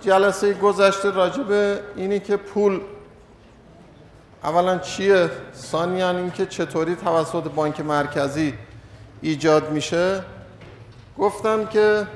جلسه 0.00 0.54
گذشته 0.54 1.10
راجع 1.10 1.42
به 1.42 1.80
اینی 1.96 2.20
که 2.20 2.36
پول 2.36 2.80
اولا 4.44 4.78
چیه؟ 4.78 5.30
ثانیا 5.54 6.10
اینکه 6.10 6.46
چطوری 6.46 6.94
توسط 6.94 7.44
بانک 7.50 7.80
مرکزی 7.80 8.54
ایجاد 9.20 9.70
میشه. 9.70 10.24
گفتم 11.18 11.66
که 11.66 12.06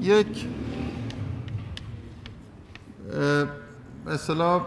یک 0.00 0.46
مثلا 4.06 4.60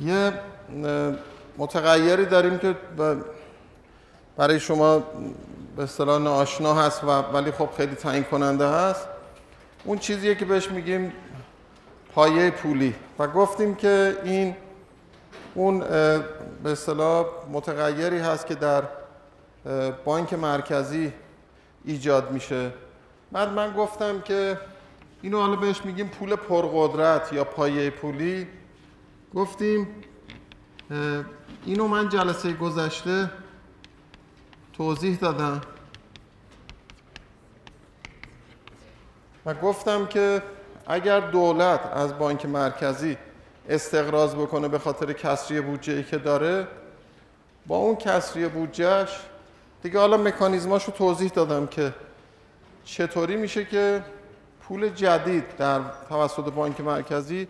یه 0.00 0.32
متغیری 1.58 2.26
داریم 2.26 2.58
که 2.58 2.76
برای 4.36 4.60
شما 4.60 5.02
به 5.76 5.82
اصطلاح 5.82 6.22
ناآشنا 6.22 6.74
هست 6.74 7.04
و 7.04 7.06
ولی 7.06 7.50
خب 7.50 7.68
خیلی 7.76 7.94
تعیین 7.94 8.24
کننده 8.24 8.68
هست. 8.68 9.08
اون 9.84 9.98
چیزیه 9.98 10.34
که 10.34 10.44
بهش 10.44 10.70
میگیم 10.70 11.12
پایه 12.14 12.50
پولی. 12.50 12.94
و 13.18 13.26
گفتیم 13.26 13.74
که 13.74 14.16
این 14.24 14.54
اون 15.54 15.78
به 15.78 16.72
اصطلاح 16.72 17.26
متغیری 17.52 18.18
هست 18.18 18.46
که 18.46 18.54
در 18.54 18.82
بانک 20.04 20.32
مرکزی 20.32 21.12
ایجاد 21.84 22.30
میشه. 22.30 22.70
بعد 23.32 23.48
من 23.48 23.72
گفتم 23.72 24.20
که 24.20 24.58
اینو 25.22 25.40
حالا 25.40 25.56
بهش 25.56 25.84
میگیم 25.84 26.08
پول 26.08 26.36
پرقدرت 26.36 27.32
یا 27.32 27.44
پایه 27.44 27.90
پولی. 27.90 28.46
گفتیم 29.34 29.88
اینو 31.64 31.88
من 31.88 32.08
جلسه 32.08 32.52
گذشته 32.52 33.30
توضیح 34.72 35.18
دادم. 35.18 35.60
و 39.46 39.54
گفتم 39.54 40.06
که 40.06 40.42
اگر 40.86 41.20
دولت 41.20 41.80
از 41.92 42.18
بانک 42.18 42.46
مرکزی 42.46 43.16
استقراض 43.68 44.34
بکنه 44.34 44.68
به 44.68 44.78
خاطر 44.78 45.12
کسری 45.12 45.60
بودجه 45.60 45.92
ای 45.92 46.04
که 46.04 46.18
داره 46.18 46.66
با 47.66 47.76
اون 47.76 47.96
کسری 47.96 48.48
بودجهش 48.48 49.20
دیگه 49.82 49.98
حالا 49.98 50.16
مکانیزماشو 50.16 50.92
توضیح 50.92 51.28
دادم 51.28 51.66
که 51.66 51.94
چطوری 52.84 53.36
میشه 53.36 53.64
که 53.64 54.04
پول 54.62 54.88
جدید 54.88 55.56
در 55.56 55.80
توسط 56.08 56.52
بانک 56.52 56.80
مرکزی 56.80 57.48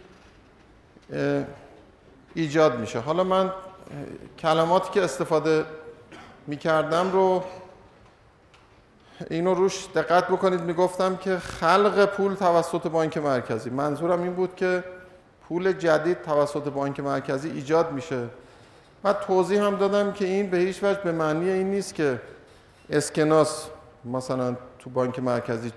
ایجاد 2.39 2.79
میشه. 2.79 2.99
حالا 2.99 3.25
من 3.25 3.53
کلماتی 4.39 4.91
که 4.93 5.03
استفاده 5.05 5.65
می‌کردم 6.47 7.13
رو 7.13 7.45
اینو 9.31 9.55
روش 9.55 9.87
دقت 9.95 10.29
بکنید. 10.29 10.61
می‌گفتم 10.61 11.17
که 11.17 11.39
خلق 11.39 12.05
پول 12.05 12.35
توسط 12.35 12.87
بانک 12.87 13.19
مرکزی. 13.19 13.71
منظورم 13.71 14.23
این 14.23 14.35
بود 14.35 14.57
که 14.57 14.85
پول 15.49 15.73
جدید 15.73 16.23
توسط 16.23 16.69
بانک 16.69 17.01
مرکزی 17.01 17.51
ایجاد 17.51 17.93
میشه. 17.93 18.25
و 19.05 19.13
توضیح 19.13 19.63
هم 19.63 19.77
دادم 19.77 20.13
که 20.13 20.25
این 20.25 20.51
به 20.51 20.57
هیچ 20.57 20.85
وجه 20.85 21.01
به 21.01 21.13
معنی 21.13 21.51
این 21.51 21.71
نیست 21.71 21.95
که 21.95 22.21
اسکناس 22.91 23.69
مثلا 24.05 24.57
تو 24.79 24.91
بانک 24.91 25.19
مرکزی 25.19 25.73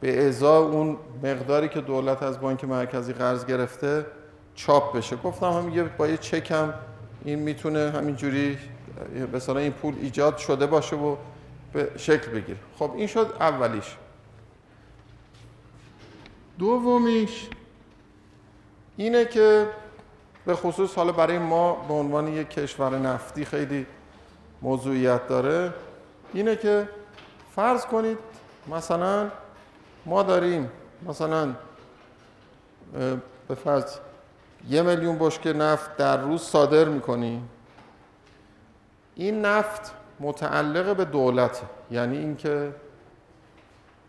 به 0.00 0.28
ازا 0.28 0.58
اون 0.58 0.96
مقداری 1.22 1.68
که 1.68 1.80
دولت 1.80 2.22
از 2.22 2.40
بانک 2.40 2.64
مرکزی 2.64 3.12
قرض 3.12 3.44
گرفته 3.44 4.06
چاپ 4.58 4.96
بشه. 4.96 5.16
گفتم 5.16 5.52
هم 5.52 5.76
یه 5.76 5.82
با 5.82 6.08
یه 6.08 6.16
چکم 6.16 6.74
این 7.24 7.38
می‌تونه 7.38 7.90
همینجوری 7.90 8.58
مثلا 9.32 9.58
این 9.58 9.72
پول 9.72 9.94
ایجاد 10.00 10.36
شده 10.36 10.66
باشه 10.66 10.96
و 10.96 11.16
به 11.72 11.90
شکل 11.96 12.30
بگیره. 12.30 12.58
خب 12.78 12.92
این 12.96 13.06
شد 13.06 13.36
اولیش. 13.40 13.96
دومیش 16.58 17.48
اینه 18.96 19.24
که 19.24 19.66
به 20.46 20.54
خصوص 20.54 20.94
حالا 20.94 21.12
برای 21.12 21.38
ما 21.38 21.74
به 21.74 21.94
عنوان 21.94 22.28
یک 22.28 22.50
کشور 22.50 22.98
نفتی 22.98 23.44
خیلی 23.44 23.86
موضوعیت 24.62 25.28
داره 25.28 25.74
اینه 26.34 26.56
که 26.56 26.88
فرض 27.56 27.86
کنید 27.86 28.18
مثلا 28.68 29.30
ما 30.06 30.22
داریم 30.22 30.70
مثلا 31.08 31.54
به 33.48 33.54
فرض 33.64 33.98
یه 34.68 34.82
میلیون 34.82 35.18
بشکه 35.18 35.52
نفت 35.52 35.96
در 35.96 36.16
روز 36.16 36.42
صادر 36.42 36.84
می‌کنیم 36.84 37.48
این 39.14 39.44
نفت 39.44 39.94
متعلق 40.20 40.96
به 40.96 41.04
دولت 41.04 41.62
یعنی 41.90 42.18
اینکه 42.18 42.74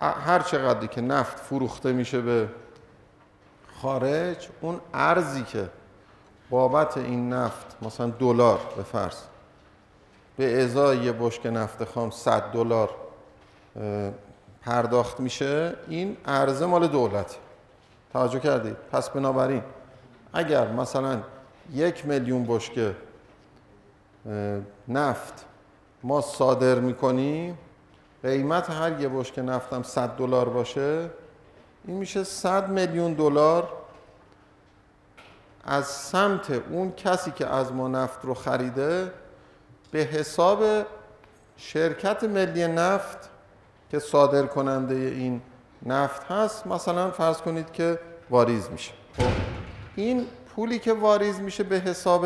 هر 0.01 0.39
چقدری 0.39 0.87
که 0.87 1.01
نفت 1.01 1.39
فروخته 1.39 1.91
میشه 1.91 2.21
به 2.21 2.49
خارج 3.81 4.47
اون 4.61 4.81
ارزی 4.93 5.43
که 5.43 5.69
بابت 6.49 6.97
این 6.97 7.33
نفت 7.33 7.77
مثلا 7.81 8.09
دلار 8.09 8.59
به 8.77 8.83
فرض 8.83 9.17
به 10.37 10.63
ازای 10.63 10.97
یه 10.97 11.11
بشک 11.11 11.45
نفت 11.45 11.83
خام 11.83 12.09
100 12.09 12.41
دلار 12.41 12.89
پرداخت 14.61 15.19
میشه 15.19 15.75
این 15.87 16.17
ارزه 16.25 16.65
مال 16.65 16.87
دولت 16.87 17.37
توجه 18.13 18.39
کردید 18.39 18.77
پس 18.91 19.09
بنابراین 19.09 19.63
اگر 20.33 20.67
مثلا 20.67 21.21
یک 21.73 22.05
میلیون 22.05 22.45
بشکه 22.47 22.95
نفت 24.87 25.45
ما 26.03 26.21
صادر 26.21 26.79
می‌کنیم 26.79 27.57
قیمت 28.23 28.69
هر 28.69 29.01
یه 29.01 29.09
بشکه 29.09 29.41
نفتم 29.41 29.83
100 29.83 30.09
دلار 30.09 30.49
باشه 30.49 31.09
این 31.87 31.97
میشه 31.97 32.23
100 32.23 32.69
میلیون 32.69 33.13
دلار. 33.13 33.69
از 35.65 35.87
سمت 35.87 36.51
اون 36.69 36.91
کسی 36.91 37.31
که 37.31 37.47
از 37.47 37.71
ما 37.71 37.87
نفت 37.87 38.25
رو 38.25 38.33
خریده 38.33 39.11
به 39.91 39.99
حساب 39.99 40.63
شرکت 41.57 42.23
ملی 42.23 42.67
نفت 42.67 43.29
که 43.91 43.99
صادر 43.99 44.45
کننده 44.45 44.95
این 44.95 45.41
نفت 45.85 46.23
هست 46.23 46.67
مثلا 46.67 47.11
فرض 47.11 47.37
کنید 47.37 47.71
که 47.71 47.99
واریز 48.29 48.69
میشه. 48.71 48.91
خب؟ 49.17 49.58
این 49.99 50.27
پولی 50.55 50.79
که 50.79 50.93
واریز 50.93 51.39
میشه 51.39 51.63
به 51.63 51.79
حساب 51.79 52.25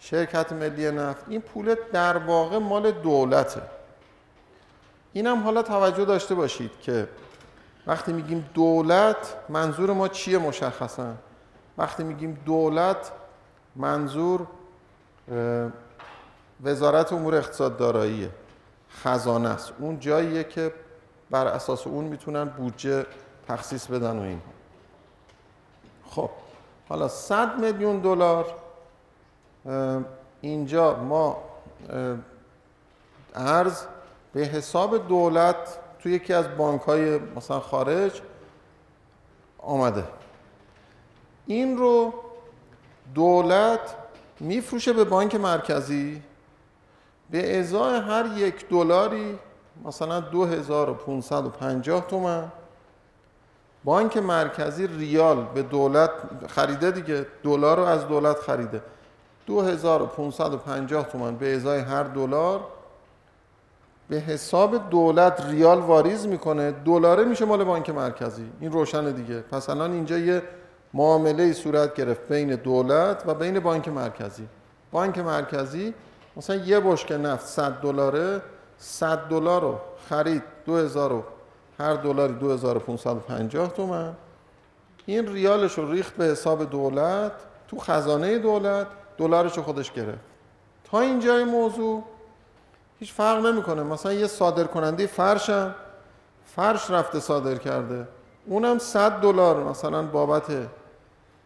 شرکت 0.00 0.52
ملی 0.52 0.90
نفت 0.90 1.24
این 1.28 1.40
پول 1.40 1.74
در 1.92 2.16
واقع 2.16 2.58
مال 2.58 2.90
دولته. 2.90 3.62
اینم 5.12 5.42
حالا 5.42 5.62
توجه 5.62 6.04
داشته 6.04 6.34
باشید 6.34 6.70
که 6.80 7.08
وقتی 7.86 8.12
میگیم 8.12 8.50
دولت 8.54 9.34
منظور 9.48 9.92
ما 9.92 10.08
چیه 10.08 10.38
مشخصا؟ 10.38 11.14
وقتی 11.78 12.02
میگیم 12.02 12.38
دولت 12.46 13.12
منظور 13.76 14.46
وزارت 16.64 17.12
امور 17.12 17.34
اقتصاد 17.34 17.76
داراییه 17.76 18.30
خزانه 18.90 19.48
است. 19.48 19.72
اون 19.78 20.00
جاییه 20.00 20.44
که 20.44 20.72
بر 21.30 21.46
اساس 21.46 21.86
اون 21.86 22.04
می‌تونن 22.04 22.44
بودجه 22.44 23.06
تخصیص 23.48 23.86
بدن 23.86 24.18
و 24.18 24.22
این 24.22 24.40
خب 26.10 26.30
حالا 26.90 27.08
100 27.08 27.58
میلیون 27.58 27.98
دلار 27.98 28.46
اینجا 30.40 30.96
ما 30.96 31.36
ارز 33.34 33.84
به 34.32 34.40
حساب 34.40 35.08
دولت 35.08 35.78
تو 35.98 36.08
یکی 36.08 36.32
از 36.32 36.56
بانک 36.56 36.80
های 36.80 37.18
مثلا 37.18 37.60
خارج 37.60 38.20
آمده. 39.58 40.04
این 41.46 41.78
رو 41.78 42.14
دولت 43.14 43.96
میفروشه 44.40 44.92
به 44.92 45.04
بانک 45.04 45.34
مرکزی 45.34 46.22
به 47.30 47.58
ازای 47.60 48.00
هر 48.00 48.26
یک 48.36 48.68
دلاری 48.68 49.38
مثلا 49.84 50.20
2550 50.20 52.06
تومن. 52.06 52.52
بانک 53.84 54.16
مرکزی 54.16 54.86
ریال 54.86 55.44
به 55.54 55.62
دولت 55.62 56.10
خریده 56.48 56.90
دیگه 56.90 57.26
دلار 57.42 57.76
رو 57.76 57.82
از 57.84 58.08
دولت 58.08 58.38
خریده. 58.38 58.82
2550 59.46 61.08
تومن 61.08 61.36
به 61.36 61.56
ازای 61.56 61.80
هر 61.80 62.02
دلار. 62.02 62.60
به 64.08 64.16
حساب 64.16 64.90
دولت 64.90 65.46
ریال 65.46 65.78
واریز 65.78 66.26
می‌کنه. 66.26 66.70
دلاره 66.70 67.24
میشه 67.24 67.44
مال 67.44 67.64
بانک 67.64 67.90
مرکزی. 67.90 68.50
این 68.60 68.72
روشن 68.72 69.10
دیگه. 69.10 69.40
پس 69.40 69.70
الان 69.70 69.92
اینجا 69.92 70.18
یه 70.18 70.42
معامله 70.94 71.52
صورت 71.52 71.94
گرفت 71.94 72.28
بین 72.28 72.54
دولت 72.54 73.22
و 73.26 73.34
بین 73.34 73.60
بانک 73.60 73.88
مرکزی. 73.88 74.48
بانک 74.92 75.18
مرکزی 75.18 75.94
مثلا 76.36 76.56
یه 76.56 76.80
بشکه 76.80 77.16
نفت 77.16 77.46
100 77.46 77.72
دلاره. 77.72 78.42
100 78.78 79.18
دلار 79.18 79.62
رو 79.62 79.78
خرید. 80.08 80.42
2000 80.66 81.10
هر 81.80 81.94
دلاری 81.94 82.32
2550 82.32 83.72
تومن. 83.72 84.12
این 85.06 85.32
ریالش 85.32 85.78
رو 85.78 85.92
ریخت 85.92 86.16
به 86.16 86.24
حساب 86.24 86.70
دولت 86.70 87.32
تو 87.68 87.78
خزانه 87.78 88.38
دولت 88.38 88.86
دلارش 89.18 89.56
رو 89.56 89.62
خودش 89.62 89.92
گرفت. 89.92 90.18
تا 90.84 91.00
اینجای 91.00 91.44
موضوع 91.44 92.04
هیچ 92.98 93.12
فرق 93.12 93.46
نمی‌کنه. 93.46 93.82
مثلا 93.82 94.12
یه 94.12 94.26
صادر 94.26 94.64
کننده 94.64 95.06
فرشم 95.06 95.74
فرش 96.56 96.90
رفته 96.90 97.20
صادر 97.20 97.54
کرده. 97.54 98.08
اونم 98.46 98.78
100 98.78 99.10
دلار 99.20 99.64
مثلا 99.64 100.02
بابت 100.02 100.52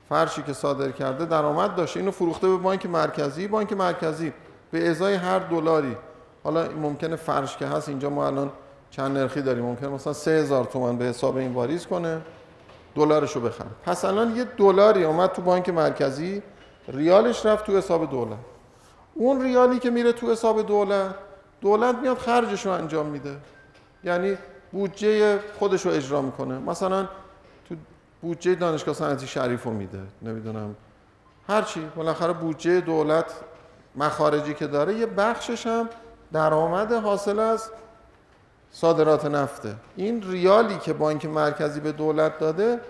فرشی 0.09 0.43
که 0.43 0.53
صادر 0.53 0.91
کرده 0.91 1.25
درآمد 1.25 1.75
داشته. 1.75 2.01
اینو 2.01 2.13
فروخته 2.13 2.49
به 2.49 2.57
بانک 2.57 2.87
مرکزی. 2.87 3.49
بانک 3.49 3.73
مرکزی 3.73 4.33
به 4.71 4.91
ازای 4.91 5.15
هر 5.15 5.39
دلاری. 5.39 5.97
حالا 6.45 6.69
ممکنه 6.69 7.17
فرش 7.17 7.57
که 7.57 7.67
هست 7.67 7.89
اینجا 7.89 8.11
ما 8.11 8.27
الان 8.27 8.51
چند 8.96 9.19
نرخی 9.19 9.43
داریم 9.43 9.64
ممکنه 9.64 9.88
مثلا 9.88 10.12
3000 10.12 10.64
تومان 10.64 10.99
به 10.99 11.05
حساب 11.05 11.37
این 11.37 11.52
واریز 11.52 11.87
کنه 11.87 12.20
دلارشو 12.94 13.41
بخره. 13.41 13.69
پس 13.85 14.05
الان 14.05 14.37
یه 14.37 14.44
دلاری 14.44 15.05
اومد 15.05 15.32
تو 15.32 15.43
بانک 15.43 15.69
مرکزی 15.69 16.43
ریالش 16.88 17.46
رفت 17.46 17.67
تو 17.67 17.76
حساب 17.76 18.11
دولت. 18.11 18.38
اون 19.14 19.43
ریالی 19.43 19.79
که 19.79 19.91
میره 19.91 20.12
تو 20.12 20.32
حساب 20.32 20.67
دولت 20.67 21.14
دولت 21.61 21.96
میاد 21.96 22.19
خرجش 22.19 22.67
رو 22.67 22.73
انجام 22.73 23.06
میده. 23.06 23.37
یعنی 24.05 24.37
بودجه 24.73 25.38
خودش 25.58 25.87
رو 25.87 25.93
اجرا 25.93 26.23
می‌کنه. 26.23 26.58
مثلا 26.58 27.08
تو 27.69 27.75
بودجه 28.23 28.55
دانشگاه 28.55 28.94
صنعتی 28.94 29.26
شریف 29.26 29.62
رو 29.62 29.70
میده 29.70 30.02
نمی‌دونم. 30.23 30.75
هرچی 31.49 31.88
بالاخره 31.97 32.32
بودجه 32.32 32.81
دولت 32.81 33.32
مخارجی 33.97 34.55
که 34.55 34.67
داره 34.67 34.94
یه 34.94 35.06
بخشش 35.06 35.67
هم 35.67 35.88
درآمد 36.32 36.93
حاصل 36.93 37.38
از 37.38 37.70
صادرات 38.75 39.25
نفته. 39.25 39.75
این 39.97 40.23
ریالی 40.31 40.79
که 40.79 40.93
بانک 40.93 41.26
مرکزی 41.26 41.81
به 41.81 41.93
دولت 41.93 42.38
داده 42.38 42.81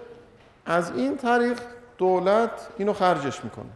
از 0.66 0.90
این 0.90 1.16
طریق 1.16 1.60
دولت 1.98 2.50
اینو 2.78 2.92
خرجش 2.92 3.44
می‌کنه. 3.44 3.70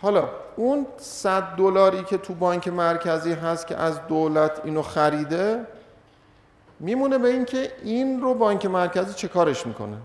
حالا 0.00 0.28
اون 0.56 0.86
100 0.96 1.42
دلاری 1.42 2.04
که 2.04 2.18
تو 2.18 2.34
بانک 2.34 2.68
مرکزی 2.68 3.32
هست 3.32 3.66
که 3.66 3.76
از 3.76 4.06
دولت 4.06 4.60
اینو 4.64 4.82
خریده 4.82 5.66
میمونه 6.80 7.18
به 7.18 7.28
اینکه 7.28 7.72
این 7.82 8.20
رو 8.20 8.34
بانک 8.34 8.66
مرکزی 8.66 9.14
چه 9.14 9.28
کارش 9.28 9.66
می‌کنه؟ 9.66 9.96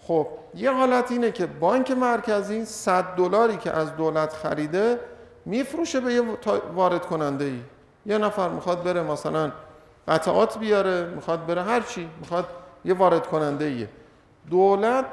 خب 0.00 0.26
یه 0.54 0.72
حالت 0.72 1.12
اینه 1.12 1.32
که 1.32 1.46
بانک 1.46 1.90
مرکزی 1.90 2.64
100 2.64 3.04
دلاری 3.04 3.56
که 3.56 3.70
از 3.70 3.96
دولت 3.96 4.32
خریده 4.32 5.00
میفروشه 5.44 6.00
به 6.00 6.14
یه 6.14 6.22
وارد 6.74 7.06
کننده 7.06 7.44
ای 7.44 7.60
یه 8.06 8.18
نفر 8.18 8.48
می‌خواد 8.48 8.82
بره 8.82 9.02
مثلا 9.02 9.52
قطعات 10.08 10.58
بیاره 10.58 11.04
می‌خواد 11.04 11.46
بره 11.46 11.62
هر 11.62 11.80
چی 11.80 12.08
می‌خواد 12.20 12.46
یه 12.84 12.94
وارد 12.94 13.26
کننده 13.26 13.64
ایه 13.64 13.88
دولت 14.50 15.06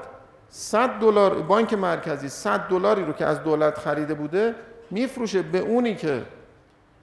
100 0.49 0.89
دلار 0.89 1.33
بانک 1.35 1.73
مرکزی 1.73 2.29
100 2.29 2.59
دلاری 2.59 3.05
رو 3.05 3.13
که 3.13 3.25
از 3.25 3.43
دولت 3.43 3.77
خریده 3.79 4.13
بوده 4.13 4.55
میفروشه 4.91 5.41
به 5.41 5.59
اونی 5.59 5.95
که 5.95 6.25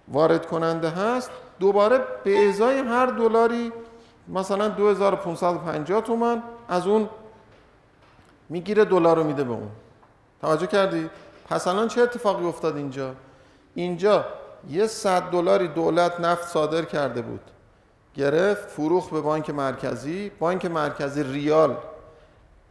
وارد 0.08 0.46
کننده 0.46 0.88
هست. 0.90 1.31
دوباره 1.61 2.00
به 2.25 2.49
ازای 2.49 2.79
هر 2.79 3.06
دلاری 3.06 3.73
مثلا 4.29 4.69
2550 4.69 6.00
تومن 6.00 6.43
از 6.69 6.87
اون 6.87 7.08
می‌گیره 8.49 8.84
دلار 8.84 9.17
رو 9.17 9.25
میده 9.25 9.44
به 9.44 9.52
اون. 9.52 9.70
توجه 10.41 10.67
کردی؟ 10.67 11.11
پس 11.49 11.67
الان 11.67 11.88
چه 11.88 12.02
اتفاقی 12.02 12.46
افتاد 12.46 12.76
اینجا؟ 12.76 13.14
اینجا 13.75 14.25
یه 14.70 14.87
صد 14.87 15.22
دلاری 15.22 15.69
دولت 15.69 16.20
نفت 16.20 16.49
صادر 16.49 16.82
کرده 16.82 17.22
بود. 17.22 17.40
گرفت 18.14 18.69
فروخ 18.69 19.10
به 19.10 19.20
بانک 19.20 19.50
مرکزی. 19.50 20.31
بانک 20.38 20.64
مرکزی 20.64 21.22
ریال. 21.22 21.76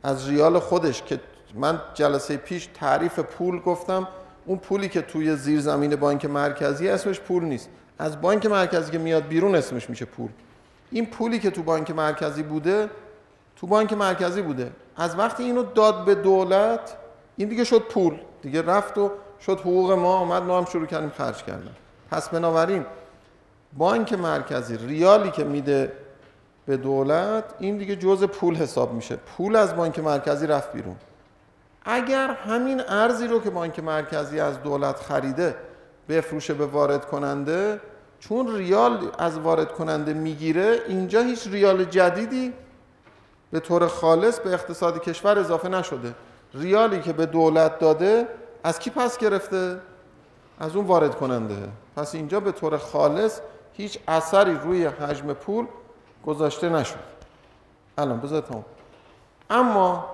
از 0.03 0.29
ریال 0.29 0.59
خودش 0.59 1.03
که 1.03 1.19
من 1.55 1.81
جلسه 1.93 2.37
پیش 2.37 2.69
تعریف 2.73 3.19
پول 3.19 3.59
گفتم 3.59 4.07
اون 4.45 4.57
پولی 4.57 4.89
که 4.89 5.01
توی 5.01 5.35
زیر 5.35 5.59
زمین 5.59 5.95
بانک 5.95 6.25
مرکزی 6.25 6.89
اسمش 6.89 7.19
پول 7.19 7.43
نیست. 7.43 7.69
از 7.99 8.21
بانک 8.21 8.45
مرکزی 8.45 8.91
که 8.91 8.97
میاد 8.97 9.27
بیرون 9.27 9.55
اسمش 9.55 9.89
میشه 9.89 10.05
پول. 10.05 10.29
این 10.91 11.05
پولی 11.05 11.39
که 11.39 11.51
تو 11.51 11.63
بانک 11.63 11.91
مرکزی 11.91 12.43
بوده 12.43 12.89
تو 13.55 13.67
بانک 13.67 13.93
مرکزی 13.93 14.41
بوده. 14.41 14.71
از 14.97 15.19
وقتی 15.19 15.43
اینو 15.43 15.63
داد 15.63 16.05
به 16.05 16.15
دولت 16.15 16.95
این 17.37 17.49
دیگه 17.49 17.63
شد 17.63 17.81
پول. 17.81 18.19
دیگه 18.41 18.61
رفت 18.61 18.97
و 18.97 19.11
شد 19.41 19.59
حقوق 19.59 19.91
ما 19.91 20.13
آمد 20.17 20.43
ما 20.43 20.57
هم 20.57 20.65
شروع 20.65 20.85
کردیم 20.85 21.11
خرج 21.17 21.43
کردن. 21.43 21.75
پس 22.11 22.29
بنابراین 22.29 22.85
بانک 23.77 24.13
مرکزی 24.13 24.77
ریالی 24.77 25.31
که 25.31 25.43
میده 25.43 25.91
به 26.65 26.77
دولت 26.77 27.43
این 27.59 27.77
دیگه 27.77 27.95
جز 27.95 28.23
پول 28.23 28.55
حساب 28.55 28.93
میشه. 28.93 29.15
پول 29.15 29.55
از 29.55 29.75
بانک 29.75 29.99
مرکزی 29.99 30.47
رفت 30.47 30.73
بیرون. 30.73 30.95
اگر 31.85 32.33
همین 32.33 32.81
ارزی 32.87 33.27
رو 33.27 33.41
که 33.41 33.49
بانک 33.49 33.79
مرکزی 33.79 34.39
از 34.39 34.63
دولت 34.63 34.99
خریده 34.99 35.55
بفروشه 36.09 36.53
به 36.53 36.65
وارد 36.65 37.05
کننده 37.05 37.79
چون 38.19 38.55
ریال 38.55 39.11
از 39.17 39.39
وارد 39.39 39.71
کننده 39.71 40.13
می‌گیره 40.13 40.79
اینجا 40.87 41.21
هیچ 41.21 41.47
ریال 41.47 41.83
جدیدی 41.83 42.53
به 43.51 43.59
طور 43.59 43.87
خالص 43.87 44.39
به 44.39 44.53
اقتصاد 44.53 45.03
کشور 45.03 45.39
اضافه 45.39 45.69
نشده. 45.69 46.13
ریالی 46.53 47.01
که 47.01 47.13
به 47.13 47.25
دولت 47.25 47.79
داده 47.79 48.27
از 48.63 48.79
کی 48.79 48.89
پس 48.89 49.17
گرفته؟ 49.17 49.79
از 50.59 50.75
اون 50.75 50.85
وارد 50.85 51.15
کننده. 51.15 51.69
پس 51.95 52.15
اینجا 52.15 52.39
به 52.39 52.51
طور 52.51 52.77
خالص 52.77 53.39
هیچ 53.73 53.99
اثری 54.07 54.55
روی 54.55 54.85
حجم 54.85 55.33
پول 55.33 55.65
گذاشته 56.25 56.69
نشد. 56.69 56.95
الان 57.97 58.19
بذار 58.19 58.43
اما 59.49 60.05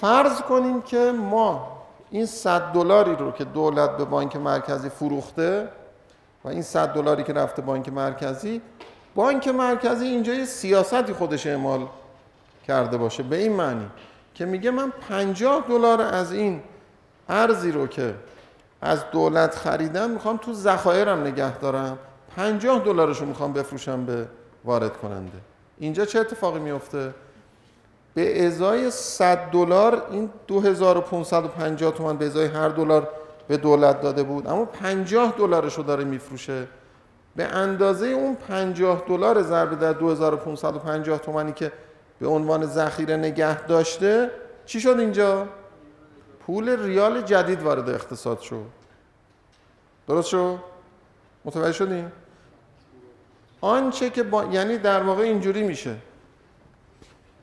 فرض 0.00 0.40
کنیم 0.40 0.82
که 0.82 1.12
ما 1.12 1.78
این 2.10 2.26
100 2.26 2.60
دلاری 2.60 3.16
رو 3.16 3.32
که 3.32 3.44
دولت 3.44 3.96
به 3.96 4.04
بانک 4.04 4.36
مرکزی 4.36 4.88
فروخته 4.88 5.68
و 6.44 6.48
این 6.48 6.62
100 6.62 6.88
دلاری 6.88 7.22
که 7.22 7.32
رفته 7.32 7.62
بانک 7.62 7.88
مرکزی 7.88 8.60
بانک 9.14 9.48
مرکزی 9.48 10.06
اینجا 10.06 10.34
یه 10.34 10.44
سیاستی 10.44 11.12
خودش 11.12 11.46
اعمال 11.46 11.86
کرده 12.66 12.96
باشه. 12.96 13.22
به 13.22 13.36
این 13.36 13.52
معنی 13.52 13.90
که 14.34 14.44
میگه 14.44 14.70
من 14.70 14.92
50 15.08 15.64
دلار 15.68 16.00
از 16.00 16.32
این 16.32 16.62
ارزی 17.32 17.72
رو 17.72 17.86
که 17.86 18.14
از 18.82 19.04
دولت 19.12 19.54
خریدم 19.54 20.10
می‌خوام 20.10 20.36
تو 20.36 20.52
ذخایرم 20.54 21.20
نگه 21.20 21.58
دارم. 21.58 21.98
50 22.36 22.84
دلارش 22.84 23.18
رو 23.18 23.26
می‌خوام 23.26 23.52
بفروشم 23.52 24.04
به 24.04 24.26
وارد 24.64 24.96
کننده. 24.96 25.38
اینجا 25.78 26.04
چه 26.04 26.20
اتفاقی 26.20 26.60
میفته؟ 26.60 27.14
به 28.14 28.46
ازای 28.46 28.90
100 28.90 29.38
دلار 29.38 30.06
این 30.10 30.30
2550 30.46 31.94
تومان 31.94 32.16
به 32.16 32.26
ازای 32.26 32.46
هر 32.46 32.68
دلار 32.68 33.08
به 33.48 33.56
دولت 33.56 34.00
داده 34.00 34.22
بود. 34.22 34.46
اما 34.46 34.64
50 34.64 35.34
دلارش 35.38 35.74
رو 35.74 35.82
داره 35.82 36.04
میفروشه. 36.04 36.66
به 37.36 37.44
اندازه 37.44 38.06
اون 38.06 38.34
50 38.34 39.02
دلار 39.08 39.42
ضرب 39.42 39.80
در 39.80 39.92
2550 39.92 41.18
تومانی 41.18 41.52
که 41.52 41.72
به 42.20 42.28
عنوان 42.28 42.66
ذخیره 42.66 43.16
نگه 43.16 43.66
داشته 43.66 44.30
چی 44.66 44.80
شد 44.80 44.96
اینجا؟ 44.98 45.46
پول 46.46 46.82
ریال 46.82 47.20
جدید 47.20 47.62
وارد 47.62 47.88
اقتصاد 47.88 48.40
شد 48.40 48.66
درست 50.08 50.28
شد 50.28 50.58
متوجه 51.44 51.72
شدین 51.72 52.12
آنچه 53.60 54.10
که 54.10 54.22
با... 54.22 54.44
یعنی 54.44 54.78
در 54.78 55.02
واقع 55.02 55.22
اینجوری 55.22 55.62
میشه. 55.62 55.96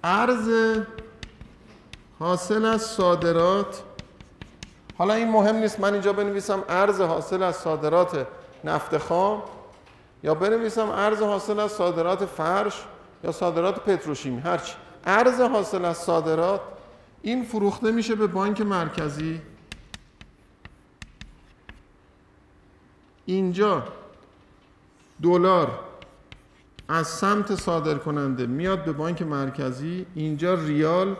ارز 0.04 0.50
حاصل 2.20 2.66
از 2.66 2.82
صادرات 2.82 3.84
حالا 4.98 5.14
این 5.14 5.32
مهم 5.32 5.56
نیست 5.56 5.80
من 5.80 5.94
اینجا 5.94 6.14
بنویسم 6.14 6.64
ارز 6.70 7.02
حاصل 7.02 7.44
از 7.44 7.56
صادرات 7.56 8.28
نفت 8.64 8.98
خام 8.98 9.44
یا 10.24 10.34
بنویسم 10.34 10.90
ارز 10.90 11.22
حاصل 11.22 11.60
از 11.60 11.72
صادرات 11.72 12.26
فرش 12.26 12.84
یا 13.24 13.32
صادرات 13.32 13.80
پتروشیمی 13.80 14.42
هرچی. 14.42 14.74
ارز 15.06 15.42
حاصل 15.42 15.86
از 15.86 15.98
صادرات 15.98 16.62
این 17.22 17.44
فروخته 17.44 17.92
میشه 17.92 18.16
به 18.16 18.28
بانک 18.28 18.62
مرکزی. 18.62 19.42
اینجا 23.26 23.84
دلار 25.24 25.80
از 26.88 27.08
سمت 27.08 27.56
صادر 27.56 27.96
کننده 27.96 28.46
میاد 28.46 28.84
به 28.84 28.92
بانک 28.92 29.22
مرکزی. 29.22 30.06
اینجا 30.16 30.54
ریال 30.54 31.16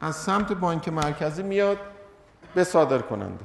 از 0.00 0.16
سمت 0.16 0.52
بانک 0.52 0.88
مرکزی 0.88 1.42
میاد 1.42 1.78
به 2.54 2.64
صادر 2.64 2.98
کننده 2.98 3.44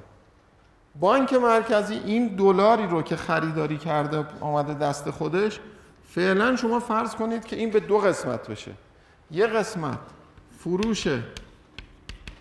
بانک 1.00 1.34
مرکزی 1.34 1.94
این 1.94 2.28
دلاری 2.28 2.88
رو 2.88 3.02
که 3.02 3.16
خریداری 3.16 3.78
کرده 3.78 4.26
آمده 4.42 4.74
دست 4.74 5.10
خودش 5.10 5.60
فعلا 6.10 6.56
شما 6.56 6.80
فرض 6.80 7.16
کنید 7.16 7.46
که 7.46 7.56
این 7.56 7.72
به 7.72 7.80
دو 7.80 7.98
قسمت 7.98 8.48
بشه. 8.48 8.72
یه 9.32 9.48
قسمت 9.48 10.00
فروش 10.66 11.08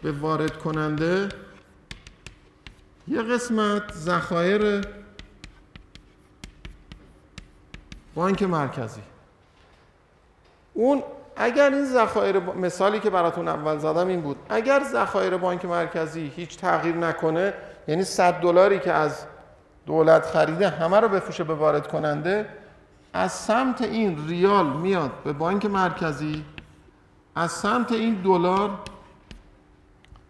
به 0.02 0.12
وارد 0.12 0.58
کننده. 0.58 1.28
یه 3.08 3.22
قسمت 3.22 3.92
ذخایر 3.92 4.80
بانک 8.14 8.42
مرکزی. 8.42 9.00
اون 10.74 11.02
اگر 11.36 11.70
این 11.70 11.84
ذخایر 11.84 12.38
مثالی 12.38 13.00
که 13.00 13.10
براتون 13.10 13.48
اول 13.48 13.78
زدم 13.78 14.08
این 14.08 14.20
بود. 14.20 14.36
اگر 14.48 14.82
ذخایر 14.92 15.36
بانک 15.36 15.64
مرکزی 15.64 16.32
هیچ 16.36 16.58
تغییر 16.58 16.96
نکنه 16.96 17.54
یعنی 17.88 18.04
100 18.04 18.34
دلاری 18.34 18.78
که 18.78 18.92
از 18.92 19.24
دولت 19.86 20.26
خریده 20.26 20.68
همه 20.68 21.00
رو 21.00 21.08
بفروشه 21.08 21.44
به 21.44 21.54
وارد 21.54 21.88
کننده 21.88 22.48
از 23.12 23.32
سمت 23.32 23.82
این 23.82 24.28
ریال 24.28 24.66
میاد 24.66 25.10
به 25.24 25.32
بانک 25.32 25.66
مرکزی. 25.66 26.44
از 27.36 27.52
سمت 27.52 27.92
این 27.92 28.14
دلار 28.14 28.70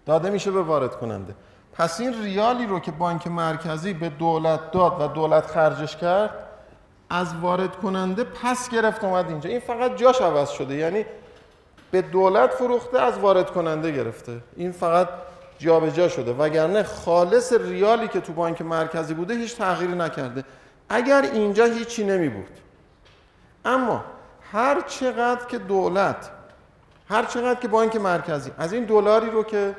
داده 0.07 0.31
میشه 0.31 0.51
به 0.51 0.63
وارد 0.63 0.97
کننده. 0.97 1.35
پس 1.73 2.01
این 2.01 2.23
ریالی 2.23 2.67
رو 2.67 2.81
که 2.81 2.91
بانک 2.91 3.27
مرکزی 3.27 3.95
به 3.95 4.09
دولت 4.09 4.71
داد 4.71 5.01
و 5.01 5.09
دولت 5.09 5.47
خرجش 5.47 5.97
کرد 5.97 6.31
از 7.11 7.37
وارد 7.37 7.77
کننده 7.77 8.25
پس 8.25 8.69
گرفت 8.69 9.05
اومد 9.05 9.29
اینجا. 9.29 9.51
این 9.51 9.61
فقط 9.61 9.97
جاش 9.97 10.21
عوض 10.21 10.51
شده 10.51 10.75
یعنی 10.75 11.05
به 11.91 12.03
دولت 12.03 12.51
فروخته 12.51 13.01
از 13.01 13.19
وارد 13.19 13.51
کننده 13.51 13.91
گرفته. 13.91 14.41
این 14.57 14.73
فقط 14.73 15.09
جابجا 15.59 15.91
جا 15.91 16.09
شده. 16.09 16.33
وگرنه 16.33 16.83
خالص 16.83 17.53
ریالی 17.53 18.09
که 18.09 18.21
تو 18.21 18.33
بانک 18.33 18.63
مرکزی 18.63 19.15
بوده 19.15 19.35
هیچ 19.35 19.57
تغییری 19.57 19.95
نکرده. 19.95 20.45
اگر 20.89 21.23
اینجا 21.23 21.65
هیچی 21.65 22.05
نمی 22.05 22.29
بود 22.29 22.61
اما 23.65 24.05
هر 24.53 24.81
چقدر 24.81 25.47
که 25.47 25.59
دولت 25.59 26.31
هر 27.09 27.25
چقدر 27.25 27.61
که 27.61 27.69
بانک 27.69 27.97
مرکزی 27.97 28.51
از 28.59 28.73
این 28.73 28.85
دلاری 28.85 29.31
رو 29.31 29.43
که 29.43 29.77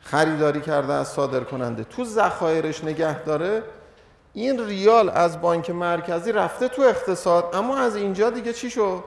خریداری 0.00 0.60
کرده 0.60 0.92
از 0.92 1.08
صادر 1.08 1.40
کننده 1.40 1.84
تو 1.84 2.04
ذخایرش 2.04 2.84
نگه 2.84 3.22
داره 3.22 3.62
این 4.32 4.66
ریال 4.66 5.10
از 5.10 5.40
بانک 5.40 5.70
مرکزی 5.70 6.32
رفته 6.32 6.68
تو 6.68 6.82
اقتصاد 6.82 7.50
اما 7.54 7.76
از 7.76 7.96
اینجا 7.96 8.30
دیگه 8.30 8.52
چی 8.52 8.70
شد؟ 8.70 9.04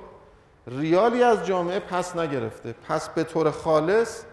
ریالی 0.67 1.23
از 1.23 1.45
جامعه 1.45 1.79
پس 1.79 2.15
نگرفته. 2.15 2.75
پس 2.87 3.09
به 3.09 3.23
طور 3.23 3.51
خالص 3.51 4.23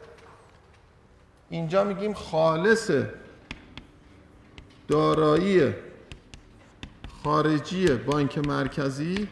اینجا 1.50 1.84
میگیم 1.84 2.14
خالص 2.14 2.90
دارایی 4.88 5.74
خارجی 7.24 7.86
بانک 7.86 8.38
مرکزی 8.38 9.28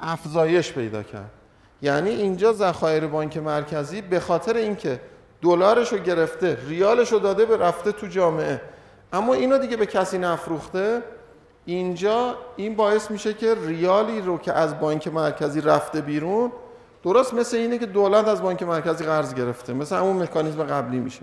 افزایش 0.00 0.72
پیدا 0.72 1.02
کرد. 1.02 1.37
یعنی 1.82 2.10
اینجا 2.10 2.52
ذخایر 2.52 3.06
بانک 3.06 3.36
مرکزی 3.36 4.00
به 4.00 4.20
خاطر 4.20 4.56
اینکه 4.56 5.00
دلارش 5.42 5.92
رو 5.92 5.98
گرفته 5.98 6.58
ریالش 6.68 7.12
رو 7.12 7.18
داده 7.18 7.46
به 7.46 7.56
رفته 7.56 7.92
تو 7.92 8.06
جامعه. 8.06 8.60
اما 9.12 9.34
اینو 9.34 9.58
دیگه 9.58 9.76
به 9.76 9.86
کسی 9.86 10.18
نفروخته. 10.18 11.02
اینجا 11.64 12.34
این 12.56 12.76
باعث 12.76 13.10
میشه 13.10 13.34
که 13.34 13.54
ریالی 13.66 14.20
رو 14.20 14.38
که 14.38 14.52
از 14.52 14.80
بانک 14.80 15.08
مرکزی 15.08 15.60
رفته 15.60 16.00
بیرون 16.00 16.52
درست 17.02 17.34
مثل 17.34 17.56
اینه 17.56 17.78
که 17.78 17.86
دولت 17.86 18.28
از 18.28 18.42
بانک 18.42 18.62
مرکزی 18.62 19.04
قرض 19.04 19.34
گرفته. 19.34 19.72
مثل 19.72 19.96
همون 19.96 20.22
مکانیزم 20.22 20.62
قبلی 20.62 20.98
میشه. 20.98 21.20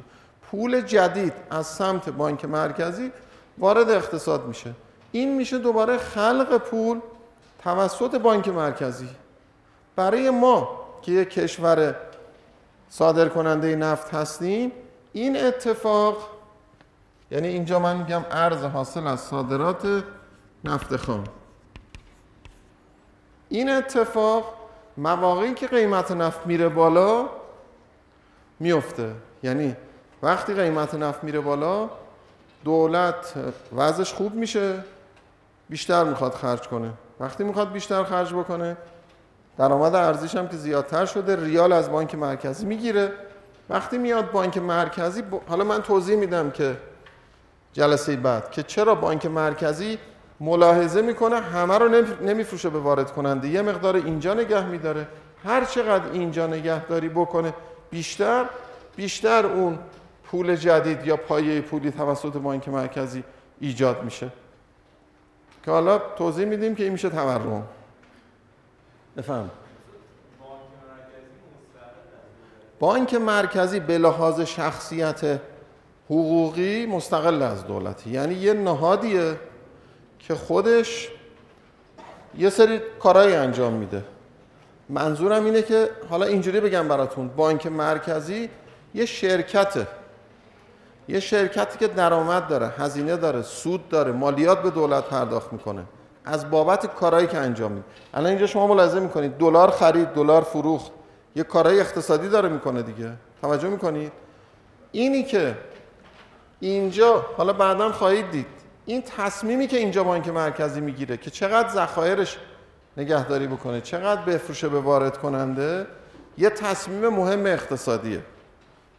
پول 0.52 0.82
جدید 0.82 1.34
از 1.50 1.68
سمت 1.68 2.10
بانک 2.10 2.46
مرکزی 2.46 3.12
وارد 3.58 3.90
اقتصاد 3.90 4.48
میشه. 4.48 4.74
این 5.12 5.36
میشه 5.36 5.58
دوباره 5.58 5.98
خلق 5.98 6.58
پول 6.58 7.00
توسط 7.64 8.16
بانک 8.16 8.48
مرکزی. 8.48 9.10
برای 9.96 10.30
ما 10.30 10.70
که 11.02 11.12
یک 11.12 11.30
کشور 11.30 11.96
صادر 12.90 13.30
کننده 13.30 13.75
نفت 13.75 14.14
هستیم 14.14 14.72
این 15.14 15.46
اتفاق 15.46 16.18
یعنی 17.32 17.48
اینجا 17.48 17.80
من 17.80 17.98
میگم 17.98 18.25
ارز 18.32 18.64
حاصل 18.64 19.08
از 19.08 19.20
صادرات 19.20 20.04
نفت 20.64 20.96
خام. 20.96 21.24
این 23.50 23.70
اتفاق 23.70 24.54
مواقعی 24.98 25.54
که 25.54 25.68
قیمت 25.68 26.12
نفت 26.12 26.48
میره 26.48 26.70
بالا 26.70 27.30
میفته. 28.60 29.12
یعنی 29.44 29.75
وقتی 30.24 30.54
قیمت 30.54 30.96
نفت 30.96 31.24
میره 31.24 31.40
بالا 31.40 31.90
دولت 32.64 33.34
وضعش 33.75 34.14
خوب 34.14 34.36
میشه 34.36 34.84
بیشتر 35.70 36.04
می‌خواد 36.04 36.34
خرج 36.34 36.68
کنه. 36.68 36.92
وقتی 37.20 37.44
می‌خواد 37.44 37.72
بیشتر 37.72 38.04
خرج 38.04 38.34
بکنه 38.34 38.78
درآمد 39.58 39.96
ارزیش 39.96 40.36
هم 40.36 40.48
که 40.48 40.58
زیادتر 40.58 41.06
شده 41.06 41.46
ریال 41.46 41.72
از 41.72 41.92
بانک 41.92 42.16
مرکزی 42.16 42.66
می‌گیره. 42.66 43.12
وقتی 43.70 43.98
میاد 43.98 44.32
بانک 44.32 44.58
مرکزی 44.58 45.24
حالا 45.48 45.64
من 45.64 45.82
توضیح 45.82 46.16
میدم 46.16 46.52
که 46.52 46.78
جلسه 47.74 48.16
بعد 48.16 48.52
که 48.52 48.64
چرا 48.64 48.96
بانک 48.96 49.26
مرکزی 49.26 49.98
ملاحظه 50.40 51.02
می‌کنه 51.02 51.40
همه 51.40 51.78
رو 51.78 51.90
نمیفروشه 52.22 52.70
به 52.70 52.80
وارد 52.80 53.12
کننده. 53.12 53.48
یه 53.48 53.62
مقدار 53.62 53.96
اینجا 53.96 54.34
نگه 54.34 54.66
میداره. 54.66 55.08
هر 55.46 55.66
چقدر 55.66 56.12
اینجا 56.12 56.48
نگهداری 56.48 57.10
بکنه 57.10 57.54
بیشتر 57.90 58.46
بیشتر 58.96 59.46
اون 59.46 59.80
پول 60.24 60.56
جدید 60.56 61.08
یا 61.08 61.18
پایه 61.18 61.62
پولی 61.62 61.92
توسط 61.92 62.34
بانک 62.34 62.70
مرکزی 62.70 63.24
ایجاد 63.60 64.04
میشه. 64.04 64.30
که 65.64 65.72
حالا 65.72 65.98
توضیح 66.18 66.46
میدیم 66.46 66.76
که 66.76 66.84
این 66.84 66.92
میشه 66.92 67.10
تورم. 67.10 67.64
بفهم. 69.18 69.50
بانک 72.80 73.14
مرکزی 73.14 73.80
به 73.80 73.98
لحاظ 73.98 74.42
شخصیت 74.42 75.40
حقوقی 76.06 76.86
مستقل 76.86 77.42
از 77.42 77.68
دولتی. 77.68 78.10
یعنی 78.10 78.34
یه 78.34 78.54
نهادیه 78.54 79.40
که 80.20 80.36
خودش 80.36 81.10
یه 82.38 82.50
سری 82.50 82.82
کارهایی 83.00 83.36
انجام 83.36 83.74
میده. 83.74 84.04
منظورم 84.90 85.46
اینه 85.46 85.62
که 85.62 85.90
حالا 86.10 86.26
اینجوری 86.26 86.60
بگم 86.60 86.88
براتون. 86.88 87.28
بانک 87.28 87.68
مرکزی 87.68 88.50
یه 88.96 89.06
شرکته. 89.06 89.88
یه 91.08 91.20
شرکتی 91.20 91.78
که 91.80 91.88
درآمد 91.88 92.48
داره 92.48 92.68
هزینه 92.68 93.18
داره 93.18 93.42
سود 93.42 93.90
داره 93.90 94.12
مالیات 94.12 94.62
به 94.62 94.70
دولت 94.70 95.04
پرداخت 95.04 95.54
می‌کنه. 95.54 95.84
از 96.25 96.51
بابت 96.51 96.96
کارهایی 96.96 97.27
که 97.27 97.38
انجام 97.38 97.72
میده 97.72 97.86
الان 98.13 98.29
اینجا 98.29 98.48
شما 98.48 98.67
ملاحظه 98.67 99.00
می‌کنید. 99.00 99.38
دلار 99.38 99.72
خرید 99.72 100.08
دلار 100.08 100.41
فروخت. 100.41 100.91
یه 101.36 101.44
کارهای 101.44 101.79
اقتصادی 101.79 102.29
داره 102.29 102.50
می‌کنه 102.50 102.82
دیگه. 102.82 103.12
توجه 103.41 103.70
می‌کنید؟ 103.70 104.12
اینی 104.91 105.24
که 105.24 105.58
اینجا 106.60 107.25
حالا 107.38 107.53
بعدا 107.53 107.91
خواهید 107.91 108.32
دید. 108.32 108.48
این 108.86 109.01
تصمیمی 109.17 109.67
که 109.67 109.77
اینجا 109.77 110.03
بانک 110.03 110.27
مرکزی 110.27 110.82
می‌گیره 110.82 111.17
که 111.17 111.32
چقدر 111.32 111.70
ذخایرش 111.70 112.38
نگهداری 112.98 113.48
بکنه 113.48 113.82
چقدر 113.82 114.22
بفروشه 114.22 114.70
به 114.70 114.79
وارد 114.79 115.17
کننده 115.17 115.88
یه 116.38 116.50
تصمیم 116.50 117.10
مهم 117.10 117.46
اقتصادیه 117.46 118.22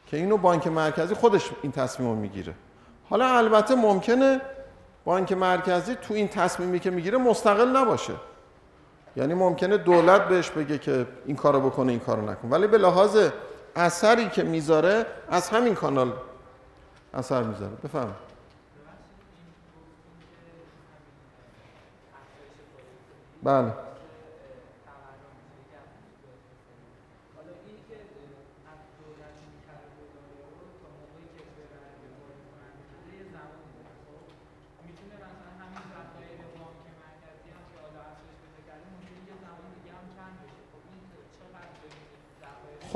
که 0.07 0.17
اینو 0.17 0.37
بانک 0.37 0.67
مرکزی 0.67 1.15
خودش 1.15 1.51
این 1.63 1.73
تصمیم 1.73 2.09
رو 2.09 2.15
می‌گیره. 2.15 2.55
حالا 3.11 3.37
البته 3.37 3.75
ممکنه 3.75 4.41
بانک 5.07 5.33
مرکزی 5.33 5.95
تو 5.95 6.15
این 6.15 6.29
تصمیمی 6.29 6.81
که 6.81 6.91
می‌گیره 6.91 7.19
مستقل 7.19 7.77
نباشه. 7.77 8.15
یعنی 9.17 9.35
ممکنه 9.35 9.77
دولت 9.77 10.29
بهش 10.29 10.51
بگه 10.51 10.79
که 10.79 11.07
این 11.27 11.37
کارو 11.37 11.61
بکنه 11.61 11.93
این 11.93 12.01
کارو 12.01 12.31
نکن. 12.31 12.49
ولی 12.51 12.67
به 12.67 12.79
لحاظ 12.79 13.31
اثری 13.77 14.29
که 14.29 14.43
می‌ذاره 14.43 15.07
از 15.29 15.49
همین 15.49 15.75
کانال 15.75 16.13
اثر 17.15 17.43
می‌ذاره. 17.43 17.73
بفهم 17.85 18.15
بله. 23.43 23.86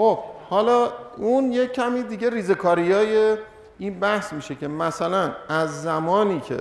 خب 0.00 0.18
حالا 0.50 0.92
اون 1.16 1.52
یک 1.52 1.72
کمی 1.72 2.02
دیگه 2.02 2.30
ریزکاری 2.30 2.92
های 2.92 3.36
این 3.78 4.00
بحث 4.00 4.32
میشه 4.32 4.54
که 4.54 4.68
مثلا 4.68 5.32
از 5.48 5.82
زمانی 5.82 6.40
که 6.40 6.58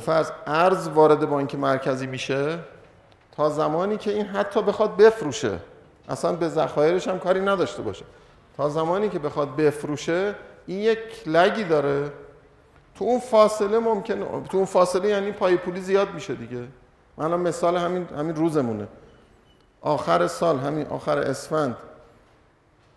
فرض 0.00 0.30
ارز 0.46 0.88
وارد 0.88 1.30
بانک 1.30 1.54
مرکزی 1.54 2.06
میشه 2.06 2.58
تا 3.36 3.48
زمانی 3.48 3.96
که 3.96 4.10
این 4.12 4.26
حتی 4.26 4.62
بخواد 4.62 4.96
بفروشه 4.96 5.58
اصلا 6.08 6.32
به 6.32 6.48
ذخایرش 6.48 7.08
هم 7.08 7.18
کاری 7.18 7.40
نداشته 7.40 7.82
باشه. 7.82 8.04
تا 8.56 8.68
زمانی 8.68 9.08
که 9.08 9.18
بخواد 9.18 9.56
بفروشه 9.56 10.34
این 10.66 10.78
یک 10.78 10.98
لگی 11.26 11.64
داره. 11.64 12.12
تو 12.94 13.04
اون 13.04 13.20
فاصله 13.20 13.78
ممکن 13.78 14.44
تو 14.50 14.56
اون 14.56 14.66
فاصله 14.66 15.08
یعنی 15.08 15.32
پای 15.32 15.56
پولی 15.56 15.80
زیاد 15.80 16.14
میشه 16.14 16.34
دیگه. 16.34 16.64
من 17.16 17.40
مثال 17.40 17.76
همین 17.76 18.08
همین 18.18 18.34
روزمونه. 18.34 18.88
آخر 19.80 20.26
سال 20.26 20.58
همین 20.58 20.86
آخر 20.86 21.18
اسفند 21.18 21.76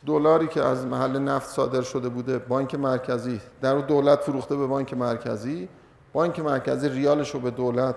دلاری 0.06 0.48
که 0.48 0.64
از 0.64 0.86
محل 0.86 1.20
نفت 1.20 1.50
صادر 1.50 1.82
شده 1.82 2.10
بوده 2.10 2.38
بانک 2.38 2.76
مرکزی 2.76 3.42
در 3.62 3.76
دولت 3.76 4.22
فروخته 4.22 4.56
به 4.56 4.68
بانک 4.68 4.94
مرکزی 4.94 5.70
بانک 6.14 6.40
مرکزی 6.40 6.90
ریالش 6.90 7.30
رو 7.30 7.40
به 7.40 7.52
دولت 7.52 7.96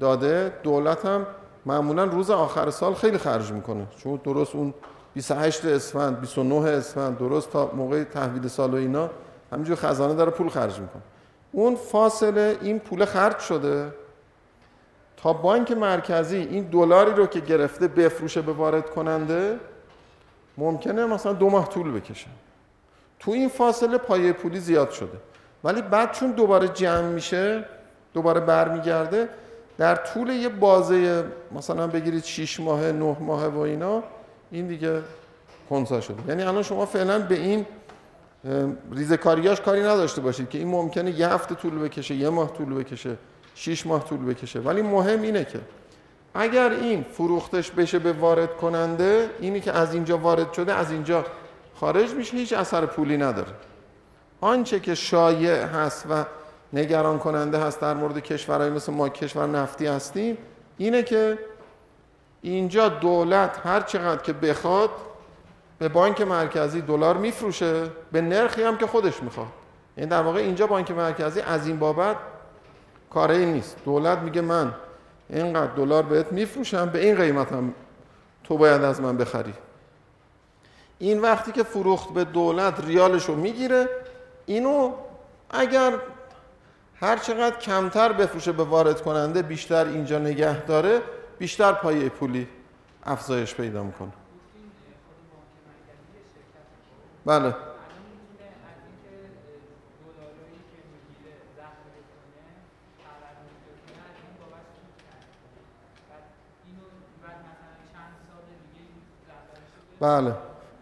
داده. 0.00 0.52
دولت 0.62 1.06
هم 1.06 1.26
معمولا 1.66 2.04
روز 2.04 2.30
آخر 2.30 2.70
سال 2.70 2.94
خیلی 2.94 3.18
خرج 3.18 3.52
می‌کنه. 3.52 3.86
چون 3.96 4.20
درست 4.24 4.54
اون 4.54 4.74
28 5.14 5.64
اسفند 5.64 6.20
29 6.20 6.70
اسفند 6.70 7.18
درست 7.18 7.50
تا 7.50 7.70
موقع 7.74 8.04
تحویل 8.04 8.48
سال 8.48 8.74
و 8.74 8.76
اینا 8.76 9.10
همینجور 9.52 9.76
خزانه 9.76 10.14
داره 10.14 10.30
پول 10.30 10.48
خرج 10.48 10.80
می‌کنه. 10.80 11.02
اون 11.52 11.76
فاصله 11.76 12.58
این 12.60 12.78
پول 12.78 13.04
خرج 13.04 13.38
شده. 13.38 13.92
تا 15.22 15.32
بانک 15.32 15.72
مرکزی 15.72 16.36
این 16.36 16.64
دلاری 16.64 17.12
رو 17.12 17.26
که 17.26 17.40
گرفته 17.40 17.88
بفروشه 17.88 18.42
به 18.42 18.52
وارد 18.52 18.90
کننده 18.90 19.58
ممکنه 20.58 21.06
مثلا 21.06 21.32
دو 21.32 21.50
ماه 21.50 21.68
طول 21.68 21.92
بکشه. 21.92 22.26
تو 23.18 23.30
این 23.30 23.48
فاصله 23.48 23.98
پایه 23.98 24.32
پولی 24.32 24.60
زیاد 24.60 24.90
شده. 24.90 25.18
ولی 25.64 25.82
بعد 25.82 26.12
چون 26.12 26.30
دوباره 26.30 26.68
جمع 26.68 27.08
میشه 27.08 27.64
دوباره 28.14 28.40
برمیگرده 28.40 29.28
در 29.78 29.94
طول 29.94 30.28
یه 30.28 30.48
بازه 30.48 31.24
مثلا 31.52 31.86
بگیرید 31.86 32.24
6 32.24 32.60
ماه 32.60 32.92
9 32.92 33.16
ماه 33.20 33.46
و 33.46 33.58
اینا 33.58 34.02
این 34.50 34.66
دیگه 34.66 35.02
خونسا 35.68 36.00
شده. 36.00 36.16
یعنی 36.28 36.42
الان 36.42 36.62
شما 36.62 36.86
فعلا 36.86 37.18
به 37.18 37.34
این 37.34 37.66
ریزکاریاش 38.92 39.60
کاری 39.60 39.80
نداشته 39.80 40.20
باشید 40.20 40.48
که 40.48 40.58
این 40.58 40.68
ممکنه 40.68 41.10
یه 41.10 41.28
هفته 41.28 41.54
طول 41.54 41.78
بکشه 41.78 42.14
یه 42.14 42.28
ماه 42.28 42.52
طول 42.52 42.74
بکشه. 42.74 43.16
6 43.58 43.86
ماه 43.86 44.04
طول 44.04 44.24
بکشه. 44.24 44.60
ولی 44.60 44.82
مهم 44.82 45.22
اینه 45.22 45.44
که 45.44 45.60
اگر 46.34 46.70
این 46.70 47.04
فروختش 47.12 47.70
بشه 47.70 47.98
به 47.98 48.12
وارد 48.12 48.56
کننده 48.56 49.30
اینی 49.40 49.60
که 49.60 49.72
از 49.72 49.94
اینجا 49.94 50.18
وارد 50.18 50.52
شده 50.52 50.74
از 50.74 50.90
اینجا 50.90 51.24
خارج 51.74 52.10
میشه 52.10 52.36
هیچ 52.36 52.52
اثر 52.52 52.86
پولی 52.86 53.16
نداره. 53.16 53.52
آنچه 54.40 54.80
که 54.80 54.94
شایع 54.94 55.64
هست 55.64 56.06
و 56.10 56.24
نگران 56.72 57.18
کننده 57.18 57.58
هست 57.58 57.80
در 57.80 57.94
مورد 57.94 58.18
کشورهای 58.18 58.70
مثل 58.70 58.92
ما 58.92 59.08
کشور 59.08 59.46
نفتی 59.46 59.86
هستیم 59.86 60.38
اینه 60.78 61.02
که 61.02 61.38
اینجا 62.42 62.88
دولت 62.88 63.60
هر 63.64 63.80
چقدر 63.80 64.22
که 64.22 64.32
بخواد 64.32 64.90
به 65.78 65.88
بانک 65.88 66.20
مرکزی 66.20 66.80
دلار 66.80 67.16
میفروشه 67.16 67.82
به 68.12 68.20
نرخی 68.20 68.62
هم 68.62 68.78
که 68.78 68.86
خودش 68.86 69.22
می‌خواد. 69.22 69.46
یعنی 69.96 70.10
در 70.10 70.22
واقع 70.22 70.40
اینجا 70.40 70.66
بانک 70.66 70.90
مرکزی 70.90 71.40
از 71.40 71.66
این 71.66 71.78
بابت 71.78 72.16
کاری 73.10 73.46
نیست. 73.46 73.76
دولت 73.84 74.18
میگه 74.18 74.40
من 74.40 74.74
اینقدر 75.30 75.72
دلار 75.72 76.02
بهت 76.02 76.32
میفروشم 76.32 76.86
به 76.86 77.04
این 77.04 77.16
قیمت 77.16 77.52
هم 77.52 77.74
تو 78.44 78.56
باید 78.58 78.82
از 78.82 79.00
من 79.00 79.16
بخری. 79.16 79.54
این 80.98 81.20
وقتی 81.20 81.52
که 81.52 81.62
فروخت 81.62 82.14
به 82.14 82.24
دولت 82.24 82.84
ریالش 82.84 83.24
رو 83.24 83.36
می‌گیره 83.36 83.88
اینو 84.46 84.92
اگر 85.50 85.94
هر 87.00 87.16
چقدر 87.16 87.56
کمتر 87.56 88.12
بفروشه 88.12 88.52
به 88.52 88.64
وارد 88.64 89.02
کننده 89.02 89.42
بیشتر 89.42 89.86
اینجا 89.86 90.18
نگه 90.18 90.64
داره 90.64 91.02
بیشتر 91.38 91.72
پایه 91.72 92.08
پولی 92.08 92.48
افزایش 93.04 93.54
پیدا 93.54 93.82
می‌کنه. 93.82 94.12
بله. 97.26 97.54
بله. 110.00 110.34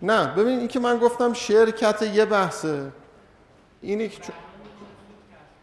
نه 0.03 0.27
ببین 0.27 0.59
این 0.59 0.69
که 0.69 0.81
من 0.81 0.99
گفتم 0.99 1.33
شرکت 1.33 2.03
یه 2.03 2.25
بحثه. 2.25 2.93
اینی 3.81 4.09
که 4.09 4.33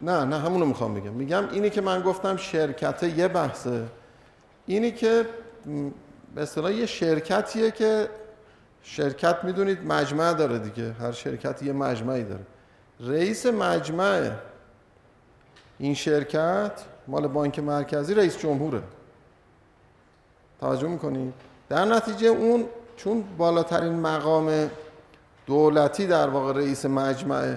نه 0.02 0.26
نه 0.26 0.40
همونو 0.40 0.66
می‌خوام 0.66 0.94
بگم. 0.94 1.14
میگم 1.14 1.50
اینی 1.50 1.70
که 1.70 1.82
من 1.82 2.02
گفتم 2.02 2.38
شرکت 2.38 3.04
یه 3.04 3.28
بحثه. 3.28 3.86
اینی 4.66 4.92
که 4.92 5.26
به 6.36 6.42
اصطلاح 6.42 6.74
یه 6.74 6.86
شرکتیه 6.86 7.72
که 7.72 8.10
شرکت 8.84 9.44
می‌دونید 9.44 9.86
مجمع 9.86 10.34
داره 10.34 10.60
دیگه. 10.60 10.92
هر 10.92 11.12
شرکتی 11.12 11.66
یه 11.66 11.74
مجمعی 11.74 12.24
داره. 12.24 12.46
رئیس 13.00 13.46
مجمع 13.46 14.32
این 15.78 15.94
شرکت 15.94 16.72
مال 17.08 17.28
بانک 17.28 17.60
مرکزی 17.60 18.14
رئیس 18.14 18.38
جمهوره. 18.38 18.84
توجه 20.60 20.88
می‌کنید 20.88 21.34
در 21.70 21.86
نتیجه 21.86 22.28
اون 22.28 22.66
چون 22.96 23.24
بالاترین 23.38 24.00
مقام 24.00 24.70
دولتی 25.46 26.08
در 26.08 26.30
واقع 26.30 26.54
رئیس 26.54 26.86
مجمع 26.86 27.56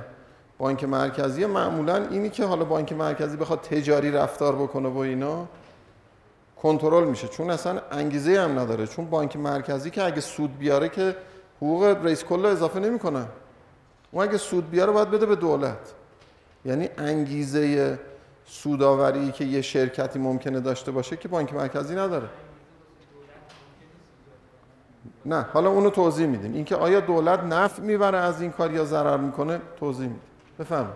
بانک 0.58 0.84
مرکزی 0.84 1.46
معمولا 1.46 1.96
اینی 1.96 2.30
که 2.30 2.44
حالا 2.44 2.64
بانک 2.64 2.92
مرکزی 2.92 3.36
بخواد 3.36 3.60
تجاری 3.60 4.10
رفتار 4.10 4.56
بکنه 4.56 4.88
و 4.88 4.98
اینا 4.98 5.46
کنترل 6.62 7.04
میشه. 7.04 7.28
چون 7.28 7.50
اصلا 7.50 7.80
انگیزه 7.92 8.40
هم 8.40 8.58
نداره. 8.58 8.86
چون 8.86 9.10
بانک 9.10 9.36
مرکزی 9.36 9.90
که 9.90 10.02
اگه 10.02 10.20
سود 10.20 10.58
بیاره 10.58 10.88
که 10.88 11.16
حقوق 11.56 11.84
رئیس 11.84 12.24
کل 12.24 12.46
اضافه 12.46 12.80
نمی‌کنه. 12.80 13.26
اون 14.10 14.24
اگه 14.24 14.38
سود 14.38 14.70
بیاره 14.70 14.92
باید 14.92 15.10
بده 15.10 15.26
به 15.26 15.36
دولت. 15.36 15.78
یعنی 16.64 16.88
انگیزه 16.98 17.98
سوداوری 18.46 19.32
که 19.32 19.44
یه 19.44 19.62
شرکتی 19.62 20.18
ممکنه 20.18 20.60
داشته 20.60 20.90
باشه 20.90 21.16
که 21.16 21.28
بانک 21.28 21.54
مرکزی 21.54 21.94
نداره. 21.94 22.28
نه 25.26 25.46
حالا 25.52 25.70
اونو 25.70 25.90
توضیح 25.90 26.26
میدیم. 26.26 26.54
اینکه 26.54 26.76
آیا 26.76 27.00
دولت 27.00 27.40
نفع 27.40 27.82
می‌بره 27.82 28.18
از 28.18 28.40
این 28.40 28.52
کار 28.52 28.72
یا 28.72 28.84
ضرر 28.84 29.16
می‌کنه 29.16 29.60
توضیح 29.80 30.06
میدیم. 30.06 30.22
بفهم 30.58 30.92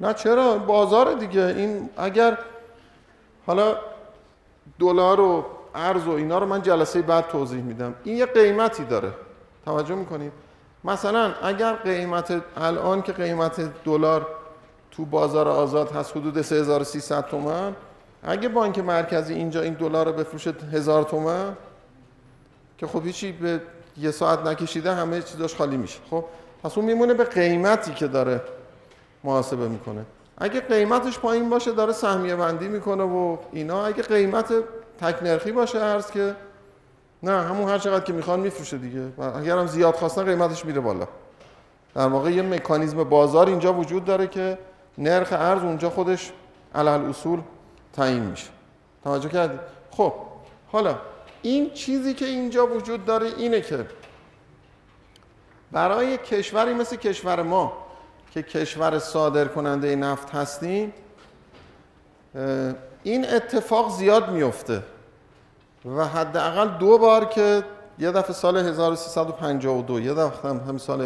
نه 0.00 0.14
چرا؟ 0.14 0.58
بازار 0.58 1.12
دیگه. 1.12 1.42
این 1.42 1.90
اگر 1.96 2.38
حالا 3.46 3.76
دلار 4.78 5.20
و 5.20 5.44
ارز 5.74 6.06
و 6.06 6.10
اینا 6.10 6.38
رو 6.38 6.46
من 6.46 6.62
جلسه 6.62 7.02
بعد 7.02 7.28
توضیح 7.28 7.62
میدم. 7.62 7.94
این 8.04 8.16
یه 8.16 8.26
قیمتی 8.26 8.84
داره. 8.84 9.12
توجه 9.64 9.94
می‌کنید؟ 9.94 10.32
مثلا 10.84 11.32
اگر 11.42 11.72
قیمت 11.72 12.42
الان 12.56 13.02
که 13.02 13.12
قیمت 13.12 13.84
دلار 13.84 14.26
تو 14.96 15.04
بازار 15.04 15.48
آزاد 15.48 15.92
هست 15.92 16.16
حدود 16.16 16.42
3300 16.42 17.26
تومن 17.26 17.72
اگه 18.22 18.48
بانک 18.48 18.78
مرکزی 18.78 19.34
اینجا 19.34 19.62
این 19.62 19.74
دلار 19.74 20.06
رو 20.06 20.12
بفروشه 20.12 20.54
هزار 20.72 21.02
تومن 21.02 21.56
که 22.78 22.86
خب 22.86 23.04
هیچی 23.04 23.32
به 23.32 23.60
یه 23.96 24.10
ساعت 24.10 24.46
نکشیده 24.46 24.94
همه 24.94 25.22
چیزاش 25.22 25.54
خالی 25.54 25.76
میشه. 25.76 25.98
خب 26.10 26.24
پس 26.62 26.78
اون 26.78 26.86
میمونه 26.86 27.14
به 27.14 27.24
قیمتی 27.24 27.94
که 27.94 28.06
داره 28.06 28.40
محاسبه 29.24 29.68
می‌کنه. 29.68 30.04
اگه 30.38 30.60
قیمتش 30.60 31.18
پایین 31.18 31.50
باشه 31.50 31.72
داره 31.72 31.92
سهمیه 31.92 32.36
بندی 32.36 32.68
می‌کنه 32.68 33.02
و 33.02 33.36
اینا. 33.52 33.86
اگه 33.86 34.02
قیمت 34.02 34.52
تک 35.00 35.22
نرخی 35.22 35.52
باشه 35.52 35.78
ارز 35.78 36.10
که 36.10 36.34
نه 37.22 37.42
همون 37.42 37.68
هر 37.68 37.78
چقدر 37.78 38.04
که 38.04 38.12
می‌خوان 38.12 38.40
میفروشه 38.40 38.78
دیگه. 38.78 39.02
اگر 39.36 39.58
هم 39.58 39.66
زیاد 39.66 39.94
خواستن 39.94 40.24
قیمتش 40.24 40.64
میره 40.64 40.80
بالا. 40.80 41.08
در 41.94 42.06
واقع 42.08 42.30
یه 42.30 42.42
مکانیزم 42.42 43.04
بازار 43.04 43.46
اینجا 43.48 43.72
وجود 43.72 44.04
داره 44.04 44.26
که 44.26 44.58
نرخ 44.98 45.32
ارز 45.32 45.62
اونجا 45.62 45.90
خودش 45.90 46.32
علل 46.74 46.88
اصول 46.88 47.40
تعیین 47.92 48.22
میشه. 48.22 48.48
توجه 49.04 49.28
کردید 49.28 49.60
خب 49.90 50.12
حالا 50.72 50.98
این 51.42 51.70
چیزی 51.70 52.14
که 52.14 52.24
اینجا 52.24 52.66
وجود 52.66 53.04
داره 53.04 53.26
اینه 53.26 53.60
که 53.60 53.86
برای 55.72 56.18
کشوری 56.18 56.74
مثل 56.74 56.96
کشور 56.96 57.42
ما 57.42 57.72
که 58.30 58.42
کشور 58.42 58.98
صادر 58.98 59.44
کننده 59.44 59.96
نفت 59.96 60.30
هستیم 60.30 60.92
این 63.02 63.28
اتفاق 63.28 63.90
زیاد 63.96 64.30
میفته 64.30 64.82
و 65.84 66.04
حداقل 66.04 66.68
دو 66.68 66.98
بار 66.98 67.24
که 67.24 67.64
یه 67.98 68.10
دفعه 68.10 68.32
سال 68.32 68.56
1352 68.56 70.00
یه 70.00 70.14
دفعه 70.14 70.50
هم 70.50 70.78
سال 70.78 71.00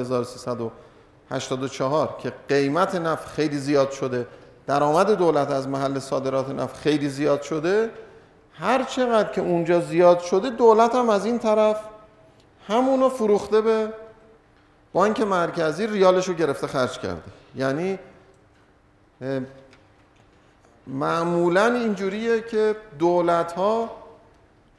1384 1.31 2.17
که 2.23 2.33
قیمت 2.49 2.95
نفت 2.95 3.29
خیلی 3.29 3.59
زیاد 3.59 3.91
شده. 3.91 4.27
درآمد 4.67 5.11
دولت 5.11 5.51
از 5.51 5.69
محل 5.69 5.99
صادرات 5.99 6.51
نفت 6.51 6.77
خیلی 6.77 7.09
زیاد 7.09 7.43
شده. 7.43 7.91
هر 8.53 8.85
چقدر 8.85 9.33
که 9.33 9.41
اونجا 9.41 9.81
زیاد 9.81 10.21
شده 10.21 10.51
دولت 10.51 10.95
هم 10.95 11.11
از 11.11 11.27
این 11.27 11.39
طرف 11.39 11.81
همونو 12.69 13.09
فروخته 13.09 13.61
به 13.61 13.93
بانک 14.93 15.21
مرکزی 15.21 15.87
ریالش 15.87 16.29
رو 16.29 16.35
گرفته 16.35 16.67
خرج 16.67 16.99
کرده. 16.99 17.23
یعنی 17.57 17.99
معمولا 20.87 21.65
اینجوریه 21.65 22.41
که 22.41 22.77
دولت 22.99 23.53
ها 23.53 23.91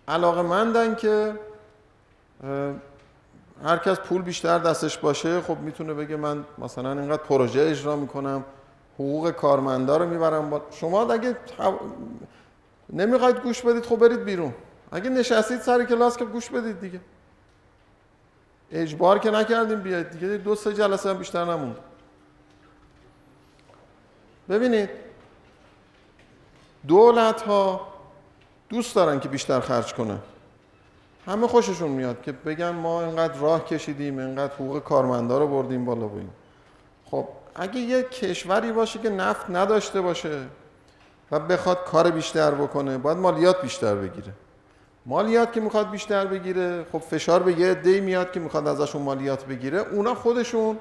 علاقه 0.08 0.42
مندن 0.42 0.96
که 0.96 1.34
هر 3.64 3.78
کس 3.78 4.00
پول 4.00 4.22
بیشتر 4.22 4.60
دستش 4.60 4.98
باشه 4.98 5.42
خب 5.42 5.58
می‌تونه 5.58 5.94
بگه 5.94 6.16
من 6.16 6.46
مثلا 6.58 6.92
اینقدر 6.92 7.24
پروژه 7.24 7.62
اجرا 7.62 7.96
می‌کنم 7.96 8.44
حقوق 8.96 9.32
کارمندا 9.32 9.98
رو 9.98 10.06
می‌برم 10.06 10.50
با... 10.50 10.62
شما 10.72 11.14
اگه 11.14 11.38
نمی‌خواید 12.90 13.40
گوش 13.40 13.62
بدید 13.62 13.86
خب 13.86 13.96
برید 13.96 14.24
بیرون. 14.24 14.54
اگه 14.92 15.10
نشستید 15.10 15.62
سر 15.62 15.84
کلاس 15.86 16.18
که 16.18 16.26
گوش 16.26 16.50
بدید 16.50 16.80
دیگه. 16.80 17.00
اجبار 18.72 19.20
که 19.20 19.32
نکردیم 19.32 19.80
بیاید 19.80 20.10
دیگه. 20.10 20.28
دو 20.28 20.56
سه 20.56 20.74
جلسه 20.74 21.10
هم 21.10 21.18
بیشتر 21.18 21.46
نموند. 21.46 21.78
ببینید. 24.50 24.90
دولت 26.88 27.42
ها 27.42 27.88
دوست 28.70 28.96
دارن 28.96 29.20
که 29.20 29.30
بیشتر 29.30 29.60
خرج 29.60 29.94
کنه 29.94 30.18
همه 31.30 31.48
خوششون 31.48 31.92
میاد 31.92 32.22
که 32.22 32.32
بگن 32.32 32.70
ما 32.70 33.04
اینقدر 33.04 33.34
راه 33.34 33.66
کشیدیم 33.66 34.20
اینقدر 34.20 34.54
حقوق 34.54 34.84
کارمندا 34.84 35.38
رو 35.38 35.48
بردیم 35.48 35.86
بالا 35.86 36.06
و 36.06 36.12
خب 37.06 37.28
اگه 37.56 37.80
یه 37.80 38.04
کشوری 38.04 38.72
باشه 38.72 39.00
که 39.00 39.10
نفت 39.10 39.50
نداشته 39.50 40.02
باشه 40.02 40.42
و 41.32 41.40
بخواد 41.40 41.84
کار 41.86 42.12
بیشتر 42.12 42.52
بکنه 42.52 42.98
باید 42.98 43.18
مالیات 43.18 43.62
بیشتر 43.62 43.96
بگیره. 43.96 44.34
مالیات 45.06 45.54
که 45.54 45.62
می‌خواد 45.62 45.90
بیشتر 45.90 46.26
بگیره 46.26 46.86
خب 46.92 47.00
فشار 47.00 47.44
به 47.44 47.60
یه 47.60 47.74
دی 47.74 48.02
میاد 48.02 48.32
که 48.32 48.40
می‌خواد 48.40 48.68
ازشون 48.68 49.02
مالیات 49.02 49.46
بگیره. 49.46 49.78
اونا 49.78 50.16
خودشون 50.16 50.78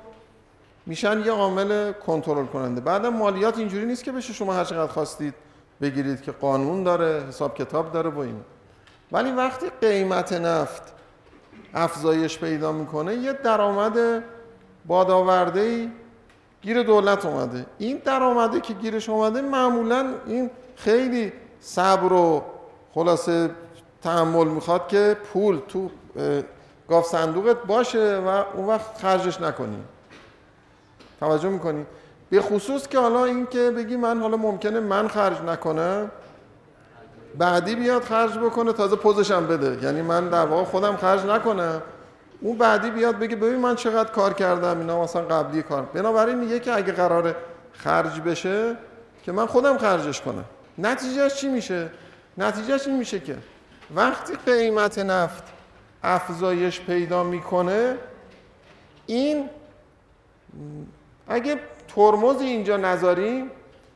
میشن 0.87 1.21
یه 1.21 1.33
عامل 1.33 1.93
کنترل 1.93 2.47
کننده 2.47 2.81
بعدم 2.81 3.15
مالیات 3.15 3.59
اینجوری 3.59 3.87
نیست 3.87 4.05
که 4.05 4.13
بشه 4.13 4.33
شما 4.33 4.55
هر 4.55 4.65
چقدر 4.65 4.93
خواستید 4.93 5.35
بگیرید 5.81 6.23
که 6.23 6.33
قانون 6.33 6.83
داره 6.83 7.25
حساب 7.29 7.55
کتاب 7.55 7.93
داره 7.93 8.11
با 8.11 8.23
این 8.23 8.41
ولی 9.13 9.33
وقتی 9.33 9.67
قیمت 9.81 10.33
نفت 10.33 10.83
افزایش 11.75 12.39
پیدا 12.39 12.73
می‌کنه 12.73 13.15
یه 13.15 13.33
درآمد 13.33 14.25
بادآورده 14.87 15.89
گیر 16.63 16.83
دولت 16.83 17.27
اومده. 17.27 17.67
این 17.79 18.03
درآمده 18.05 18.61
که 18.61 18.75
گیرش 18.75 19.09
اومده 19.09 19.41
معمولا 19.41 20.15
این 20.27 20.51
خیلی 20.77 21.33
صبر 21.61 22.13
و 22.13 22.45
خلاصه 22.95 23.51
تحمل 24.03 24.47
می‌خواد 24.47 24.89
که 24.89 25.17
پول 25.33 25.61
تو 25.69 25.91
گاف 26.89 27.07
صندوقت 27.07 27.63
باشه 27.63 28.19
و 28.19 28.45
اون 28.55 28.67
وقت 28.67 28.99
خرجش 28.99 29.41
نکنی. 29.41 29.83
توجه 31.21 31.49
می‌کنی؟ 31.49 31.87
به 32.31 32.41
خصوص 32.41 32.89
که 32.89 32.99
حالا 32.99 33.25
این 33.25 33.47
که 33.47 33.71
بگی 33.71 33.97
من 33.97 34.21
حالا 34.21 34.37
ممکنه 34.37 34.81
من 34.81 35.09
خرج 35.09 35.43
نکنم 35.43 36.11
بعدی 37.39 37.75
بیاد 37.75 38.03
خرج 38.03 38.39
بکنه 38.39 38.73
تازه 38.73 38.97
پوزشم 38.97 39.47
بده. 39.47 39.85
یعنی 39.85 40.03
من 40.03 40.29
در 40.29 40.47
واقع 40.47 40.65
خودم 40.65 40.97
خرج 40.97 41.25
نکنم. 41.27 41.83
اون 42.41 42.59
بعدی 42.59 42.91
بیاد 42.91 43.19
بگه 43.19 43.37
ببین 43.37 43.59
من 43.59 43.75
چقدر 43.75 44.11
کار 44.11 44.33
کردم 44.33 44.79
اینا 44.79 45.03
مثلا 45.03 45.23
قبلی 45.23 45.63
کار. 45.63 45.83
بنابراین 45.83 46.39
میگه 46.39 46.61
که 46.61 46.75
اگه 46.75 46.93
قرار 46.93 47.35
خرج 47.73 48.21
بشه 48.21 48.77
که 49.23 49.33
من 49.33 49.47
خودم 49.47 49.79
خرجش 49.79 50.21
کنم. 50.21 50.45
نتیجهش 50.79 51.35
چی 51.35 51.49
میشه؟ 51.49 51.91
نتیجهش 52.39 52.87
این 52.87 52.97
میشه 52.97 53.21
که 53.21 53.37
وقتی 53.95 54.33
قیمت 54.47 54.99
نفت 54.99 55.43
افزایش 56.03 56.81
پیدا 56.81 57.23
می‌کنه 57.23 57.97
این 59.07 59.51
اگه 61.29 61.61
ترمز 61.95 62.41
اینجا 62.41 62.77
نذاریم 62.77 63.51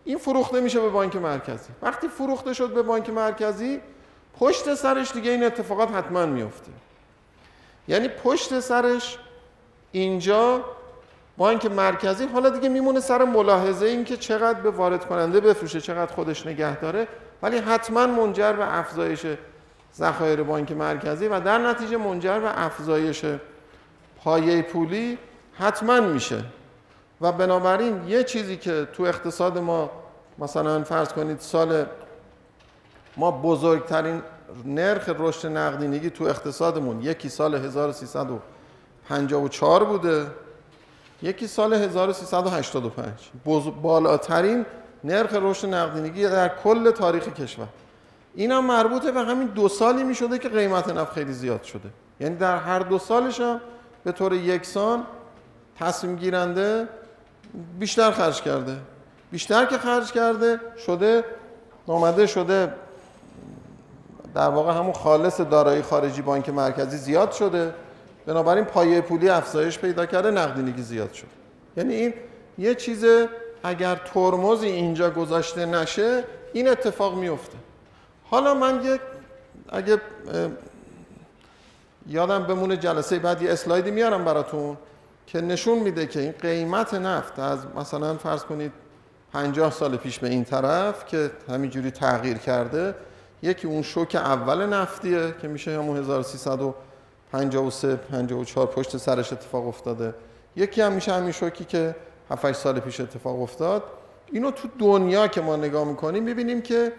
این 0.04 0.18
فروخته 0.18 0.60
میشه 0.60 0.80
به 0.80 0.88
بانک 0.88 1.16
مرکزی. 1.16 1.68
وقتی 1.82 2.08
فروخته 2.08 2.52
شد 2.52 2.74
به 2.74 2.82
بانک 2.82 3.10
مرکزی 3.10 3.80
پشت 4.38 4.74
سرش 4.74 5.12
دیگه 5.12 5.30
این 5.30 5.44
اتفاقات 5.44 5.90
حتما 5.90 6.26
میفته 6.26 6.72
یعنی 7.88 8.08
پشت 8.08 8.60
سرش 8.60 9.18
اینجا 9.92 10.64
بانک 11.36 11.66
مرکزی 11.66 12.26
حالا 12.26 12.50
دیگه 12.50 12.68
میمونه 12.68 13.00
سر 13.00 13.24
ملاحظه 13.24 13.86
این 13.86 14.04
که 14.04 14.16
چقدر 14.16 14.60
به 14.60 14.70
وارد 14.70 15.06
کننده 15.06 15.40
بفروشه 15.40 15.80
چقدر 15.80 16.14
خودش 16.14 16.46
نگه 16.46 16.80
داره 16.80 17.08
ولی 17.42 17.58
حتما 17.58 18.06
منجر 18.06 18.52
به 18.52 18.78
افزایش 18.78 19.26
ذخایر 19.96 20.42
بانک 20.42 20.72
مرکزی 20.72 21.28
و 21.28 21.40
در 21.40 21.58
نتیجه 21.58 21.96
منجر 21.96 22.38
به 22.40 22.64
افزایش 22.64 23.24
پایه 24.24 24.62
پولی 24.62 25.18
حتما 25.58 26.00
میشه. 26.00 26.44
و 27.22 27.32
بنابراین 27.32 28.08
یه 28.08 28.24
چیزی 28.24 28.56
که 28.56 28.88
تو 28.92 29.02
اقتصاد 29.02 29.58
ما 29.58 29.90
مثلا 30.38 30.84
فرض 30.84 31.08
کنید 31.08 31.40
سال 31.40 31.86
ما 33.16 33.30
بزرگترین 33.30 34.22
نرخ 34.64 35.10
رشد 35.18 35.48
نقدینگی 35.48 36.10
تو 36.10 36.24
اقتصادمون 36.24 37.02
یکی 37.02 37.28
سال 37.28 37.54
1354 37.54 39.84
بوده 39.84 40.26
یکی 41.22 41.46
سال 41.46 41.74
1385 41.74 43.30
بالاترین 43.82 44.66
نرخ 45.04 45.34
رشد 45.34 45.74
نقدینگی 45.74 46.22
در 46.22 46.48
کل 46.48 46.90
تاریخ 46.90 47.28
کشور. 47.28 47.66
این 48.34 48.52
هم 48.52 48.66
مربوطه 48.66 49.12
به 49.12 49.20
همین 49.20 49.46
دو 49.46 49.68
سالی 49.68 50.04
می 50.04 50.14
شده 50.14 50.38
که 50.38 50.48
قیمت 50.48 50.88
نفت 50.88 51.12
خیلی 51.12 51.32
زیاد 51.32 51.62
شده. 51.62 51.90
یعنی 52.20 52.36
در 52.36 52.56
هر 52.56 52.78
دو 52.78 52.98
سالش 52.98 53.40
هم 53.40 53.60
به 54.04 54.12
طور 54.12 54.32
یکسان 54.32 55.06
تصمیم 55.78 56.16
گیرنده 56.16 56.88
بیشتر 57.78 58.10
خرج 58.10 58.42
کرده. 58.42 58.76
بیشتر 59.32 59.66
که 59.66 59.78
خرج 59.78 60.12
کرده 60.12 60.60
شده 60.86 61.24
آمده 61.86 62.26
شده 62.26 62.74
در 64.34 64.48
واقع 64.48 64.72
همون 64.72 64.92
خالص 64.92 65.40
دارایی 65.40 65.82
خارجی 65.82 66.22
بانک 66.22 66.48
مرکزی 66.48 66.96
زیاد 66.96 67.32
شده. 67.32 67.74
بنابراین 68.26 68.64
پایه 68.64 69.00
پولی 69.00 69.28
افزایش 69.28 69.78
پیدا 69.78 70.06
کرده 70.06 70.30
نقدینگی 70.30 70.82
زیاد 70.82 71.12
شده 71.12 71.28
یعنی 71.76 71.94
این 71.94 72.14
یه 72.58 72.74
چیز 72.74 73.04
اگر 73.64 73.94
ترمزی 73.94 74.66
اینجا 74.66 75.10
گذاشته 75.10 75.66
نشه 75.66 76.24
این 76.52 76.68
اتفاق 76.68 77.14
میفته. 77.14 77.58
حالا 78.30 78.54
من 78.54 78.84
یک 78.84 79.00
اگه 79.68 80.00
یادم 82.08 82.44
بمونه 82.44 82.76
جلسه 82.76 83.18
بعد 83.18 83.42
یه 83.42 83.52
اسلایدی 83.52 83.90
میارم 83.90 84.24
براتون. 84.24 84.76
که 85.32 85.40
نشون 85.40 85.78
میده 85.78 86.06
که 86.06 86.20
این 86.20 86.32
قیمت 86.32 86.94
نفت 86.94 87.38
از 87.38 87.58
مثلا 87.76 88.16
فرض 88.16 88.44
کنید 88.44 88.72
50 89.32 89.70
سال 89.70 89.96
پیش 89.96 90.18
به 90.18 90.28
این 90.28 90.44
طرف 90.44 91.06
که 91.06 91.30
همینجوری 91.48 91.90
تغییر 91.90 92.38
کرده 92.38 92.94
یکی 93.42 93.66
اون 93.66 93.82
شوک 93.82 94.14
اول 94.14 94.66
نفتیه 94.66 95.34
که 95.42 95.48
میشه 95.48 95.78
همون 95.78 95.96
1353 95.96 97.96
54 97.96 98.66
پشت 98.66 98.96
سرش 98.96 99.32
اتفاق 99.32 99.68
افتاده. 99.68 100.14
یکی 100.56 100.80
هم 100.80 100.92
میشه 100.92 101.12
همین 101.12 101.32
شوکی 101.32 101.64
که 101.64 101.96
7 102.30 102.52
سال 102.52 102.80
پیش 102.80 103.00
اتفاق 103.00 103.42
افتاد. 103.42 103.82
اینو 104.32 104.50
تو 104.50 104.68
دنیا 104.78 105.28
که 105.28 105.40
ما 105.40 105.56
نگاه 105.56 105.84
می‌کنیم 105.84 106.22
می‌بینیم 106.22 106.62
که 106.62 106.92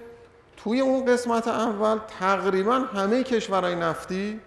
توی 0.58 0.80
اون 0.80 1.06
قسمت 1.06 1.48
اول 1.48 2.00
تقریبا 2.19 2.74
همه 2.74 3.24
کشورهای 3.24 3.76
نفتی 3.76 4.39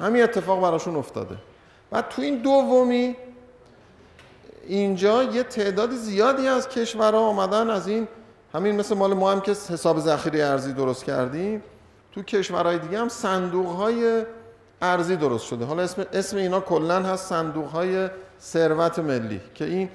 همین 0.00 0.22
اتفاق 0.22 0.62
براشون 0.62 0.96
افتاده. 0.96 1.36
و 1.92 2.02
تو 2.02 2.22
این 2.22 2.42
دومی 2.42 3.16
اینجا 4.66 5.22
یه 5.22 5.42
تعداد 5.42 5.90
زیادی 5.90 6.48
از 6.48 6.68
کشورها 6.68 7.20
آمدن 7.20 7.70
از 7.70 7.88
این 7.88 8.08
همین 8.54 8.76
مثل 8.76 8.94
مال 8.94 9.14
ما 9.14 9.32
هم 9.32 9.40
که 9.40 9.50
حساب 9.50 9.98
ذخیره 9.98 10.44
ارزی 10.44 10.72
درست 10.72 11.04
کردیم 11.04 11.62
تو 12.12 12.22
کشورهای 12.22 12.78
دیگه 12.78 12.98
هم 12.98 13.08
صندوق 13.08 13.66
های 13.66 14.24
ارزی 14.82 15.16
درست 15.16 15.46
شده. 15.46 15.64
حالا 15.64 15.82
اسم, 15.82 16.04
اسم 16.12 16.36
اینا 16.36 16.60
کلا 16.60 17.02
هست 17.02 17.28
صندوق 17.28 17.66
های 17.66 18.08
ثروت 18.40 18.98
ملی 18.98 19.40
که 19.54 19.64
این 19.64 19.88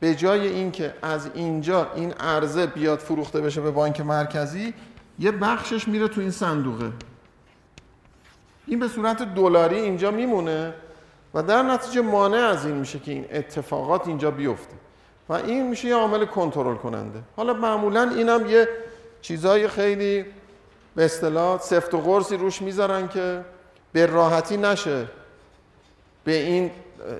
به 0.00 0.14
جای 0.14 0.46
اینکه 0.46 0.94
از 1.02 1.30
اینجا 1.34 1.92
این 1.94 2.14
ارزه 2.20 2.66
بیاد 2.66 2.98
فروخته 2.98 3.40
بشه 3.40 3.60
به 3.60 3.70
بانک 3.70 4.00
مرکزی 4.00 4.74
یه 5.18 5.30
بخشش 5.30 5.88
میره 5.88 6.08
تو 6.08 6.20
این 6.20 6.30
صندوقه. 6.30 6.92
این 8.66 8.78
به 8.78 8.88
صورت 8.88 9.34
دلاری 9.34 9.76
اینجا 9.76 10.10
میمونه. 10.10 10.74
و 11.34 11.42
در 11.42 11.62
نتیجه 11.62 12.00
مانع 12.00 12.38
از 12.38 12.66
این 12.66 12.74
میشه 12.74 12.98
که 12.98 13.12
این 13.12 13.26
اتفاقات 13.32 14.08
اینجا 14.08 14.30
بیفته. 14.30 14.74
و 15.28 15.32
این 15.32 15.66
میشه 15.66 15.88
یه 15.88 15.94
عامل 15.94 16.24
کنترل 16.24 16.76
کننده. 16.76 17.18
حالا 17.36 17.52
معمولا 17.52 18.10
اینم 18.16 18.46
یه 18.46 18.68
چیزای 19.20 19.68
خیلی 19.68 20.24
به 20.94 21.04
اصطلاح 21.04 21.60
سفت 21.60 21.94
و 21.94 22.00
قرصی 22.00 22.36
روش 22.36 22.62
می‌ذارن 22.62 23.08
که 23.08 23.44
به 23.92 24.06
راحتی 24.06 24.56
نشه 24.56 25.06
به 26.24 26.32
این 26.32 26.70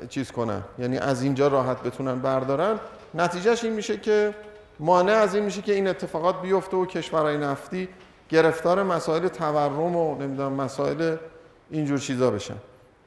چیز 0.08 0.32
کنن. 0.32 0.62
یعنی 0.78 0.98
از 0.98 1.22
اینجا 1.22 1.48
راحت 1.48 1.82
بتونن 1.82 2.18
بردارن. 2.18 2.78
نتیجهش 3.14 3.64
این 3.64 3.72
میشه 3.72 3.96
که 3.96 4.34
مانع 4.80 5.12
از 5.12 5.34
این 5.34 5.44
میشه 5.44 5.62
که 5.62 5.72
این 5.72 5.88
اتفاقات 5.88 6.42
بیفته 6.42 6.76
و 6.76 6.86
کشورهای 6.86 7.38
نفتی 7.38 7.88
گرفتار 8.28 8.82
مسائل 8.82 9.28
تورم 9.28 9.96
و 9.96 10.18
نمی‌دونم 10.18 10.52
مسائل 10.52 11.16
اینجور 11.70 11.98
چیزا 11.98 12.30
بشن. 12.30 12.56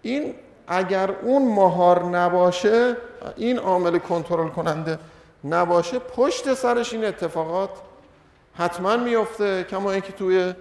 این 0.02 0.34
اگر 0.74 1.12
اون 1.22 1.56
مهار 1.56 2.04
نباشه 2.04 2.98
این 3.36 3.60
عامل 3.60 3.98
کنترل 3.98 4.50
کننده 4.50 5.00
نباشه 5.44 6.00
پشت 6.00 6.54
سرش 6.54 6.94
این 6.94 7.06
اتفاقات 7.06 7.70
حتما 8.54 8.98
میفته 8.98 9.64
کما 9.64 9.92
اینکه 9.92 10.14
توی 10.14 10.54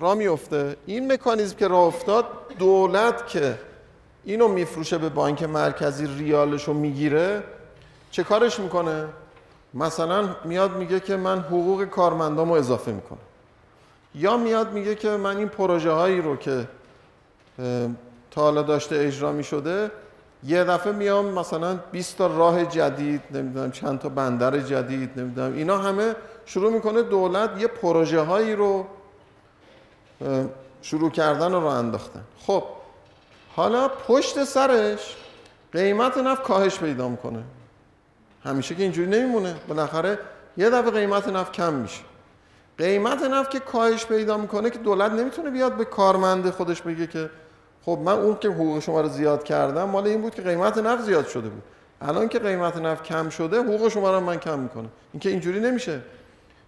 را 0.00 0.14
میفته 0.14 0.76
این 0.86 1.12
مکانیزم 1.12 1.56
که 1.56 1.68
راه 1.68 1.84
افتاد 1.84 2.26
دولت 2.58 3.26
که 3.26 3.58
اینو 4.24 4.48
میفروشه 4.48 4.98
به 4.98 5.08
بانک 5.08 5.42
مرکزی 5.42 6.06
ریالش 6.06 6.64
رو 6.64 6.74
می‌گیره 6.74 7.42
چه 8.10 8.24
کارش 8.24 8.60
می‌کنه؟ 8.60 9.08
مثلا 9.74 10.28
میاد 10.44 10.76
میگه 10.76 11.00
که 11.00 11.16
من 11.16 11.40
حقوق 11.40 11.84
کارمندامو 11.84 12.52
اضافه 12.52 12.92
می‌کنم. 12.92 13.18
یا 14.14 14.36
میاد 14.36 14.72
میگه 14.72 14.94
که 14.94 15.08
من 15.08 15.36
این 15.36 15.48
پروژه 15.48 15.90
هایی 15.90 16.20
رو 16.20 16.36
که 16.36 16.68
تا 18.30 18.40
حالا 18.42 18.62
داشته 18.62 18.96
اجرا 18.96 19.32
می‌شده 19.32 19.90
یه 20.44 20.64
دفعه 20.64 20.92
میام 20.92 21.26
مثلا 21.26 21.78
20 21.92 22.18
تا 22.18 22.26
راه 22.26 22.64
جدید 22.64 23.22
نمی‌دونم 23.30 23.70
چند 23.70 23.98
تا 23.98 24.08
بندر 24.08 24.58
جدید 24.58 25.20
نمی‌دونم 25.20 25.52
اینا 25.52 25.78
همه 25.78 26.14
شروع 26.46 26.72
می‌کنه 26.72 27.02
دولت 27.02 27.60
یه 27.60 27.66
پروژه 27.66 28.20
هایی 28.20 28.54
رو 28.54 28.86
شروع 30.82 31.10
کردن 31.10 31.52
رو 31.52 31.64
انداختن. 31.64 32.22
خب 32.46 32.64
حالا 33.56 33.88
پشت 33.88 34.44
سرش 34.44 35.16
قیمت 35.72 36.18
نفت 36.18 36.42
کاهش 36.42 36.78
پیدا 36.78 37.08
می‌کنه. 37.08 37.42
همیشه 38.44 38.74
که 38.74 38.82
اینجوری 38.82 39.10
نمیمونه. 39.10 39.54
بالاخره 39.68 40.18
یه 40.56 40.70
دفعه 40.70 40.90
قیمت 40.90 41.28
نفت 41.28 41.52
کم 41.52 41.72
میشه. 41.72 42.00
قیمت 42.78 43.22
نفت 43.22 43.50
که 43.50 43.60
کاهش 43.60 44.06
پیدا 44.06 44.36
می‌کنه 44.36 44.70
که 44.70 44.78
دولت 44.78 45.12
نمی‌تونه 45.12 45.50
بیاد 45.50 45.76
به 45.76 45.84
کارمند 45.84 46.50
خودش 46.50 46.82
بگه 46.82 47.06
که 47.06 47.30
خب 47.84 47.98
من 48.04 48.12
اون 48.12 48.36
که 48.40 48.48
حقوق 48.48 48.78
شما 48.78 49.00
رو 49.00 49.08
زیاد 49.08 49.44
کردم 49.44 49.84
مال 49.84 50.06
این 50.06 50.20
بود 50.20 50.34
که 50.34 50.42
قیمت 50.42 50.78
نفت 50.78 51.02
زیاد 51.02 51.26
شده 51.26 51.48
بود. 51.48 51.62
الان 52.00 52.28
که 52.28 52.38
قیمت 52.38 52.76
نفت 52.76 53.02
کم 53.02 53.28
شده 53.28 53.60
حقوق 53.60 53.88
شما 53.88 54.10
رو 54.10 54.20
من 54.20 54.36
کم 54.36 54.58
می‌کنه 54.58 54.88
این 55.12 55.20
که 55.20 55.28
اینجوری 55.28 55.60
نمیشه. 55.60 56.00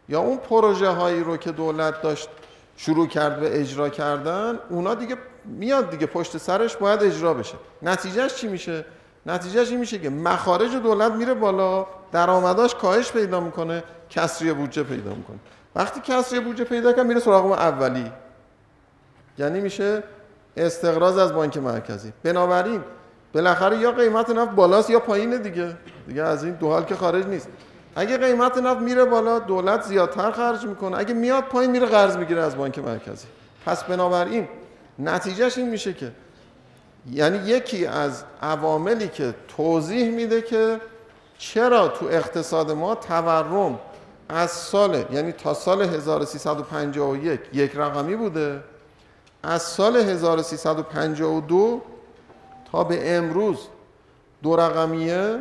یا 0.08 0.20
اون 0.20 0.36
پروژه 0.36 0.88
هایی 0.88 1.20
رو 1.20 1.36
که 1.36 1.52
دولت 1.52 2.02
داشت 2.02 2.28
شروع 2.76 3.06
کرد 3.06 3.40
به 3.40 3.60
اجرا 3.60 3.88
کردن 3.88 4.58
اونا 4.70 4.94
دیگه 4.94 5.16
میاد 5.44 5.90
دیگه 5.90 6.06
پشت 6.06 6.38
سرش 6.38 6.76
باید 6.76 7.02
اجرا 7.02 7.34
بشه. 7.34 7.54
نتیجهش 7.82 8.34
چی 8.34 8.48
میشه؟ 8.48 8.84
نتیجهش 9.26 9.70
این 9.70 9.78
میشه 9.80 9.98
که 9.98 10.10
مخارج 10.10 10.76
دولت 10.76 11.12
میره 11.12 11.34
بالا 11.34 11.86
درآمداش 12.12 12.74
کاهش 12.74 13.12
پیدا 13.12 13.40
می‌کنه 13.40 13.82
کسری 14.10 14.52
بودجه 14.52 14.82
پیدا 14.82 15.14
می‌کنه. 15.14 15.38
وقتی 15.74 16.00
کسری 16.00 16.40
بودجه 16.40 16.64
پیدا 16.64 16.92
کنه 16.92 17.02
میره 17.02 17.20
سراغ 17.20 17.52
اولی. 17.52 18.12
یعنی 19.38 19.60
میشه 19.60 20.02
استقراض 20.56 21.18
از 21.18 21.32
بانک 21.32 21.56
مرکزی. 21.56 22.12
بنابراین 22.22 22.84
بالاخره 23.32 23.78
یا 23.78 23.92
قیمت 23.92 24.30
نفت 24.30 24.50
بالاست 24.50 24.90
یا 24.90 25.00
پایینه 25.00 25.38
دیگه. 25.38 25.76
دیگه 26.06 26.22
از 26.22 26.44
این 26.44 26.54
دو 26.54 26.68
حال 26.68 26.84
که 26.84 26.94
خارج 26.94 27.26
نیست. 27.26 27.48
اگه 27.96 28.18
قیمت 28.18 28.58
نفت 28.58 28.80
میره 28.80 29.04
بالا 29.04 29.38
دولت 29.38 29.82
زیادتر 29.82 30.30
خرج 30.30 30.66
می‌کنه. 30.66 30.98
اگه 30.98 31.14
میاد 31.14 31.44
پایین 31.44 31.70
میره 31.70 31.86
قرض 31.86 32.16
می‌گیره 32.16 32.42
از 32.42 32.56
بانک 32.56 32.78
مرکزی. 32.78 33.26
پس 33.66 33.84
بنابراین 33.84 34.48
نتیجهش 34.98 35.58
این 35.58 35.68
میشه 35.68 35.92
که 35.92 36.12
یعنی 37.10 37.38
یکی 37.38 37.86
از 37.86 38.24
عواملی 38.42 39.08
که 39.08 39.34
توضیح 39.56 40.10
میده 40.10 40.42
که 40.42 40.80
چرا 41.38 41.88
تو 41.88 42.06
اقتصاد 42.06 42.70
ما 42.70 42.94
تورم 42.94 43.78
از 44.28 44.50
سال 44.50 45.04
یعنی 45.12 45.32
تا 45.32 45.54
سال 45.54 45.82
1351 45.82 47.40
یک 47.52 47.72
رقمی 47.74 48.16
بوده 48.16 48.60
از 49.42 49.62
سال 49.62 49.96
1352 49.96 51.82
تا 52.72 52.84
به 52.84 53.16
امروز 53.16 53.58
دو 54.42 54.56
رقمیه 54.56 55.38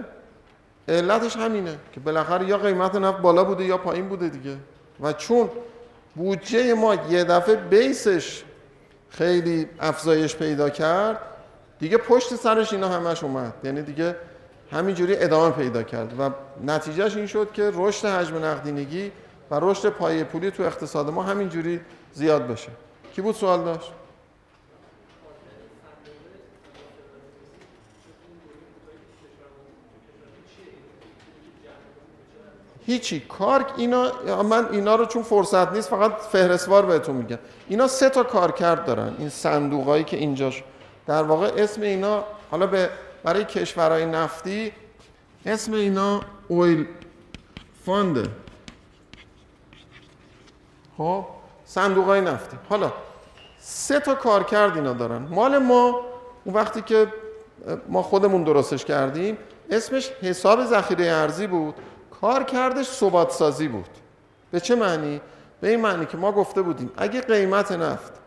علتش 0.88 1.38
همینه 1.38 1.78
که 1.94 2.00
بالاخره 2.00 2.48
یا 2.48 2.58
قیمت 2.58 2.96
نفت 2.96 3.22
بالا 3.22 3.44
بوده 3.44 3.64
یا 3.64 3.78
پایین 3.78 4.10
بوده 4.10 4.30
دیگه. 4.30 4.58
و 5.02 5.14
چون 5.14 5.50
بودجه 6.16 6.74
ما 6.74 6.96
یه 6.96 7.24
دفعه 7.24 7.56
بیسش 7.56 8.44
خیلی 9.10 9.68
افزایش 9.80 10.36
پیدا 10.36 10.70
کرد 10.70 11.20
دیگه 11.82 11.98
پشت 11.98 12.36
سرش 12.36 12.74
اینا 12.74 12.90
همش 12.90 13.24
اومد. 13.24 13.54
یعنی 13.64 13.82
دیگه 13.82 14.16
همینجوری 14.72 15.16
ادامه 15.16 15.56
پیدا 15.56 15.84
کرد 15.84 16.20
و 16.20 16.30
نتیجهش 16.66 17.16
این 17.16 17.28
شد 17.28 17.52
که 17.54 17.72
رشد 17.74 18.08
حجم 18.08 18.46
نقدینگی 18.46 19.12
و 19.52 19.60
رشد 19.62 19.90
پایه 19.90 20.24
پولی 20.24 20.52
تو 20.52 20.64
اقتصاد 20.64 21.10
ما 21.10 21.24
همینجوری 21.24 21.82
زیاد 22.14 22.48
بشه. 22.48 22.70
کی 23.16 23.22
بود 23.22 23.36
سوال 23.36 23.64
داشت؟ 23.64 23.92
هیچی. 32.86 33.20
کار 33.20 33.66
اینا 33.78 34.12
من 34.44 34.68
اینا 34.72 34.96
رو 34.96 35.06
چون 35.06 35.24
فرصت 35.24 35.72
نیست 35.74 35.90
فقط 35.90 36.12
فهرستوار 36.18 36.86
بهتون 36.86 37.16
میگم. 37.16 37.40
اینا 37.68 37.88
سه 37.88 38.10
تا 38.10 38.24
کارکرد 38.24 38.86
دارن. 38.86 39.16
این 39.20 39.30
صندوقایی 39.30 40.04
که 40.04 40.18
اینجاش 40.18 40.64
در 41.12 41.24
واقع 41.24 41.52
اسم 41.58 41.82
اینا 41.82 42.24
حالا 42.52 42.68
به 42.68 42.90
برای 43.24 43.46
کشورهای 43.46 44.06
نفتی 44.06 44.72
اسم 45.46 45.74
اینا 45.74 46.22
اویل 46.48 46.88
فانده 47.86 48.24
خب؟ 50.98 51.26
صندوق 51.66 52.06
های 52.06 52.22
نفتی. 52.22 52.58
حالا 52.70 52.94
سه 53.60 54.00
تا 54.00 54.16
کارکرد 54.16 54.76
اینا 54.76 54.94
دارن. 54.94 55.18
مال 55.18 55.58
ما 55.58 56.02
اون 56.44 56.56
وقتی 56.56 56.82
که 56.82 57.08
ما 57.88 58.02
خودمون 58.02 58.44
درستش 58.44 58.86
کردیم 58.86 59.38
اسمش 59.70 60.10
حساب 60.10 60.66
ذخیره 60.66 61.06
ارزی 61.06 61.48
بود. 61.48 61.76
کار 62.22 62.44
کردش 62.44 62.88
ثبات 62.88 63.32
سازی 63.32 63.68
بود. 63.68 63.90
به 64.52 64.60
چه 64.60 64.76
معنی؟ 64.76 65.22
به 65.62 65.70
این 65.70 65.82
معنی 65.82 66.06
که 66.06 66.18
ما 66.18 66.32
گفته 66.32 66.62
بودیم 66.62 66.92
اگه 66.98 67.22
قیمت 67.22 67.72
نفت 67.72 68.21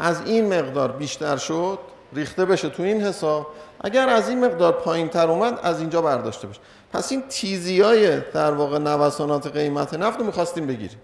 از 0.00 0.26
این 0.26 0.54
مقدار 0.54 0.92
بیشتر 0.92 1.36
شد 1.36 1.78
ریخته 2.12 2.44
بشه 2.44 2.68
تو 2.68 2.82
این 2.82 3.00
حساب. 3.00 3.46
اگر 3.80 4.08
از 4.08 4.28
این 4.28 4.44
مقدار 4.44 4.72
پایین 4.72 5.08
تر 5.08 5.30
اومد 5.30 5.60
از 5.62 5.80
اینجا 5.80 6.02
برداشته 6.02 6.46
بشه. 6.46 6.60
پس 6.92 7.12
این 7.12 7.22
تیزی 7.28 7.80
های 7.80 8.20
در 8.20 8.52
واقع 8.52 8.78
نوسانات 8.78 9.46
قیمت 9.46 9.94
نفت 9.94 10.18
رو 10.18 10.26
می‌خواستیم 10.26 10.66
بگیریم. 10.66 10.98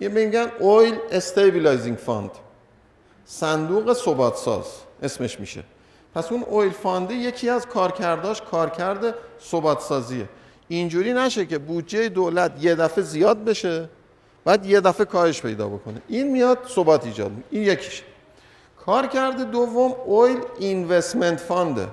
یه 0.00 0.08
میگن 0.08 0.46
oil 0.58 0.98
stabilizing 1.10 1.96
fund 1.96 2.30
صندوق 3.24 3.92
ثبات 3.92 4.36
ساز 4.36 4.64
اسمش 5.02 5.40
میشه. 5.40 5.64
پس 6.14 6.32
اون 6.32 6.42
oil 6.42 6.72
fund 6.72 7.06
ه 7.06 7.14
یکی 7.14 7.48
از 7.48 7.66
کارکرداش 7.66 8.42
کارکرد 8.42 9.14
ثبات 9.50 9.80
سازیه 9.80 10.28
اینجوری 10.68 11.12
نشه 11.12 11.46
که 11.46 11.58
بودجه 11.58 12.08
دولت 12.08 12.52
یه 12.60 12.74
دفعه 12.74 13.04
زیاد 13.04 13.44
بشه 13.44 13.88
بعد 14.44 14.66
یه 14.66 14.80
دفعه 14.80 15.06
کاهش 15.06 15.42
پیدا 15.42 15.68
بکنه. 15.68 16.02
این 16.08 16.30
میاد 16.30 16.58
ثبات 16.74 17.06
ایجاد 17.06 17.30
این 17.50 17.62
یکیش 17.62 18.02
کار 18.90 19.06
کرده 19.06 19.44
دوم 19.44 19.92
اویل 20.04 20.40
اینوستمنت 20.58 21.40
فانده 21.40 21.88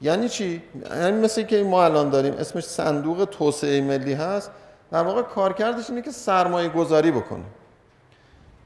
یعنی 0.00 0.28
چی؟ 0.28 0.62
یعنی 0.90 1.20
مثل 1.20 1.42
که 1.42 1.62
ما 1.62 1.84
الان 1.84 2.10
داریم 2.10 2.32
اسمش 2.32 2.64
صندوق 2.64 3.24
توسعه 3.24 3.80
ملی 3.80 4.12
هست. 4.12 4.50
در 4.90 5.02
واقع 5.02 5.22
کارکردش 5.22 5.90
اینه 5.90 6.02
که 6.02 6.10
سرمایه 6.10 6.68
گذاری 6.68 7.10
بکنه. 7.10 7.44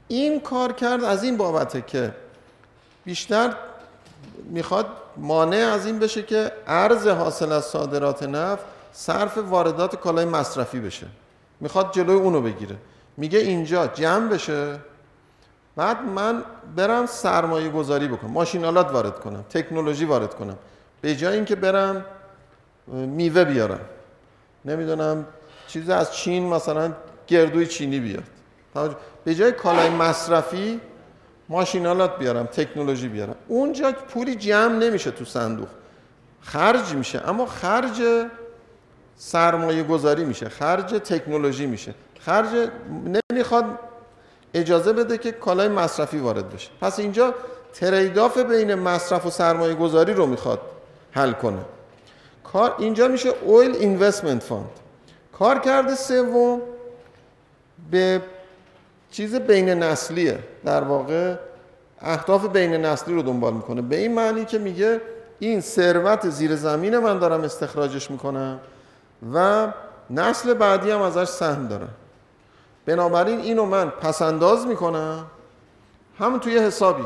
این 0.07 0.39
کار 0.39 0.73
کرد 0.73 1.03
از 1.03 1.23
این 1.23 1.37
بابته 1.37 1.81
که 1.81 2.11
بیشتر 3.05 3.55
می‌خواد 4.49 4.85
مانع 5.17 5.57
از 5.57 5.85
این 5.85 5.99
بشه 5.99 6.23
که 6.23 6.51
ارز 6.67 7.07
حاصل 7.07 7.51
از 7.51 7.65
صادرات 7.65 8.23
نفت 8.23 8.65
صرف 8.93 9.37
واردات 9.37 9.95
کالای 9.95 10.25
مصرفی 10.25 10.79
بشه. 10.79 11.07
می‌خواد 11.59 11.93
جلوی 11.93 12.15
اونو 12.15 12.41
بگیره. 12.41 12.75
میگه 13.17 13.39
اینجا 13.39 13.87
جمع 13.87 14.29
بشه. 14.29 14.79
بعد 15.77 16.03
من 16.03 16.43
برم 16.75 17.05
سرمایه 17.05 17.69
گذاری 17.69 18.07
بکنم 18.07 18.31
ماشینالات 18.31 18.91
وارد 18.91 19.19
کنم 19.19 19.45
تکنولوژی 19.49 20.05
وارد 20.05 20.35
کنم. 20.35 20.57
به 21.01 21.15
جای 21.15 21.35
اینکه 21.35 21.55
برم 21.55 22.05
میوه 22.87 23.43
بیارم. 23.43 23.79
نمی‌دونم 24.65 25.25
چیزی 25.67 25.91
از 25.91 26.13
چین 26.13 26.49
مثلا 26.49 26.93
گردوی 27.27 27.67
چینی 27.67 27.99
بیاد. 27.99 28.23
به 29.23 29.35
جای 29.35 29.51
کالای 29.51 29.89
مصرفی 29.89 30.81
ماشینالات 31.49 32.19
بیارم 32.19 32.45
تکنولوژی 32.45 33.07
بیارم. 33.07 33.35
اونجا 33.47 33.91
پولی 33.91 34.35
جمع 34.35 34.75
نمیشه 34.75 35.11
تو 35.11 35.25
صندوق. 35.25 35.67
خرج 36.41 36.93
میشه 36.93 37.29
اما 37.29 37.45
خرج 37.45 38.27
سرمایه 39.15 39.83
گذاری 39.83 40.25
میشه 40.25 40.49
خرج 40.49 40.85
تکنولوژی 40.85 41.65
میشه. 41.65 41.93
خرج 42.19 42.69
نمی‌خواد 43.31 43.65
اجازه 44.53 44.93
بده 44.93 45.17
که 45.17 45.31
کالای 45.31 45.67
مصرفی 45.67 46.17
وارد 46.17 46.49
بشه. 46.49 46.69
پس 46.81 46.99
اینجا 46.99 47.33
trade-off 47.73 48.37
بین 48.37 48.75
مصرف 48.75 49.25
و 49.25 49.29
سرمایه 49.29 49.75
گذاری 49.75 50.13
رو 50.13 50.25
می‌خواد 50.25 50.61
حل 51.11 51.31
کنه. 51.31 51.61
کار 52.43 52.75
اینجا 52.79 53.07
میشه 53.07 53.29
oil 53.29 53.75
investment 53.75 54.43
fund 54.43 54.69
کارکرد 55.39 55.95
سوم 55.95 56.61
یه 57.91 58.21
چیز 59.11 59.35
بین 59.35 59.69
نسلیه. 59.69 60.39
در 60.65 60.83
واقع 60.83 61.35
اهداف 62.01 62.45
بین 62.45 62.73
نسلی 62.73 63.13
رو 63.13 63.21
دنبال 63.21 63.53
می‌کنه. 63.53 63.81
به 63.81 63.95
این 63.95 64.13
معنی 64.13 64.45
که 64.45 64.57
میگه 64.57 65.01
این 65.39 65.61
ثروت 65.61 66.29
زیر 66.29 66.55
زمین 66.55 66.97
من 66.97 67.19
دارم 67.19 67.41
استخراجش 67.41 68.11
می‌کنم 68.11 68.59
و 69.33 69.67
نسل 70.09 70.53
بعدی 70.53 70.91
هم 70.91 71.01
ازش 71.01 71.23
سهم 71.23 71.67
دارم. 71.67 71.89
بنابراین 72.87 73.39
اینو 73.39 73.65
من 73.65 73.89
پسنداز 73.89 74.67
می‌کنم. 74.67 75.25
همون 76.19 76.39
توی 76.39 76.59
حسابی. 76.59 77.03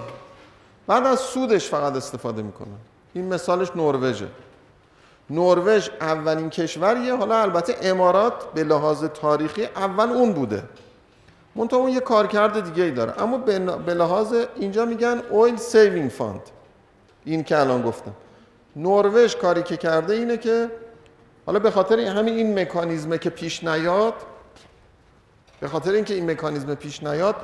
بعد 0.88 1.06
از 1.06 1.20
سودش 1.20 1.70
فقط 1.70 1.96
استفاده 1.96 2.42
می‌کنم. 2.42 2.78
این 3.14 3.34
مثالش 3.34 3.72
نروژه. 3.76 4.28
نروژ 5.30 5.90
اولین 6.02 6.50
کشوریه. 6.50 7.16
حالا 7.16 7.42
البته 7.42 7.76
امارات 7.82 8.54
به 8.54 8.64
لحاظ 8.64 9.04
تاریخی 9.04 9.66
اول 9.66 10.10
اون 10.10 10.34
بوده. 10.34 10.64
منتها 11.56 11.80
اون 11.80 11.90
یه 11.92 12.00
کارکرد 12.00 12.64
دیگه 12.64 12.84
ای 12.84 12.92
داره. 12.92 13.22
اما 13.22 13.38
به 13.86 13.94
لحاظ 13.94 14.34
اینجا 14.56 14.86
میگن 14.86 15.22
oil 15.30 15.58
saving 15.58 16.10
fund 16.10 16.42
این 17.26 17.44
که 17.44 17.60
الان 17.60 17.82
گفتم. 17.82 18.14
نروژ 18.76 19.36
کاری 19.36 19.64
که 19.64 19.78
کرده 19.78 20.14
اینه 20.14 20.38
که 20.38 20.72
حالا 21.46 21.60
به 21.60 21.72
خاطر 21.72 22.00
همین 22.00 22.34
این 22.34 22.60
مکانیزمه 22.60 23.18
که 23.18 23.30
پیش 23.30 23.64
نیاد 23.64 24.14
به 25.62 25.68
خاطر 25.68 25.92
اینکه 25.92 26.14
این 26.14 26.32
مکانیزم 26.32 26.76
پیش 26.76 27.04
نیاد 27.04 27.36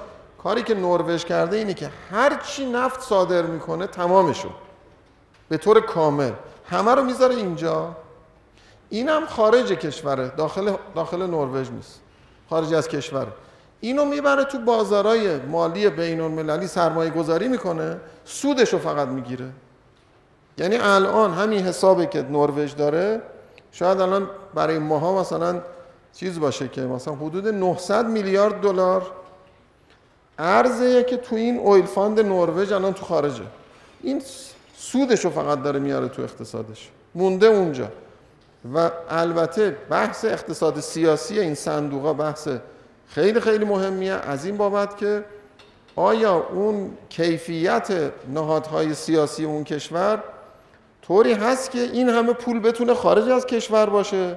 کاری 0.44 0.64
که 0.64 0.76
نروژ 0.76 1.26
کرده 1.26 1.58
اینه 1.58 1.74
که 1.74 1.90
هر 2.12 2.36
چی 2.36 2.66
نفت 2.72 3.02
صادر 3.02 3.42
می‌کنه 3.42 3.88
تمامشون. 3.88 4.52
به 5.50 5.58
طور 5.58 5.82
کامل. 5.82 6.32
همه 6.66 6.96
رو 6.96 7.04
می‌ذاره 7.04 7.36
اینجا. 7.36 7.96
اینم 8.90 9.26
خارج 9.26 9.72
کشوره. 9.72 10.28
داخل 10.28 10.74
داخل 10.96 11.22
نروژ 11.28 11.72
نیست. 11.72 12.00
خارج 12.50 12.74
از 12.74 12.88
کشوره 12.88 13.32
اینو 13.80 14.06
می‌بره 14.06 14.44
تو 14.44 14.60
بازارای 14.60 15.38
مالی 15.38 15.90
بین 15.90 16.22
المللی 16.22 16.68
سرمایه 16.68 17.10
گذاری 17.10 17.48
می‌کنه. 17.48 18.00
سودش 18.26 18.74
رو 18.74 18.80
فقط 18.80 19.08
می‌گیره. 19.08 19.50
یعنی 20.58 20.78
الان 20.78 21.34
همین 21.34 21.66
حسابی 21.66 22.06
که 22.06 22.22
نروژ 22.22 22.76
داره 22.76 23.22
شاید 23.72 24.02
الان 24.02 24.30
برای 24.54 24.80
ماها 24.80 25.22
مثلا 25.22 25.62
چیز 26.20 26.40
باشه 26.40 26.68
که 26.68 26.82
مثلا 26.82 27.16
حدود 27.16 27.48
900 27.48 28.08
میلیارد 28.08 28.62
دلار 28.62 29.12
ارزه 30.40 31.04
که 31.04 31.18
تو 31.18 31.36
این 31.36 31.58
اویل 31.58 31.86
فاند 31.86 32.20
نروژ 32.20 32.72
الان 32.72 32.94
تو 32.94 33.06
خارجه. 33.06 33.44
این 34.04 34.22
سودش 34.78 35.26
رو 35.26 35.32
فقط 35.32 35.64
داره 35.64 35.80
میاره 35.80 36.08
تو 36.08 36.22
اقتصادش. 36.22 36.90
مونده 37.16 37.48
اونجا. 37.48 37.88
و 38.74 38.92
البته 39.10 39.78
بحث 39.90 40.26
اقتصاد 40.26 40.80
سیاسی 40.80 41.40
این 41.40 41.56
صندوق 41.56 42.14
بحث 42.14 42.48
خیلی 43.08 43.40
خیلی 43.40 43.66
مهمیه. 43.66 44.14
از 44.14 44.46
این 44.46 44.58
بابت 44.58 44.98
که 44.98 45.24
آیا 45.96 46.48
اون 46.54 46.98
کیفیت 47.10 48.12
نهادهای 48.34 48.94
سیاسی 48.94 49.46
اون 49.46 49.64
کشور 49.64 50.24
طوری 51.02 51.34
هست 51.34 51.72
که 51.72 51.80
این 51.80 52.10
همه 52.10 52.34
پول 52.34 52.60
بتونه 52.60 52.94
خارج 52.94 53.30
از 53.30 53.46
کشور 53.46 53.86
باشه؟ 53.86 54.36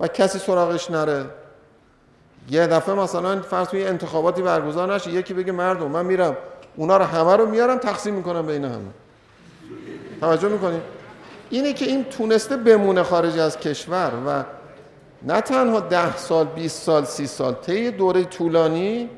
و 0.00 0.08
کسی 0.08 0.38
سراغش 0.38 0.90
نره. 0.90 1.24
یه 2.50 2.66
دفعه 2.66 2.94
مثلا 2.94 3.42
فرض 3.42 3.68
کنید 3.68 3.86
انتخاباتی 3.86 4.42
برگزار 4.42 4.94
نشه 4.94 5.10
یکی 5.10 5.34
بگه 5.34 5.52
مردم 5.52 5.90
من 5.90 6.06
میرم 6.06 6.36
اونا 6.76 6.96
رو 6.96 7.04
همه 7.04 7.36
رو 7.36 7.46
میارم 7.46 7.78
تقسیم 7.78 8.14
می‌کنم 8.14 8.46
بین 8.46 8.64
همه. 8.64 8.90
توجه 10.20 10.48
می‌کنید 10.48 10.82
اینه 11.50 11.72
که 11.72 11.84
این 11.84 12.04
تونسته 12.04 12.56
بمونه 12.56 13.02
خارج 13.02 13.38
از 13.38 13.60
کشور 13.60 14.12
و 14.26 14.44
نه 15.22 15.40
تنها 15.40 15.80
ده 15.80 16.16
سال 16.16 16.46
20 16.46 16.82
سال 16.82 17.04
سی 17.04 17.26
سال 17.26 17.54
طی 17.54 17.90
دوره 17.90 18.24
طولانی 18.24 19.10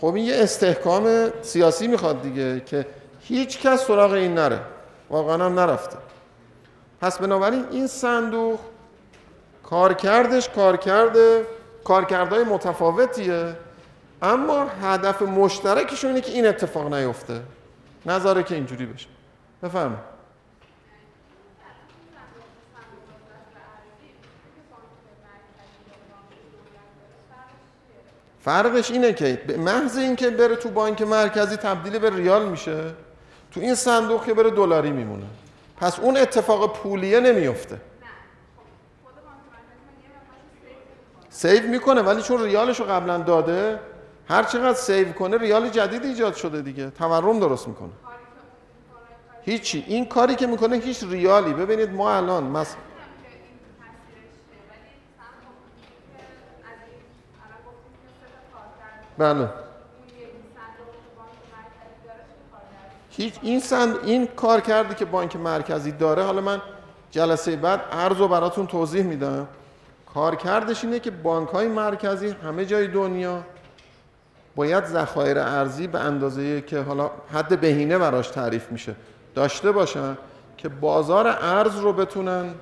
خب 0.00 0.14
این 0.14 0.24
یه 0.24 0.42
استحکام 0.42 1.30
سیاسی 1.42 1.86
می‌خواد 1.86 2.22
دیگه 2.22 2.60
که 2.60 2.86
هیچ 3.20 3.60
کس 3.60 3.86
سراغ 3.86 4.12
این 4.12 4.34
نره. 4.34 4.60
واقعا 5.10 5.46
هم 5.46 5.60
نرفته. 5.60 5.96
پس 7.00 7.18
بنابراین 7.18 7.64
این 7.70 7.86
صندوق 7.86 8.58
کارکردش 9.66 10.48
کارکرد 10.48 11.16
کارکردهای 11.84 12.44
متفاوتیه. 12.44 13.56
اما 14.22 14.66
هدف 14.82 15.22
مشترکشون 15.22 16.10
اینه 16.10 16.20
که 16.20 16.32
این 16.32 16.46
اتفاق 16.46 16.94
نیفته. 16.94 17.40
نظاره 18.06 18.42
که 18.42 18.54
اینجوری 18.54 18.86
بشه. 18.86 19.06
بفرمایید. 19.62 20.16
فرقش 28.44 28.90
اینه 28.90 29.12
که 29.12 29.40
محض 29.58 29.96
اینکه 29.96 30.30
بره 30.30 30.56
تو 30.56 30.68
بانک 30.68 31.02
مرکزی 31.02 31.56
تبدیل 31.56 31.98
به 31.98 32.10
ریال 32.10 32.48
میشه 32.48 32.94
تو 33.50 33.60
این 33.60 33.74
صندوق 33.74 34.24
که 34.24 34.34
بره 34.34 34.50
دلاری 34.50 34.90
میمونه. 34.90 35.26
پس 35.76 35.98
اون 35.98 36.16
اتفاق 36.16 36.76
پولیه 36.76 37.20
نمیفته. 37.20 37.80
سیو 41.36 41.68
می‌کنه 41.68 42.02
ولی 42.02 42.22
چون 42.22 42.42
ریالش 42.42 42.80
رو 42.80 42.86
قبلا 42.86 43.18
داده 43.18 43.80
هر 44.28 44.42
چقدر 44.42 44.74
سیو 44.74 45.12
کنه 45.12 45.38
ریال 45.38 45.68
جدید 45.68 46.04
ایجاد 46.04 46.34
شده 46.34 46.62
دیگه. 46.62 46.90
تورم 46.90 47.40
درست 47.40 47.68
می‌کنه. 47.68 47.90
هیچی. 49.42 49.84
این 49.86 50.06
کاری 50.06 50.34
که 50.34 50.46
می‌کنه 50.46 50.76
هیچ 50.76 51.04
ریالی. 51.04 51.52
ببینید 51.52 51.90
ما 51.90 52.14
الان 52.16 52.44
مثلا 52.44 52.80
بله. 59.18 59.48
هیچ 63.10 63.34
این 63.42 63.60
سند 63.60 63.96
این 64.04 64.26
کار 64.26 64.60
کرده 64.60 64.94
که 64.94 65.04
بانک 65.04 65.36
مرکزی 65.36 65.92
داره. 65.92 66.22
حالا 66.22 66.40
من 66.40 66.62
جلسه 67.10 67.56
بعد 67.56 67.80
عرض 67.92 68.16
رو 68.16 68.28
براتون 68.28 68.66
توضیح 68.66 69.02
میدم. 69.02 69.48
کارکردش 70.16 70.84
اینه 70.84 71.00
که 71.00 71.10
بانک 71.10 71.48
های 71.48 71.68
مرکزی 71.68 72.28
همه 72.28 72.64
جای 72.64 72.86
دنیا 72.86 73.42
باید 74.54 74.84
ذخایر 74.84 75.38
ارزی 75.38 75.86
به 75.86 76.00
اندازه 76.00 76.60
که 76.60 76.80
حالا 76.80 77.10
حد 77.32 77.60
بهینه 77.60 77.98
براش 77.98 78.28
تعریف 78.28 78.72
میشه. 78.72 78.94
داشته 79.34 79.72
باشن 79.72 80.16
که 80.56 80.68
بازار 80.68 81.26
ارز 81.26 81.76
رو 81.76 81.92
بتونن 81.92 82.54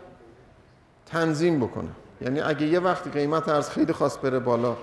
تنظیم 1.07 1.61
بکنن. 1.61 1.93
یعنی 2.21 2.41
اگه 2.41 2.67
یه 2.67 2.81
وقتی 2.81 3.11
قیمت 3.11 3.49
ارز 3.49 3.71
خیلی 3.71 3.93
خواست 3.93 4.21
بره 4.21 4.39
بالا 4.39 4.77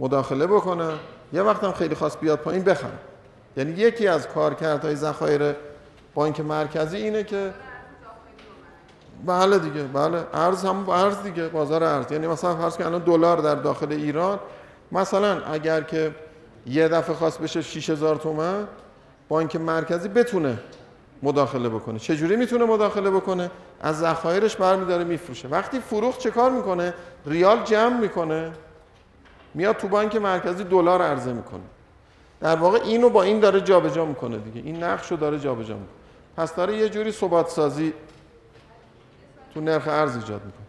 مداخله 0.00 0.46
بکنن 0.46 0.92
یه 1.32 1.42
وقت 1.42 1.64
هم 1.64 1.72
خیلی 1.72 1.94
خواست 1.94 2.20
بیاد 2.20 2.38
پایین 2.38 2.62
بخرن. 2.62 2.98
یعنی 3.56 3.70
یکی 3.70 4.08
از 4.08 4.28
کارکردهای 4.28 4.96
ذخایر 4.96 5.54
بانک 6.14 6.40
مرکزی 6.40 6.96
اینه 6.96 7.24
که 7.24 7.52
بله 9.26 9.58
دیگه 9.58 9.82
بله. 9.82 10.24
ارز 10.34 10.64
هم 10.64 10.88
ارز 10.88 11.22
دیگه 11.22 11.48
بازار 11.48 11.84
ارز. 11.84 12.12
یعنی 12.12 12.26
مثلا 12.26 12.56
فرض 12.56 12.76
که 12.76 12.86
الان 12.86 13.02
دلار 13.02 13.38
در 13.38 13.54
داخل 13.54 13.92
ایران 13.92 14.38
مثلا 14.92 15.44
اگر 15.44 15.80
که 15.80 16.14
یه 16.66 16.88
دفعه 16.88 17.14
خواست 17.14 17.40
بشه 17.40 17.62
6000 17.62 18.16
تومن 18.16 18.66
بانک 19.28 19.56
مرکزی 19.56 20.08
بتونه 20.08 20.58
مداخله 21.22 21.68
بکنه. 21.68 21.98
چجوری 21.98 22.36
می‌تونه 22.36 22.64
مداخله 22.64 23.10
بکنه؟ 23.10 23.50
از 23.80 23.98
ذخایرش 23.98 24.56
برمیداره 24.56 25.04
میفروشه. 25.04 25.48
وقتی 25.48 25.80
فروخت 25.80 26.18
چه 26.18 26.30
کار 26.30 26.50
می‌کنه؟ 26.50 26.94
ریال 27.26 27.62
جمع 27.64 28.00
می‌کنه. 28.00 28.52
میاد 29.54 29.76
تو 29.76 29.88
بانک 29.88 30.16
مرکزی 30.16 30.64
دلار 30.64 31.02
عرضه 31.02 31.32
می‌کنه. 31.32 31.60
در 32.40 32.56
واقع 32.56 32.78
اینو 32.84 33.10
با 33.10 33.22
این 33.22 33.40
داره 33.40 33.60
جابجا 33.60 33.94
جا 33.94 34.04
می‌کنه 34.04 34.38
دیگه. 34.38 34.60
این 34.66 34.84
نقش 34.84 35.10
رو 35.10 35.16
داره 35.16 35.38
جابجا 35.38 35.74
می‌کنه. 35.74 35.96
پس 36.36 36.54
داره 36.54 36.76
یه 36.76 36.88
جوری 36.88 37.12
ثبات 37.12 37.48
سازی 37.48 37.92
تو 39.54 39.60
نرخ 39.60 39.88
ارز 39.88 40.16
ایجاد 40.16 40.44
می‌کنه. 40.44 40.68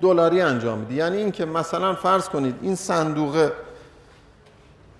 دلاری 0.00 0.40
انجام 0.40 0.78
میده 0.78 0.94
یعنی 0.94 1.16
اینکه 1.16 1.44
مثلا 1.44 1.94
فرض 1.94 2.28
کنید 2.28 2.58
این 2.62 2.74
صندوق 2.74 3.50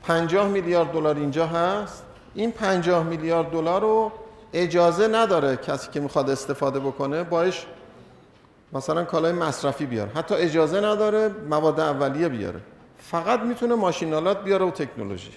50 0.03 0.49
میلیارد 0.49 0.93
دلار 0.93 1.17
اینجا 1.17 1.47
هست. 1.47 2.05
این 2.35 2.53
50 2.53 3.03
میلیارد 3.03 3.51
دلار 3.51 3.81
رو 3.81 4.13
اجازه 4.53 5.09
نداره 5.09 5.57
کسی 5.57 5.91
که 5.91 6.01
می‌خواد 6.01 6.31
استفاده 6.31 6.81
بکنه 6.81 7.23
باش 7.23 7.67
مثلا 8.73 9.05
کالای 9.05 9.33
مصرفی 9.33 9.87
بیاره. 9.87 10.11
حتی 10.15 10.35
اجازه 10.35 10.81
نداره 10.81 11.29
مواد 11.29 11.81
اولیه 11.81 12.29
بیاره. 12.29 12.61
فقط 13.11 13.41
می‌تونه 13.41 13.75
ماشینالات 13.75 14.45
بیاره 14.45 14.65
و 14.65 14.71
تکنولوژی. 14.71 15.33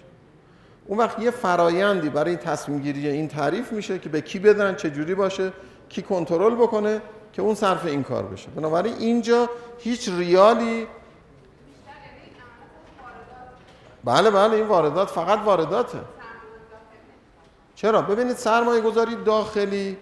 اون 0.86 1.00
وقت 1.00 1.20
یه 1.20 1.32
فرایندی 1.32 2.10
برای 2.10 2.36
تصمیم 2.36 2.80
گیری 2.80 3.08
این 3.08 3.28
تعریف 3.28 3.72
میشه 3.72 4.00
که 4.00 4.10
به 4.10 4.22
کی 4.22 4.40
بدن 4.40 4.76
چه 4.76 4.90
جوری 4.90 5.16
باشه 5.16 5.54
کی 5.90 6.02
کنترل 6.02 6.56
بکنه 6.56 7.02
که 7.34 7.42
اون 7.42 7.56
صرف 7.56 7.86
این 7.86 8.04
کار 8.04 8.24
بشه. 8.24 8.50
بنابراین 8.50 8.94
اینجا 8.94 9.50
هیچ 9.78 10.10
ریالی 10.10 10.88
بله 14.04 14.32
بله 14.32 14.54
این 14.54 14.68
واردات 14.68 15.10
فقط 15.10 15.40
وارداته. 15.46 16.00
چرا؟ 17.76 18.02
ببینید 18.02 18.36
سرمایه 18.36 18.82
گذاری 18.82 19.16
داخلی 19.16 19.98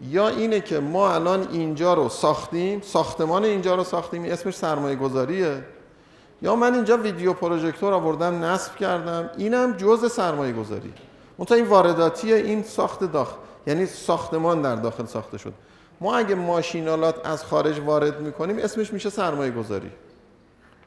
یا 0.00 0.28
اینه 0.28 0.60
که 0.60 0.80
ما 0.80 1.14
الان 1.14 1.48
اینجا 1.52 1.94
رو 1.94 2.08
ساختیم 2.08 2.80
ساختمان 2.80 3.44
اینجا 3.44 3.74
رو 3.74 3.84
ساختیم 3.84 4.24
اسمش 4.24 4.54
سرمایه 4.54 4.96
گذاریه 4.96 5.64
یا 6.42 6.56
من 6.56 6.74
اینجا 6.74 6.96
ویدیو 6.96 7.32
پروژکتور 7.32 7.92
آوردم 7.92 8.44
نصب 8.44 8.76
کردم. 8.76 9.30
اینم 9.36 9.72
جزء 9.72 10.08
سرمایه 10.08 10.52
گذاری 10.52 10.92
منتها 11.38 11.56
این 11.56 11.66
وارداتیه 11.66 12.36
این 12.36 12.62
ساخت 12.62 13.04
داخل 13.04 13.36
یعنی 13.66 13.86
ساختمان 13.86 14.62
در 14.62 14.76
داخل 14.76 15.04
ساخته 15.06 15.38
شد. 15.38 15.52
ما 16.00 16.16
اگه 16.16 16.34
ماشینالات 16.34 17.26
از 17.26 17.44
خارج 17.44 17.80
وارد 17.80 18.20
می‌کنیم 18.20 18.58
اسمش 18.58 18.92
میشه 18.92 19.10
سرمایه 19.10 19.50
گذاری 19.50 19.90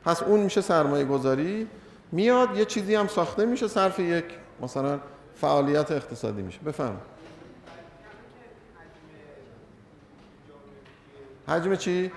پس 0.06 0.24
اون 0.24 0.40
میشه 0.40 0.62
سرمایه 0.62 1.06
گذاری 1.06 1.68
میاد 2.12 2.58
یه 2.58 2.66
چیزی 2.66 2.96
هم 2.96 3.08
ساخته 3.08 3.46
میشه 3.46 3.68
صرف 3.68 4.00
یک 4.00 4.26
مثلا 4.62 5.00
فعالیت 5.36 5.92
اقتصادی 5.92 6.42
میشه. 6.42 6.60
بفهم 6.60 6.98
حجم 11.48 11.76
چی؟ 11.76 12.12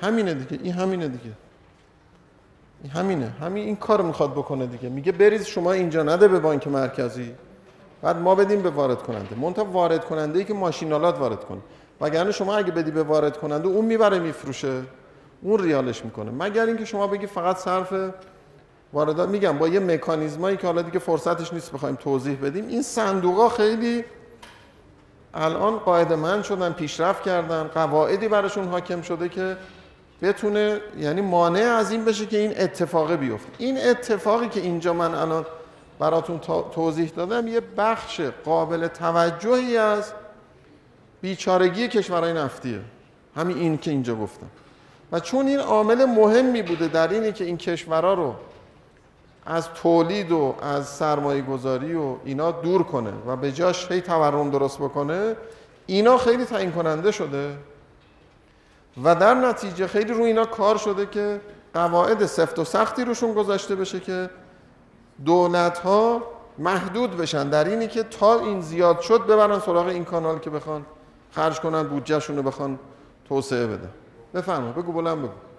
همینه 0.00 0.34
دیگه 0.34 0.62
این 0.62 0.72
همینه 0.72 1.08
دیگه. 1.08 1.34
این 2.82 2.92
همینه. 2.92 3.32
همین 3.40 3.64
این 3.64 3.76
کار 3.76 4.02
می‌خواد 4.02 4.32
بکنه 4.32 4.66
دیگه. 4.66 4.88
میگه 4.88 5.12
بریز 5.12 5.46
شما 5.46 5.72
اینجا 5.72 6.02
نده 6.02 6.28
به 6.28 6.40
بانک 6.40 6.68
مرکزی. 6.68 7.34
بعد 8.02 8.16
ما 8.16 8.34
بدیم 8.34 8.62
به 8.62 8.70
وارد 8.70 9.02
کننده. 9.02 9.36
منتها 9.36 9.64
وارد 9.64 10.04
کننده 10.04 10.38
ای 10.38 10.44
که 10.44 10.54
ماشینالات 10.54 11.18
وارد 11.18 11.44
کنه. 11.44 11.60
وگرنه 12.00 12.32
شما 12.32 12.56
اگه 12.56 12.72
بدی 12.72 12.90
به 12.90 13.02
وارد 13.02 13.36
کننده 13.36 13.68
اون 13.68 13.84
می‌بره 13.84 14.18
میفروشه. 14.18 14.82
اون 15.42 15.62
ریالش 15.62 16.04
می‌کنه. 16.04 16.30
مگر 16.30 16.66
اینکه 16.66 16.84
شما 16.84 17.06
بگی 17.06 17.26
فقط 17.26 17.56
صرف 17.56 17.94
واردات. 18.92 19.28
میگم 19.28 19.58
با 19.58 19.68
یه 19.68 19.80
مکانیزمایی 19.80 20.56
که 20.56 20.66
حالا 20.66 20.82
دیگه 20.82 20.98
فرصتش 20.98 21.52
نیست 21.52 21.72
بخوایم 21.72 21.94
توضیح 21.94 22.38
بدیم. 22.42 22.68
این 22.68 22.82
صندوقا 22.82 23.48
خیلی 23.48 24.04
الان 25.34 25.78
قاعده 25.78 26.16
من 26.16 26.42
شدن 26.42 26.72
پیشرفت 26.72 27.22
کردن. 27.22 27.62
قواعدی 27.62 28.28
براشون 28.28 28.68
حاکم 28.68 29.02
شده 29.02 29.28
که 29.28 29.56
بتونه 30.22 30.80
یعنی 30.98 31.20
مانع 31.20 31.60
از 31.60 31.90
این 31.90 32.04
بشه 32.04 32.26
که 32.26 32.38
این 32.38 32.54
اتفاقه 32.56 33.16
بیفته. 33.16 33.48
این 33.58 33.78
اتفاقی 33.78 34.48
که 34.48 34.60
اینجا 34.60 34.92
من 34.92 35.14
الان 35.14 35.46
براتون 35.98 36.40
توضیح 36.74 37.12
دادم 37.16 37.48
یه 37.48 37.60
بخش 37.60 38.20
قابل 38.20 38.86
توجهی 38.86 39.76
از 39.76 40.12
بیچارگی 41.20 41.88
کشورهای 41.88 42.32
نفتیه. 42.32 42.80
همین 43.36 43.56
این 43.56 43.78
که 43.78 43.90
اینجا 43.90 44.14
گفتم. 44.14 44.46
و 45.12 45.20
چون 45.20 45.46
این 45.46 45.58
عامل 45.58 46.04
مهمی 46.04 46.62
بوده 46.62 46.88
در 46.88 47.08
اینی 47.08 47.32
که 47.32 47.44
این 47.44 47.56
کشورها 47.56 48.14
رو 48.14 48.34
از 49.46 49.68
تولید 49.68 50.32
و 50.32 50.54
از 50.62 50.88
سرمایه 50.88 51.42
گذاری 51.42 51.94
و 51.94 52.16
اینا 52.24 52.50
دور 52.50 52.82
کنه 52.82 53.12
و 53.26 53.36
به 53.36 53.52
جاش 53.52 53.92
هی 53.92 54.00
تورم 54.00 54.50
درست 54.50 54.78
بکنه 54.78 55.36
اینا 55.86 56.18
خیلی 56.18 56.44
تعیین 56.44 56.72
کننده 56.72 57.10
شده. 57.10 57.56
و 59.04 59.14
در 59.14 59.34
نتیجه 59.34 59.86
خیلی 59.86 60.12
رو 60.12 60.22
اینا 60.22 60.44
کار 60.44 60.76
شده 60.76 61.06
که 61.06 61.40
قواعد 61.74 62.26
سفت 62.26 62.58
و 62.58 62.64
سختی 62.64 63.04
روشون 63.04 63.34
گذاشته 63.34 63.76
بشه 63.76 64.00
که 64.00 64.30
دولت 65.24 65.78
ها 65.78 66.22
محدود 66.58 67.16
بشن 67.16 67.48
در 67.48 67.64
اینی 67.64 67.88
که 67.88 68.02
تا 68.02 68.40
این 68.40 68.60
زیاد 68.60 69.00
شد 69.00 69.26
ببرن 69.26 69.58
سراغ 69.58 69.86
این 69.86 70.04
کانال 70.04 70.38
که 70.38 70.50
بخوان 70.50 70.86
خرج 71.30 71.60
کنن 71.60 71.82
بودجهشون 71.82 72.36
رو 72.36 72.42
بخوان 72.42 72.78
توسعه 73.28 73.66
بده. 73.66 73.88
بفرما 74.34 74.72
بگو 74.72 74.92
بلند 74.92 75.18
بگو. 75.18 75.49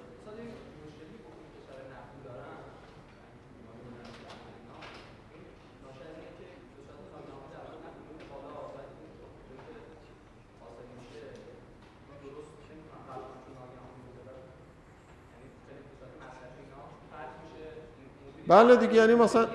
بله 18.51 18.75
دیگه 18.75 18.93
یعنی 18.93 19.15
مثلا 19.15 19.47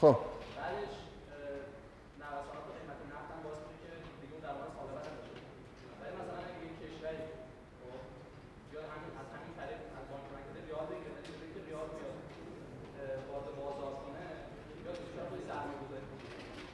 خب. 0.00 0.16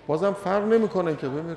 بازم 0.07 0.33
فرق 0.33 0.64
نمی‌کنه 0.64 1.16
که 1.16 1.29
ببین. 1.29 1.57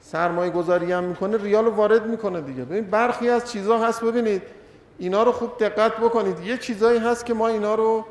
سرمایه 0.00 0.50
گذاری 0.50 0.92
هم 0.92 1.04
می‌کنه 1.04 1.36
ریال 1.36 1.64
رو 1.64 1.70
وارد 1.70 2.06
می‌کنه 2.06 2.40
دیگه. 2.40 2.64
ببین 2.64 2.84
برخی 2.84 3.30
از 3.30 3.52
چیزها 3.52 3.86
هست 3.86 4.04
ببینید. 4.04 4.55
اینا 4.98 5.22
رو 5.22 5.32
خوب 5.32 5.58
دقت 5.58 5.96
بکنید. 5.96 6.40
یه 6.40 6.58
چیزایی 6.58 6.98
هست 6.98 7.26
که 7.26 7.34
ما 7.34 7.48
اینا 7.48 7.74
رو 7.74 8.04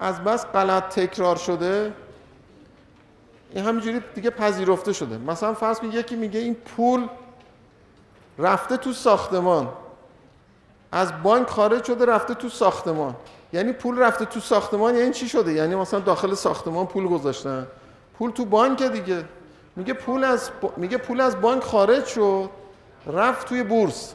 از 0.00 0.24
بس 0.24 0.46
غلط 0.46 0.94
تکرار 0.94 1.36
شده 1.36 1.92
این 3.54 3.64
همینجوری 3.64 4.00
دیگه 4.14 4.30
پذیرفته 4.30 4.92
شده. 4.92 5.18
مثلا 5.18 5.54
فرض 5.54 5.78
کنید 5.78 5.94
یکی 5.94 6.16
میگه 6.16 6.40
این 6.40 6.54
پول 6.54 7.08
رفته 8.38 8.76
تو 8.76 8.92
ساختمان. 8.92 9.68
از 10.92 11.22
بانک 11.22 11.48
خارج 11.48 11.84
شده 11.84 12.04
رفته 12.06 12.34
تو 12.34 12.48
ساختمان. 12.48 13.16
یعنی 13.52 13.72
پول 13.72 13.98
رفته 13.98 14.24
تو 14.24 14.40
ساختمان 14.40 14.96
یعنی 14.96 15.12
چی 15.12 15.28
شده؟ 15.28 15.52
یعنی 15.52 15.74
مثلا 15.74 16.00
داخل 16.00 16.34
ساختمان 16.34 16.86
پول 16.86 17.08
گذاشتن. 17.08 17.66
پول 18.18 18.30
تو 18.30 18.44
بانک 18.44 18.82
دیگه. 18.82 19.24
میگه 19.76 19.92
پول 19.94 20.24
از 20.24 20.50
میگه 20.76 20.96
پول 20.96 21.20
از 21.20 21.40
بانک 21.40 21.62
خارج 21.62 22.04
شد 22.04 22.50
رفت 23.06 23.48
توی 23.48 23.62
بورس. 23.62 24.14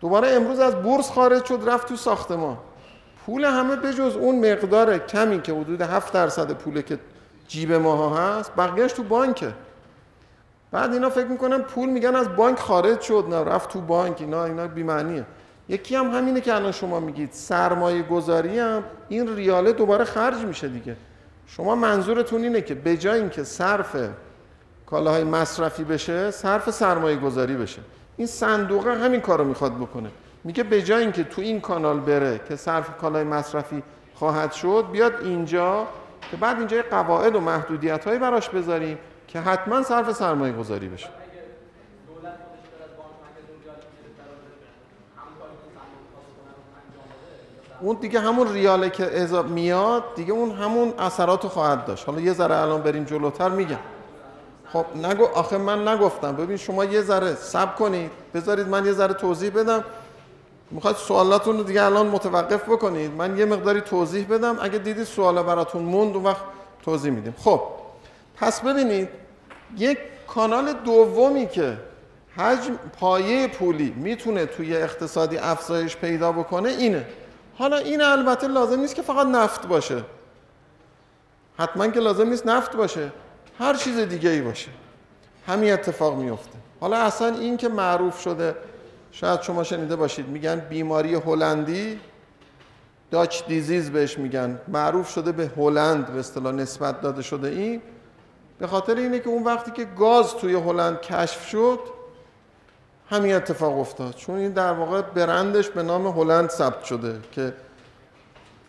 دوباره 0.00 0.28
امروز 0.28 0.58
از 0.58 0.74
بورس 0.74 1.10
خارج 1.10 1.44
شد 1.44 1.60
رفت 1.66 1.88
تو 1.88 1.96
ساختمان. 1.96 2.56
پول 3.26 3.44
همه 3.44 3.76
بجز 3.76 4.16
اون 4.16 4.52
مقدار 4.52 4.98
کمی 4.98 5.42
که 5.42 5.52
حدود 5.52 5.82
7 5.82 6.12
درصد 6.12 6.52
پوله 6.52 6.82
که 6.82 6.98
جیب 7.48 7.72
ماها 7.72 8.16
هست 8.16 8.52
بقیهش 8.56 8.92
تو 8.92 9.02
بانکه. 9.02 9.52
بعد 10.72 10.92
اینا 10.92 11.10
فکر 11.10 11.26
می‌کنن 11.26 11.62
پول 11.62 11.88
میگن 11.88 12.16
از 12.16 12.36
بانک 12.36 12.58
خارج 12.58 13.00
شد 13.00 13.26
نه 13.30 13.44
رفت 13.44 13.70
تو 13.70 13.80
بانک 13.80 14.20
اینا 14.20 14.44
اینا 14.44 14.66
بی‌معنیه. 14.66 15.24
یکی 15.68 15.96
هم 15.96 16.10
همینه 16.10 16.40
که 16.40 16.54
الان 16.54 16.72
شما 16.72 17.00
میگید 17.00 17.32
سرمایه 17.32 18.02
گذاری 18.02 18.58
هم 18.58 18.84
این 19.08 19.36
ریاله 19.36 19.72
دوباره 19.72 20.04
خرج 20.04 20.44
میشه 20.44 20.68
دیگه. 20.68 20.96
شما 21.46 21.74
منظورتون 21.74 22.42
اینه 22.42 22.60
که 22.60 22.74
به 22.74 22.96
جای 22.96 23.20
اینکه 23.20 23.44
صرف 23.44 23.96
کالاهای 24.86 25.24
مصرفی 25.24 25.84
بشه 25.84 26.30
صرف 26.30 26.70
سرمایه 26.70 27.16
گذاری 27.16 27.56
بشه. 27.56 27.80
این 28.16 28.26
صندوقه 28.26 28.94
همین 28.94 29.20
کارو 29.20 29.44
می‌خواد 29.44 29.76
بکنه. 29.76 30.10
میگه 30.44 30.62
به 30.62 30.82
جای 30.82 31.02
اینکه 31.02 31.24
تو 31.24 31.42
این 31.42 31.60
کانال 31.60 32.00
بره 32.00 32.40
که 32.48 32.56
صرف 32.56 32.96
کالای 32.96 33.24
مصرفی 33.24 33.82
خواهد 34.14 34.52
شد 34.52 34.84
بیاد 34.92 35.12
اینجا 35.22 35.86
که 36.30 36.36
بعد 36.36 36.58
اینجا 36.58 36.82
قواعد 36.90 37.36
و 37.36 37.40
محدودیت 37.40 38.04
هایی 38.04 38.18
براش 38.18 38.48
بذاریم 38.48 38.98
که 39.28 39.40
حتما 39.40 39.82
صرف 39.82 40.12
سرمایه 40.12 40.52
گذاری 40.52 40.88
بشه. 40.88 41.08
اون 47.80 47.96
دیگه 48.00 48.20
همون 48.20 48.52
ریاله 48.52 48.90
که 48.90 49.28
میاد 49.48 50.04
دیگه 50.14 50.32
اون 50.32 50.50
همون 50.50 50.94
اثرات 50.98 51.46
خواهد 51.46 51.84
داشت. 51.84 52.06
حالا 52.06 52.20
یه 52.20 52.32
ذره 52.32 52.56
الان 52.56 52.82
بریم 52.82 53.04
جلوتر 53.04 53.48
میگم. 53.48 53.78
خب 54.72 54.84
نگو 54.96 55.24
آخه 55.24 55.58
من 55.58 55.88
نگفتم. 55.88 56.36
ببین 56.36 56.56
شما 56.56 56.84
یه 56.84 57.02
ذره 57.02 57.34
سب 57.34 57.76
کنید. 57.76 58.10
بذارید 58.34 58.68
من 58.68 58.86
یه 58.86 58.92
ذره 58.92 59.14
توضیح 59.14 59.50
بدم. 59.50 59.84
می‌خواید 60.70 60.96
سوالاتون 60.96 61.56
رو 61.56 61.62
دیگه 61.62 61.82
الان 61.82 62.06
متوقف 62.06 62.62
بکنید. 62.68 63.12
من 63.12 63.38
یه 63.38 63.44
مقداری 63.44 63.80
توضیح 63.80 64.26
بدم. 64.28 64.56
اگه 64.60 64.78
دیدید 64.78 65.04
سوالا 65.04 65.42
براتون 65.42 65.82
موند 65.82 66.14
اون 66.14 66.24
وقت 66.24 66.42
توضیح 66.82 67.12
میدیم. 67.12 67.34
خب 67.38 67.60
پس 68.36 68.60
ببینید 68.60 69.08
یک 69.76 69.98
کانال 70.26 70.72
دومی 70.72 71.46
که 71.46 71.76
حجم 72.36 72.78
پایه 73.00 73.48
پولی 73.48 73.94
می‌تونه 73.96 74.46
توی 74.46 74.76
اقتصادی 74.76 75.38
افزایش 75.38 75.96
پیدا 75.96 76.32
بکنه 76.32 76.68
اینه. 76.68 77.06
حالا 77.58 77.76
این 77.76 78.02
البته 78.02 78.48
لازم 78.48 78.80
نیست 78.80 78.94
که 78.94 79.02
فقط 79.02 79.26
نفت 79.26 79.66
باشه. 79.66 80.02
حتما 81.58 81.88
که 81.88 82.00
لازم 82.00 82.28
نیست 82.28 82.46
نفت 82.46 82.76
باشه. 82.76 83.12
هر 83.58 83.74
چیز 83.74 83.98
دیگه 83.98 84.30
ای 84.30 84.40
باشه. 84.40 84.70
همین 85.46 85.72
اتفاق 85.72 86.16
میفته 86.16 86.58
حالا 86.80 86.96
اصلا 86.96 87.28
این 87.28 87.56
که 87.56 87.68
معروف 87.68 88.20
شده 88.20 88.54
شاید 89.12 89.42
شما 89.42 89.64
شنیده 89.64 89.96
باشید 89.96 90.28
میگن 90.28 90.60
بیماری 90.60 91.14
هلندی 91.14 92.00
داچ 93.10 93.46
دیزیز 93.46 93.90
بهش 93.90 94.18
میگن. 94.18 94.60
معروف 94.68 95.10
شده 95.10 95.32
به 95.32 95.50
هلند 95.56 96.12
به 96.12 96.18
اصطلاح 96.18 96.52
نسبت 96.52 97.00
داده 97.00 97.22
شده 97.22 97.48
این. 97.48 97.82
به 98.58 98.66
خاطر 98.66 98.94
اینه 98.94 99.18
که 99.18 99.28
اون 99.28 99.44
وقتی 99.44 99.70
که 99.70 99.84
گاز 99.84 100.36
توی 100.36 100.54
هلند 100.54 101.00
کشف 101.00 101.48
شد 101.48 101.78
همین 103.10 103.34
اتفاق 103.34 103.78
افتاد. 103.78 104.14
چون 104.14 104.36
این 104.36 104.52
در 104.52 104.72
واقع 104.72 105.02
برندش 105.02 105.68
به 105.68 105.82
نام 105.82 106.06
هلند 106.06 106.50
ثبت 106.50 106.84
شده 106.84 107.20
که 107.32 107.54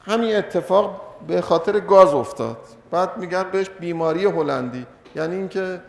همین 0.06 0.36
اتفاق 0.36 1.02
به 1.28 1.42
خاطر 1.42 1.80
گاز 1.80 2.14
افتاد. 2.14 2.58
بعد 2.92 3.18
میگن 3.18 3.44
بهش 3.52 3.70
بیماری 3.70 4.26
هلندی. 4.26 4.86
یعنی 5.16 5.36
اینکه 5.36 5.82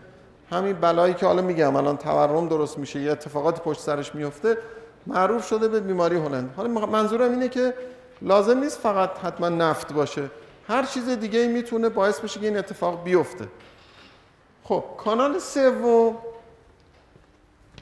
همین 0.51 0.72
بلایی 0.72 1.14
که 1.14 1.26
حالا 1.26 1.42
میگم 1.42 1.76
الان 1.76 1.96
تورم 1.96 2.49
درست 2.49 2.78
میشه 2.78 3.01
یه 3.01 3.12
اتفاقات 3.12 3.61
پشت 3.61 3.80
سرش 3.80 4.14
میفته 4.14 4.59
معروف 5.07 5.46
شده 5.46 5.68
به 5.68 5.80
بیماری 5.80 6.16
هلند. 6.16 6.53
حالا 6.57 6.86
منظورم 6.86 7.30
اینه 7.30 7.49
که 7.49 7.74
لازم 8.22 8.59
نیست 8.59 8.78
فقط 8.78 9.18
حتما 9.18 9.49
نفت 9.49 9.92
باشه. 9.92 10.30
هر 10.68 10.82
چیز 10.82 11.09
دیگه 11.09 11.49
می‌تونه 11.49 11.88
باعث 11.88 12.20
بشه 12.20 12.40
که 12.40 12.46
این 12.46 12.57
اتفاق 12.57 13.05
بیفته. 13.05 13.49
خب 14.64 14.84
کانال 14.99 15.38
سوم 15.38 16.16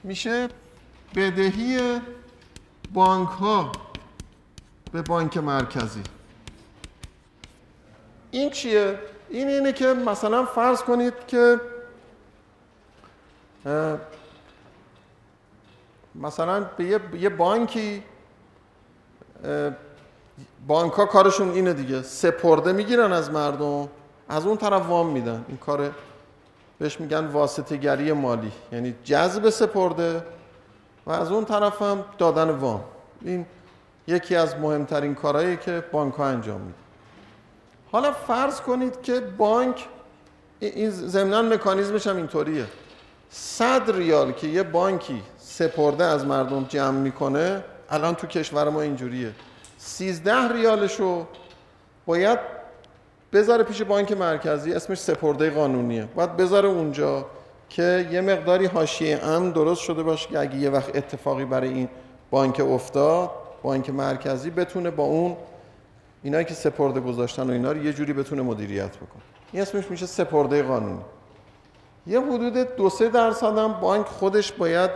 میشه 0.05 0.49
بدهی 1.17 2.01
بانک 2.95 3.29
ها 3.29 3.73
به 4.93 5.03
بانک 5.03 5.37
مرکزی. 5.37 6.03
این 8.37 8.51
چیه؟ 8.51 8.99
این 9.29 9.49
اینه 9.49 9.73
که 9.73 9.87
مثلا 9.87 10.45
فرض 10.45 10.83
کنید 10.83 11.15
که 11.27 11.61
مثلا 16.15 16.61
به 16.77 16.85
یه, 17.21 17.29
بانکی 17.29 18.03
بانک 20.67 20.93
ها 20.93 21.07
کارشون 21.07 21.51
اینه 21.51 21.73
دیگه. 21.73 22.03
سپرده 22.03 22.73
می‌گیرن 22.73 23.13
از 23.13 23.31
مردم 23.31 23.89
از 24.29 24.47
اون 24.47 24.57
طرف 24.57 24.89
وام 24.89 25.07
میدن. 25.11 25.45
این 25.49 25.57
کار 25.57 25.91
بهش 26.79 27.01
میگن 27.01 27.27
واسطه 27.27 27.77
گری 27.77 28.13
مالی. 28.13 28.53
یعنی 28.73 28.95
جذب 29.05 29.51
سپرده 29.51 30.23
و 31.07 31.11
از 31.11 31.33
اون 31.33 31.45
طرف 31.45 31.83
هم 31.83 32.05
دادن 32.19 32.51
وام. 32.51 32.85
این 33.23 33.47
یکی 34.07 34.37
از 34.37 34.57
مهمترین 34.57 35.15
کارهایی 35.15 35.57
که 35.57 35.85
بانک 35.93 36.15
ها 36.15 36.27
انجام 36.27 36.61
میده 36.61 36.86
حالا 37.97 38.13
فرض 38.13 38.61
کنید 38.61 39.03
که 39.03 39.21
بانک 39.21 39.87
این 40.61 40.91
ضمن 40.91 41.53
مکانیزمش 41.55 42.07
هم 42.07 42.17
اینطوریه. 42.17 42.65
صد 43.31 43.91
ریال 43.91 44.33
که 44.33 44.47
یه 44.47 44.63
بانکی 44.63 45.23
سپرده 45.39 46.05
از 46.05 46.27
مردم 46.27 46.65
جمع 46.65 46.99
می‌کنه 46.99 47.65
الان 47.91 48.15
تو 48.15 48.27
کشور 48.27 48.69
ما 48.69 48.83
اینجوریه. 48.83 49.33
13 49.79 50.53
ریالشو 50.53 51.27
باید 52.07 52.39
بذاره 53.33 53.63
پیش 53.63 53.83
بانک 53.83 54.13
مرکزی 54.13 54.73
اسمش 54.73 54.99
سپرده 54.99 55.51
قانونیه. 55.51 56.09
باید 56.15 56.37
بذاره 56.37 56.69
اونجا 56.69 57.27
که 57.69 58.09
یه 58.13 58.21
مقداری 58.21 58.67
حاشیه 58.67 59.25
امن 59.25 59.51
درست 59.51 59.81
شده 59.81 60.03
باشه 60.03 60.29
که 60.29 60.39
اگه 60.39 60.57
یه 60.57 60.71
وقت 60.71 60.97
اتفاقی 60.97 61.45
برای 61.45 61.69
این 61.69 61.89
بانک 62.31 62.61
افتاد 62.61 63.31
بانک 63.63 63.91
مرکزی 63.91 64.51
بتونه 64.51 64.91
با 64.91 65.05
اون 65.05 65.37
اینایی 66.23 66.45
که 66.45 66.55
سپرده 66.55 67.01
گذاشتن 67.01 67.51
و 67.51 67.53
اینا 67.53 67.73
رو 67.73 67.85
یه 67.85 67.93
جوری 67.93 68.13
بتونه 68.13 68.43
مدیریت 68.43 68.97
بکنه. 68.97 69.23
این 69.53 69.63
اسمش 69.63 69.91
میشه 69.91 70.07
سپرده 70.07 70.63
قانونی 70.63 71.01
یه 72.07 72.21
حدود 72.21 72.77
دو 72.77 72.91
سه 72.91 73.09
درصد 73.09 73.59
هم 73.59 73.73
بانک 73.73 74.07
خودش 74.07 74.53
باید 74.53 74.91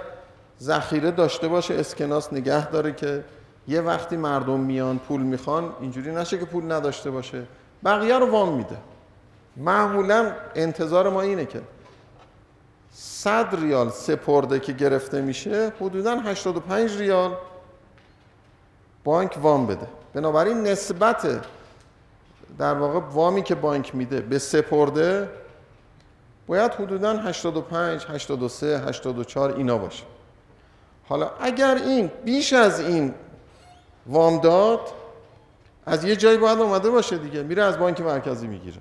ذخیره 0.60 1.10
داشته 1.10 1.48
باشه 1.48 1.74
اسکناس 1.74 2.32
نگه 2.32 2.70
داره 2.70 2.92
که 2.92 3.24
یه 3.68 3.80
وقتی 3.80 4.16
مردم 4.16 4.60
میان 4.60 4.98
پول 4.98 5.20
می‌خوان 5.22 5.72
اینجوری 5.80 6.14
نشه 6.14 6.38
که 6.38 6.44
پول 6.44 6.72
نداشته 6.72 7.10
باشه. 7.10 7.42
بقیه 7.84 8.18
رو 8.18 8.30
وام 8.30 8.56
میده. 8.56 8.76
معمولا 9.56 10.32
انتظار 10.54 11.08
ما 11.08 11.20
اینه 11.20 11.46
که 11.46 11.60
100 12.92 13.54
ریال 13.54 13.90
سپرده 13.90 14.60
که 14.60 14.72
گرفته 14.72 15.20
میشه 15.20 15.72
حدودا 15.80 16.16
85 16.20 16.98
ریال 16.98 17.36
بانک 19.04 19.38
وام 19.42 19.66
بده. 19.66 19.86
بنابراین 20.14 20.62
نسبت 20.62 21.40
در 22.58 22.74
واقع 22.74 22.98
وامی 22.98 23.42
که 23.42 23.54
بانک 23.54 23.94
میده 23.94 24.20
به 24.20 24.38
سپرده 24.38 25.28
باید 26.46 26.72
حدودا 26.74 27.16
85 27.16 28.06
83 28.08 28.78
84 28.78 29.54
اینا 29.56 29.78
باشه. 29.78 30.04
حالا 31.08 31.30
اگر 31.40 31.74
این 31.74 32.10
بیش 32.24 32.52
از 32.52 32.80
این 32.80 33.14
وام 34.06 34.40
داد 34.40 34.80
از 35.86 36.04
یه 36.04 36.16
جایی 36.16 36.38
باید 36.38 36.58
اومده 36.58 36.90
باشه 36.90 37.18
دیگه 37.18 37.42
میره 37.42 37.62
از 37.62 37.78
بانک 37.78 38.00
مرکزی 38.00 38.46
می‌گیره. 38.46 38.78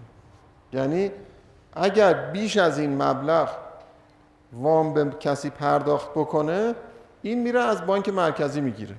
یعنی 0.74 1.12
اگر 1.74 2.14
بیش 2.14 2.58
از 2.58 2.80
این 2.80 3.04
مبلغ 3.04 3.50
وام 4.54 4.94
به 4.94 5.10
کسی 5.20 5.50
پرداخت 5.50 6.10
بکنه 6.12 6.76
این 7.22 7.44
میره 7.44 7.60
از 7.60 7.86
بانک 7.86 8.10
مرکزی 8.10 8.62
می‌گیره. 8.62 8.96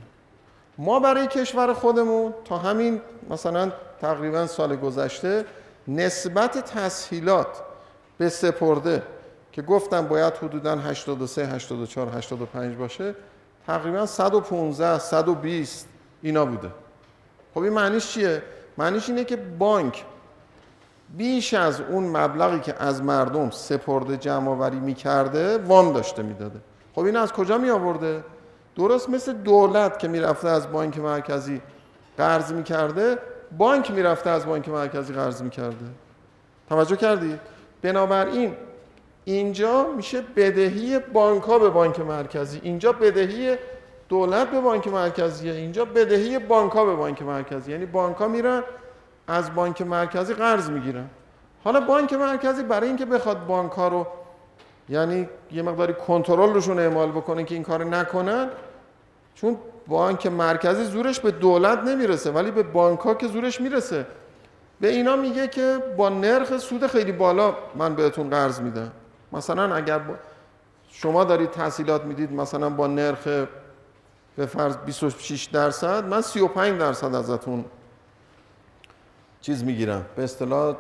ما 0.81 1.01
برای 1.01 1.27
کشور 1.27 1.73
خودمون 1.73 2.35
تا 2.45 2.59
همین 2.59 3.01
مثلا 3.31 3.73
تقریبا 4.01 4.47
سال 4.47 4.77
گذشته 4.77 5.45
نسبت 5.89 6.59
تسهیلات 6.59 7.63
به 8.19 8.29
سپرده 8.29 9.03
که 9.53 9.63
گفتم 9.63 10.09
باید 10.09 10.35
حدودا 10.35 10.77
83 10.77 11.47
84 11.47 12.09
85 12.19 12.77
باشه 12.77 13.15
تقریبا 13.67 14.07
115 14.07 14.99
120 14.99 15.89
اینا 16.23 16.45
بوده. 16.45 16.71
خب 17.55 17.61
این 17.61 17.73
معنیش 17.73 18.13
چیه؟ 18.13 18.43
معنیش 18.79 19.09
اینه 19.09 19.25
که 19.25 19.37
بانک 19.37 20.05
بیش 21.17 21.55
از 21.55 21.81
اون 21.81 22.17
مبلغی 22.17 22.61
که 22.61 22.75
از 22.83 23.03
مردم 23.03 23.51
سپرده 23.51 24.17
جمع 24.17 24.51
آوری 24.51 24.81
می‌کرده 24.81 25.59
وام 25.59 25.93
داشته 25.93 26.23
می‌داده. 26.23 26.61
خب 26.95 27.01
این 27.01 27.17
از 27.17 27.33
کجا 27.33 27.59
می 27.59 27.71
آورده 27.71 28.25
درست 28.81 29.11
مثل 29.11 29.33
دولت 29.33 29.99
که 29.99 30.09
می‌رفته 30.09 30.49
از 30.49 30.73
بانک 30.73 30.99
مرکزی 30.99 31.61
قرض 32.19 32.53
می‌کرده 32.53 33.19
بانک 33.59 33.91
می‌رفته 33.91 34.31
از 34.31 34.47
بانک 34.47 34.69
مرکزی 34.69 35.13
قرض 35.13 35.43
می‌کرده. 35.43 35.87
توجه 36.69 36.97
کردی؟ 36.97 37.39
بنابراین 37.83 38.55
اینجا 39.25 39.87
میشه 39.97 40.21
بدهی 40.37 40.99
بانک 40.99 41.43
ها 41.43 41.59
به 41.59 41.71
بانک 41.71 42.01
مرکزی 42.01 42.61
اینجا 42.63 42.93
بدهی 42.93 43.57
دولت 44.09 44.51
به 44.51 44.61
بانک 44.61 44.89
مرکزیه 44.89 45.53
اینجا 45.53 45.85
بدهی 45.85 46.39
بانک 46.39 46.73
ها 46.73 46.85
به 46.85 46.95
بانک 46.95 47.23
مرکزی. 47.23 47.73
یعنی 47.73 47.87
بانک 47.87 48.17
ها 48.17 48.29
میرن 48.29 48.63
از 49.29 49.55
بانک 49.55 49.83
مرکزی 49.83 50.35
قرض 50.35 50.71
می‌گیرن. 50.71 51.07
حالا 51.65 51.81
بانک 51.81 52.13
مرکزی 52.13 52.63
برای 52.63 52.89
اینکه 52.89 53.05
بخواد 53.07 53.47
بانک 53.47 53.73
ها 53.73 53.89
رو 53.89 54.07
یعنی 54.89 55.29
یه 55.53 55.63
مقداری 55.63 55.95
کنترل 55.95 56.53
روشون 56.53 56.79
اعمال 56.79 57.11
بکنه 57.11 57.45
که 57.45 57.55
این 57.55 57.65
کار 57.65 57.85
نکنن 57.85 58.49
چون 59.35 59.57
بانک 59.87 60.27
مرکزی 60.27 60.85
زورش 60.85 61.21
به 61.21 61.31
دولت 61.31 61.79
نمی‌رسه 61.79 62.31
ولی 62.31 62.51
به 62.51 62.63
بانک 62.63 63.01
ها 63.01 63.15
که 63.15 63.29
زورش 63.29 63.61
می‌رسه. 63.61 64.07
به 64.81 64.89
اینا 64.89 65.17
میگه 65.17 65.49
که 65.49 65.79
با 65.97 66.09
نرخ 66.09 66.59
سود 66.59 66.87
خیلی 66.87 67.13
بالا 67.13 67.55
من 67.75 67.95
بهتون 67.95 68.31
قرض 68.31 68.61
میدم. 68.61 68.93
مثلا 69.33 69.75
اگر 69.75 70.01
شما 70.89 71.25
دارید 71.25 71.51
تحصیلات 71.51 72.05
می‌دید 72.05 72.33
مثلا 72.33 72.71
با 72.71 72.87
نرخ 72.87 73.25
به 74.37 74.47
فرض 74.47 74.77
26 74.77 75.45
درصد 75.45 76.05
من 76.05 76.21
35 76.21 76.81
درصد 76.81 77.15
ازتون 77.15 77.65
چیز 79.41 79.65
می‌گیرم. 79.65 80.07
به 80.17 80.25
اصطلاح 80.25 80.77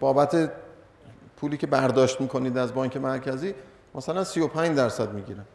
بابت 0.00 0.52
پولی 1.36 1.56
که 1.56 1.66
برداشت 1.66 2.20
می‌کنید 2.20 2.58
از 2.58 2.74
بانک 2.74 2.96
مرکزی 2.96 3.54
مثلا 3.94 4.24
35 4.24 4.76
درصد 4.76 5.12
می‌گیرم. 5.12 5.46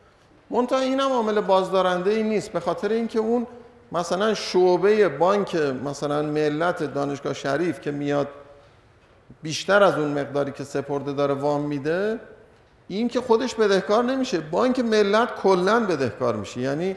منتها 0.52 0.80
این 0.80 1.00
هم 1.00 1.12
عامل 1.12 1.42
بازدارنده 1.42 2.10
ای 2.10 2.24
نیست. 2.24 2.52
به 2.52 2.60
خاطر 2.60 2.90
اینکه 2.90 3.20
اون 3.20 3.48
مثلا 3.92 4.34
شعبه 4.34 5.10
بانک 5.10 5.56
مثلا 5.56 6.22
ملت 6.22 6.84
دانشگاه 6.84 7.34
شریف 7.34 7.82
که 7.82 7.92
میاد 7.92 8.28
بیشتر 9.44 9.84
از 9.84 9.98
اون 9.98 10.20
مقداری 10.20 10.52
که 10.52 10.64
سپرده 10.64 11.14
داره 11.14 11.34
وام 11.34 11.62
میده 11.62 12.20
این 12.88 13.08
که 13.08 13.22
خودش 13.22 13.56
بدهکار 13.56 14.04
نمیشه. 14.04 14.40
بانک 14.40 14.80
ملت 14.80 15.36
کلا 15.36 15.80
بدهکار 15.80 16.36
میشه. 16.36 16.62
یعنی 16.62 16.96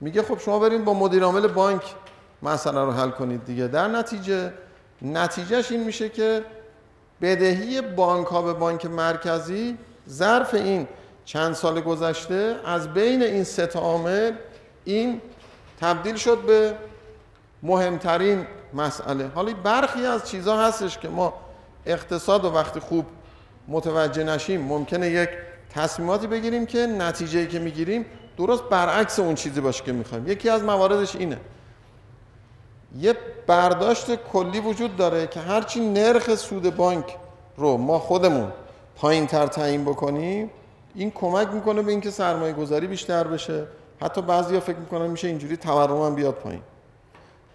میگه 0.00 0.22
خب 0.22 0.38
شما 0.38 0.58
برید 0.58 0.84
با 0.84 0.94
مدیر 0.94 1.22
عامل 1.22 1.46
بانک 1.46 1.82
مسئله 2.42 2.80
رو 2.80 2.92
حل 2.92 3.10
کنید 3.10 3.44
دیگه. 3.44 3.66
در 3.68 3.88
نتیجه 3.88 4.52
نتیجهش 5.02 5.72
این 5.72 5.84
میشه 5.84 6.08
که 6.08 6.44
بدهی 7.22 7.80
بانک 7.80 8.26
ها 8.26 8.42
به 8.42 8.52
بانک 8.52 8.86
مرکزی 8.86 9.78
ظرف 10.08 10.54
این 10.54 10.88
چند 11.26 11.54
سال 11.54 11.80
گذشته 11.80 12.56
از 12.64 12.94
بین 12.94 13.22
این 13.22 13.44
سه 13.44 13.66
عامل 13.66 14.32
این 14.84 15.20
تبدیل 15.80 16.16
شد 16.16 16.38
به 16.38 16.74
مهمترین 17.62 18.46
مسئله. 18.74 19.26
حالا 19.34 19.54
برخی 19.54 20.06
از 20.06 20.30
چیزها 20.30 20.66
هستش 20.66 20.98
که 20.98 21.08
ما 21.08 21.34
اقتصاد 21.86 22.44
و 22.44 22.48
وقتی 22.54 22.80
خوب 22.80 23.04
متوجه 23.68 24.24
نشیم 24.24 24.60
ممکنه 24.60 25.10
یک 25.10 25.28
تصمیماتی 25.74 26.26
بگیریم 26.26 26.66
که 26.66 26.86
نتیجه 26.86 27.46
که 27.46 27.58
می‌گیریم 27.58 28.06
درست 28.36 28.62
برعکس 28.62 29.18
اون 29.18 29.34
چیزی 29.34 29.60
باشه 29.60 29.84
که 29.84 29.92
می‌خوایم. 29.92 30.28
یکی 30.28 30.48
از 30.48 30.62
مواردش 30.62 31.16
اینه. 31.16 31.38
یه 32.98 33.14
برداشت 33.46 34.14
کلی 34.14 34.60
وجود 34.60 34.96
داره 34.96 35.26
که 35.26 35.40
هرچی 35.40 35.80
نرخ 35.80 36.34
سود 36.34 36.76
بانک 36.76 37.16
رو 37.56 37.76
ما 37.76 37.98
خودمون 37.98 38.52
پایین 38.96 39.26
تر 39.26 39.46
تعیین 39.46 39.84
بکنیم 39.84 40.50
این 40.96 41.10
کمک 41.10 41.48
می‌کنه 41.48 41.82
به 41.82 41.90
اینکه 41.90 42.10
سرمایه 42.10 42.52
گذاری 42.52 42.86
بیشتر 42.86 43.24
بشه. 43.24 43.66
حتی 44.02 44.22
بعضیا 44.22 44.60
فکر 44.60 44.76
می‌کنن 44.76 45.06
میشه 45.06 45.28
اینجوری 45.28 45.56
تورم 45.56 46.02
هم 46.02 46.14
بیاد 46.14 46.34
پایین. 46.34 46.62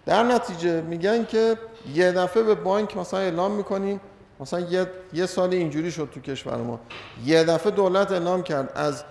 در 0.06 0.22
نتیجه 0.22 0.80
میگن 0.80 1.24
که 1.24 1.58
یه 1.94 2.12
دفعه 2.12 2.42
به 2.42 2.54
بانک 2.54 2.96
مثلا 2.96 3.20
اعلام 3.20 3.52
می‌کنیم 3.52 4.00
مثلا 4.40 4.60
یه, 4.60 4.86
یه 5.12 5.26
سال 5.26 5.52
اینجوری 5.52 5.90
شد 5.90 6.08
تو 6.14 6.20
کشور 6.20 6.56
ما. 6.56 6.80
یه 7.24 7.44
دفعه 7.44 7.72
دولت 7.72 8.12
اعلام 8.12 8.42
کرد 8.42 8.72
از 8.74 9.04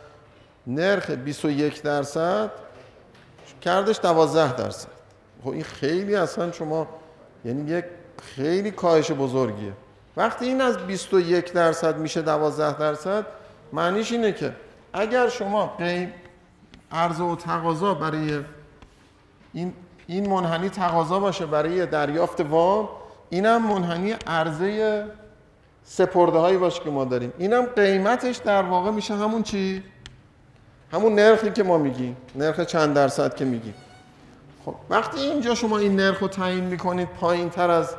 نرخ 0.68 1.10
21 1.10 1.82
درصد 1.82 2.52
کردش 3.62 4.00
12 4.00 4.56
درصد. 4.56 4.88
خب 5.44 5.50
این 5.50 5.64
خیلی 5.64 6.16
اصلا 6.16 6.52
شما 6.52 6.88
یعنی 7.46 7.72
یک 7.72 7.86
خیلی 8.36 8.72
کاهش 8.72 9.12
بزرگیه. 9.12 9.74
وقتی 10.18 10.46
این 10.46 10.62
از 10.62 10.78
21 10.78 11.54
درصد 11.54 11.98
میشه 11.98 12.22
12 12.22 12.80
درصد 12.80 13.26
معنیش 13.74 14.12
اینه 14.12 14.32
که 14.32 14.56
اگر 14.94 15.30
شما 15.30 15.68
قیم 15.68 16.14
عرضه 16.92 17.24
و 17.24 17.36
تقاضا 17.36 17.94
برای 17.94 18.40
این 19.54 19.74
این 20.08 20.30
منحنی 20.30 20.70
تقاضا 20.70 21.20
باشه 21.20 21.46
برای 21.46 21.86
دریافت 21.86 22.42
وام 22.42 22.90
اینم 23.30 23.68
منحنی 23.68 24.16
عرضه 24.28 25.06
سپرده 25.84 26.38
هایی 26.38 26.58
باشه 26.58 26.84
که 26.84 26.90
ما 26.90 27.06
داریم. 27.06 27.34
اینم 27.38 27.66
قیمتش 27.66 28.38
در 28.38 28.64
واقع 28.64 28.92
میشه 28.92 29.16
همون 29.16 29.44
چی؟ 29.44 29.84
همون 30.94 31.16
نرخی 31.16 31.52
که 31.52 31.64
ما 31.64 31.78
میگیم 31.78 32.18
نرخ 32.36 32.60
چند 32.60 32.94
درصد 32.94 33.36
که 33.36 33.46
میگیم. 33.46 33.74
خب 34.66 34.76
وقتی 34.90 35.20
اینجا 35.20 35.56
شما 35.56 35.78
این 35.78 35.96
نرخ 35.96 36.20
رو 36.20 36.28
تعیین 36.28 36.64
می‌کنید 36.64 37.08
پایین 37.08 37.50
تر 37.50 37.70
از 37.70 37.96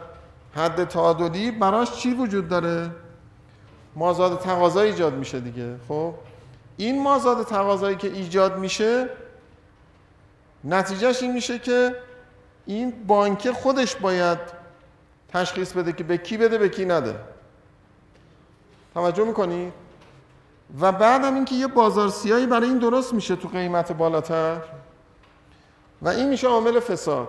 حد 0.56 0.84
تعادلی 0.84 1.50
براش 1.50 1.92
چی 1.92 2.14
وجود 2.14 2.48
داره؟ 2.48 2.90
مازاد 3.96 4.38
تقاضا 4.38 4.80
ایجاد 4.80 5.14
میشه 5.14 5.40
دیگه 5.40 5.76
خب؟ 5.88 6.14
این 6.76 7.02
مازاد 7.02 7.46
تقاضایی 7.46 7.96
که 7.96 8.08
ایجاد 8.08 8.58
میشه 8.58 9.08
نتیجهش 10.64 11.22
این 11.22 11.32
میشه 11.32 11.58
که 11.58 11.96
این 12.66 13.04
بانک 13.06 13.50
خودش 13.50 13.96
باید 13.96 14.38
تشخیص 15.28 15.72
بده 15.72 15.92
که 15.92 16.04
به 16.04 16.18
کی 16.18 16.36
بده 16.36 16.58
به 16.58 16.68
کی 16.68 16.84
نده. 16.84 17.16
توجه 18.94 19.24
می‌کنی؟ 19.24 19.72
و 20.80 20.92
بعدم 20.92 21.34
اینکه 21.34 21.54
یه 21.54 21.66
بازار 21.66 22.08
سیاهی 22.08 22.46
برای 22.46 22.68
این 22.68 22.78
درست 22.78 23.14
میشه 23.14 23.36
تو 23.36 23.48
قیمت 23.48 23.92
بالاتر. 23.92 24.56
و 26.02 26.08
این 26.08 26.28
میشه 26.28 26.48
عامل 26.48 26.80
فساد. 26.80 27.28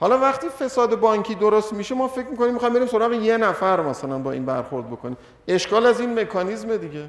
حالا 0.00 0.18
وقتی 0.18 0.48
فساد 0.48 1.00
بانکی 1.00 1.34
درست 1.34 1.72
میشه 1.72 1.94
ما 1.94 2.08
فکر 2.08 2.26
می‌کنیم 2.26 2.52
می‌خوایم 2.52 2.74
بریم 2.74 2.86
سراغ 2.86 3.12
یه 3.12 3.36
نفر 3.36 3.80
مثلا 3.80 4.18
با 4.18 4.32
این 4.32 4.44
برخورد 4.44 4.90
بکنیم. 4.90 5.16
اشکال 5.48 5.86
از 5.86 6.00
این 6.00 6.20
مکانیزم 6.20 6.76
دیگه. 6.76 7.04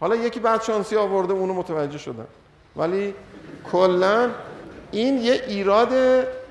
حالا 0.00 0.16
یکی 0.16 0.40
بعد 0.40 0.62
شانسی 0.62 0.96
آورده 0.96 1.32
اونو 1.32 1.54
متوجه 1.54 1.98
شدن. 1.98 2.26
ولی 2.76 3.14
کلا 3.72 4.30
این 4.90 5.18
یه 5.18 5.32
ایراد 5.32 5.92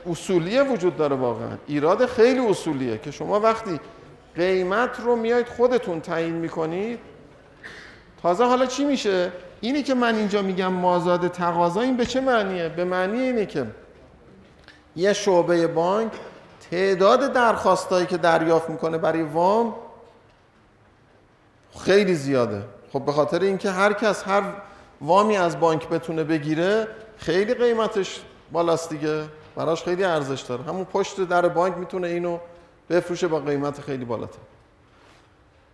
اصولی 0.10 0.60
وجود 0.60 0.98
داره 0.98 1.16
واقعا. 1.16 1.58
ایراد 1.68 2.06
خیلی 2.06 2.40
اصولیه 2.40 2.98
که 2.98 3.12
شما 3.12 3.40
وقتی 3.40 3.80
قیمت 4.36 5.00
رو 5.00 5.16
میاید 5.16 5.48
خودتون 5.48 6.02
تعیین 6.02 6.34
می‌کنید 6.34 7.00
تازه 8.22 8.44
حالا 8.44 8.66
چی 8.66 8.86
میشه؟ 8.86 9.32
اینی 9.62 9.84
که 9.84 9.94
من 9.94 10.16
اینجا 10.16 10.42
میگم 10.42 10.74
مازاد 10.74 11.28
تقاضا 11.28 11.82
این 11.82 11.98
به 11.98 12.06
چه 12.06 12.22
معنیه؟ 12.22 12.70
به 12.70 12.86
معنی 12.86 13.20
اینه 13.20 13.46
که 13.46 13.66
یه 14.98 15.14
شعبه 15.14 15.68
بانک 15.68 16.12
تعداد 16.72 17.34
درخواستایی 17.34 18.06
که 18.06 18.18
دریافت 18.18 18.70
می‌کنه 18.70 18.98
برای 18.98 19.24
وام 19.24 19.76
خیلی 21.80 22.16
زیاده. 22.16 22.64
خب 22.94 23.06
به 23.06 23.12
خاطر 23.12 23.40
اینکه 23.40 23.72
هر 23.72 23.94
کس 23.94 24.24
هر 24.28 24.44
وامی 25.02 25.38
از 25.38 25.60
بانک 25.60 25.90
بتونه 25.90 26.24
بگیره 26.24 26.88
خیلی 27.18 27.54
قیمتش 27.54 28.22
بالاست 28.52 28.90
دیگه. 28.90 29.24
براش 29.56 29.84
خیلی 29.84 30.04
ارزش 30.04 30.42
داره. 30.42 30.64
همون 30.64 30.86
پشت 30.86 31.22
در 31.22 31.48
بانک 31.48 31.78
می‌تونه 31.78 32.08
اینو 32.08 32.40
بفروشه 32.90 33.28
با 33.28 33.40
قیمت 33.40 33.82
خیلی 33.82 34.06
بالاتر. 34.06 34.40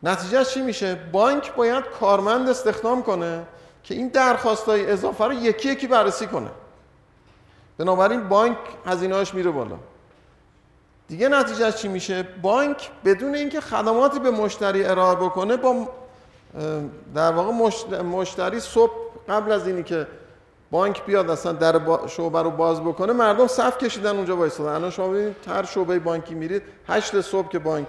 نتیجه 0.04 0.46
چی 0.46 0.62
میشه؟ 0.62 0.96
بانک 1.12 1.54
باید 1.56 1.84
کارمند 2.00 2.50
استخدام 2.50 3.04
کنه 3.04 3.44
که 3.84 3.94
این 3.94 4.08
درخواست 4.08 4.66
های 4.66 4.92
اضافه 4.92 5.26
رو 5.26 5.34
یکی 5.34 5.70
یکی 5.70 5.88
بررسی 5.88 6.28
کنه. 6.28 6.50
بنابراین 7.78 8.30
بانک 8.30 8.58
هزینه‌اش 8.86 9.34
میره 9.34 9.52
بالا. 9.52 9.76
دیگه 11.08 11.28
نتیجه 11.28 11.72
چی 11.72 11.88
میشه؟ 11.88 12.28
بانک 12.42 12.90
بدون 13.06 13.36
اینکه 13.36 13.62
خدماتی 13.62 14.20
به 14.20 14.32
مشتری 14.32 14.86
ارائه 14.86 15.16
بکنه 15.16 15.58
با 15.58 15.88
در 17.16 17.32
واقع 17.32 17.52
مشتری 18.02 18.60
صبح 18.60 18.92
قبل 19.30 19.52
از 19.52 19.68
اینی 19.68 19.84
که 19.84 20.08
بانک 20.72 21.06
بیاد 21.06 21.30
اصلا 21.30 21.52
در 21.52 21.82
شعبه 22.08 22.42
رو 22.42 22.50
باز 22.50 22.82
بکنه 22.82 23.14
مردم 23.14 23.48
صف 23.48 23.78
کشیدن 23.78 24.16
اونجا 24.16 24.38
وایسادن 24.38 24.70
الان 24.70 24.90
شما 24.90 25.08
ببینید 25.08 25.36
هر 25.48 25.64
شعبه 25.64 26.00
بانکی 26.00 26.36
میرید 26.36 26.62
هشت 26.88 27.22
صبح 27.22 27.50
که 27.50 27.60
بانک 27.60 27.88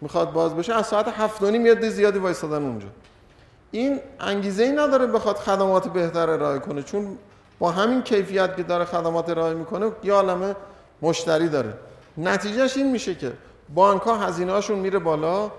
می‌خواد 0.00 0.32
باز 0.32 0.56
بشه 0.56 0.74
از 0.74 0.86
ساعت 0.86 1.08
هفت 1.08 1.42
و 1.42 1.50
نیم 1.50 1.88
زیادی 1.88 2.18
وایسادن 2.18 2.62
اونجا. 2.62 2.88
این 3.70 4.00
انگیزه 4.20 4.62
ای 4.62 4.72
نداره 4.72 5.06
بخواد 5.06 5.36
خدمات 5.36 5.88
بهتر 5.88 6.30
ارائه 6.30 6.58
کنه 6.58 6.82
چون 6.82 7.18
با 7.64 7.70
همین 7.70 8.02
کیفیت 8.02 8.56
که 8.56 8.62
داره 8.62 8.84
خدمات 8.84 9.28
ارائه 9.28 9.54
می‌کنه 9.54 9.90
یه 10.02 10.12
عالمه 10.12 10.56
مشتری 11.02 11.48
داره. 11.48 11.74
نتیجهش 12.18 12.76
این 12.76 12.90
میشه 12.90 13.14
که 13.14 13.32
بانک 13.74 14.02
ها 14.02 14.16
هزینه 14.16 14.70
میره 14.70 14.98
بالا 14.98 15.50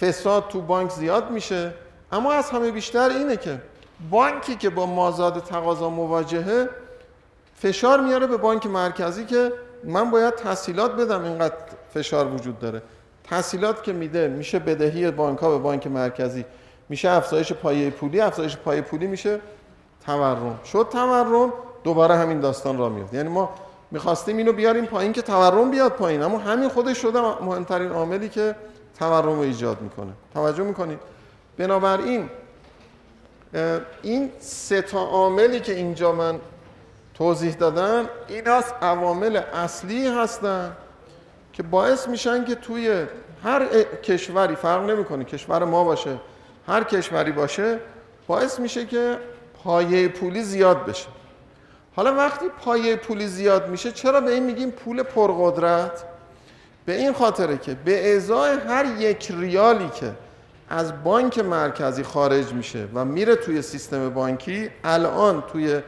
فساد 0.00 0.48
تو 0.48 0.60
بانک 0.60 0.90
زیاد 0.90 1.30
میشه. 1.30 1.74
اما 2.12 2.32
از 2.32 2.50
همه 2.50 2.70
بیشتر 2.70 3.08
اینه 3.08 3.36
که 3.36 3.62
بانکی 4.10 4.56
که 4.56 4.70
با 4.70 4.86
مازاد 4.86 5.42
تقاضا 5.42 5.90
مواجهه 5.90 6.68
فشار 7.56 8.00
میاره 8.00 8.26
به 8.26 8.36
بانک 8.36 8.66
مرکزی 8.66 9.24
که 9.24 9.52
من 9.84 10.10
باید 10.10 10.34
تحصیلات 10.34 10.96
بدم 10.96 11.24
اینقدر 11.24 11.54
فشار 11.94 12.34
وجود 12.34 12.58
داره. 12.58 12.82
تحصیلات 13.24 13.82
که 13.82 13.92
میده 13.92 14.28
میشه 14.28 14.58
بدهی 14.58 15.10
بانک 15.10 15.38
ها 15.38 15.50
به 15.50 15.58
بانک 15.58 15.86
مرکزی. 15.86 16.44
میشه 16.88 17.10
افزایش 17.10 17.52
پایه 17.52 17.90
پولی 17.90 18.20
افزایش 18.20 18.56
پایه 18.56 18.80
پولی 18.80 19.06
میشه 19.06 19.40
تورم. 20.08 20.60
شد 20.64 20.88
تورم 20.92 21.52
دوباره 21.84 22.14
همین 22.14 22.40
داستان 22.40 22.78
را 22.78 22.88
میاد 22.88 23.14
یعنی 23.14 23.28
ما 23.28 23.50
می‌خواستیم 23.90 24.36
اینو 24.36 24.52
بیاریم 24.52 24.86
پایین 24.86 25.12
که 25.12 25.22
تورم 25.22 25.70
بیاد 25.70 25.92
پایین. 25.92 26.22
اما 26.22 26.38
همین 26.38 26.68
خودش 26.68 26.98
شده 26.98 27.20
مهمترین 27.20 27.90
عاملی 27.90 28.28
که 28.28 28.54
تورم 28.98 29.34
رو 29.34 29.40
ایجاد 29.40 29.80
می‌کنه. 29.80 30.12
توجه 30.34 30.62
می‌کنید؟ 30.62 30.98
بنابراین 31.58 32.30
این 34.02 34.32
سه 34.38 34.82
تا 34.82 34.98
عاملی 34.98 35.60
که 35.60 35.72
اینجا 35.72 36.12
من 36.12 36.38
توضیح 37.14 37.54
دادم 37.54 38.08
این 38.28 38.48
از 38.48 38.64
عوامل 38.82 39.36
اصلی 39.36 40.08
هستن 40.08 40.72
که 41.52 41.62
باعث 41.62 42.08
میشن 42.08 42.44
که 42.44 42.54
توی 42.54 43.06
هر 43.44 43.66
کشوری 43.82 44.56
فرق 44.56 44.90
نمی‌کنه 44.90 45.24
کشور 45.24 45.64
ما 45.64 45.84
باشه 45.84 46.16
هر 46.66 46.84
کشوری 46.84 47.32
باشه 47.32 47.78
باعث 48.26 48.60
میشه 48.60 48.86
که 48.86 49.18
پایه 49.68 50.08
پولی 50.08 50.42
زیاد 50.42 50.86
بشه. 50.86 51.08
حالا 51.96 52.14
وقتی 52.14 52.46
پایه 52.64 52.96
پولی 52.96 53.26
زیاد 53.26 53.68
میشه 53.68 53.92
چرا 53.92 54.20
به 54.20 54.30
این 54.30 54.42
میگیم 54.42 54.70
پول 54.70 55.02
پرقدرت؟ 55.02 56.04
به 56.84 56.96
این 56.96 57.12
خاطره 57.12 57.58
که 57.58 57.74
به 57.74 58.16
ازای 58.16 58.58
هر 58.68 59.00
یک 59.00 59.32
ریالی 59.38 59.88
که 59.88 60.12
از 60.70 61.04
بانک 61.04 61.38
مرکزی 61.38 62.02
خارج 62.02 62.52
میشه 62.52 62.88
و 62.94 63.04
میره 63.04 63.36
توی 63.36 63.62
سیستم 63.62 64.10
بانکی 64.10 64.70
الان 64.84 65.42
توی 65.52 65.80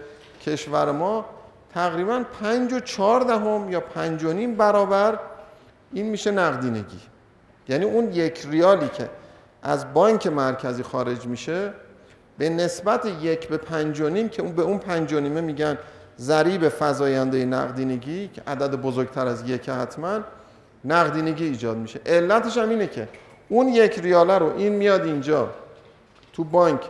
کشور 0.46 0.92
ما 0.92 1.24
تقریبا 1.74 2.24
پنج 2.40 2.72
و 2.72 2.80
چهار 2.80 3.20
دهم 3.20 3.70
یا 3.70 3.80
پنج 3.80 4.24
و 4.24 4.32
نیم 4.32 4.54
برابر 4.54 5.18
این 5.92 6.06
میشه 6.06 6.30
نقدینگی. 6.30 7.00
یعنی 7.68 7.84
اون 7.84 8.12
یک 8.12 8.46
ریالی 8.50 8.88
که 8.88 9.08
از 9.62 9.94
بانک 9.94 10.26
مرکزی 10.26 10.82
خارج 10.82 11.26
میشه 11.26 11.72
به 12.40 12.48
نسبت 12.48 13.06
یک 13.22 13.48
به 13.48 13.56
پنج 13.56 14.00
و 14.00 14.08
نیم 14.08 14.28
که 14.28 14.42
اون 14.42 14.52
به 14.52 14.62
اون 14.62 14.78
پنج 14.78 15.12
و 15.12 15.20
نیمه 15.20 15.40
میگن 15.40 15.78
ضریب 16.18 16.68
فضاینده 16.68 17.44
نقدینگی 17.44 18.28
که 18.28 18.42
عدد 18.46 18.74
بزرگتر 18.74 19.26
از 19.26 19.48
یک 19.48 19.68
حتما 19.68 20.20
نقدینگی 20.84 21.44
ایجاد 21.44 21.76
میشه. 21.76 22.00
علتش 22.06 22.58
هم 22.58 22.68
اینه 22.68 22.86
که 22.86 23.08
اون 23.48 23.68
یک 23.68 23.98
ریاله 23.98 24.38
رو 24.38 24.56
این 24.56 24.72
میاد 24.72 25.04
اینجا 25.04 25.48
تو 26.32 26.44
بانک 26.44 26.80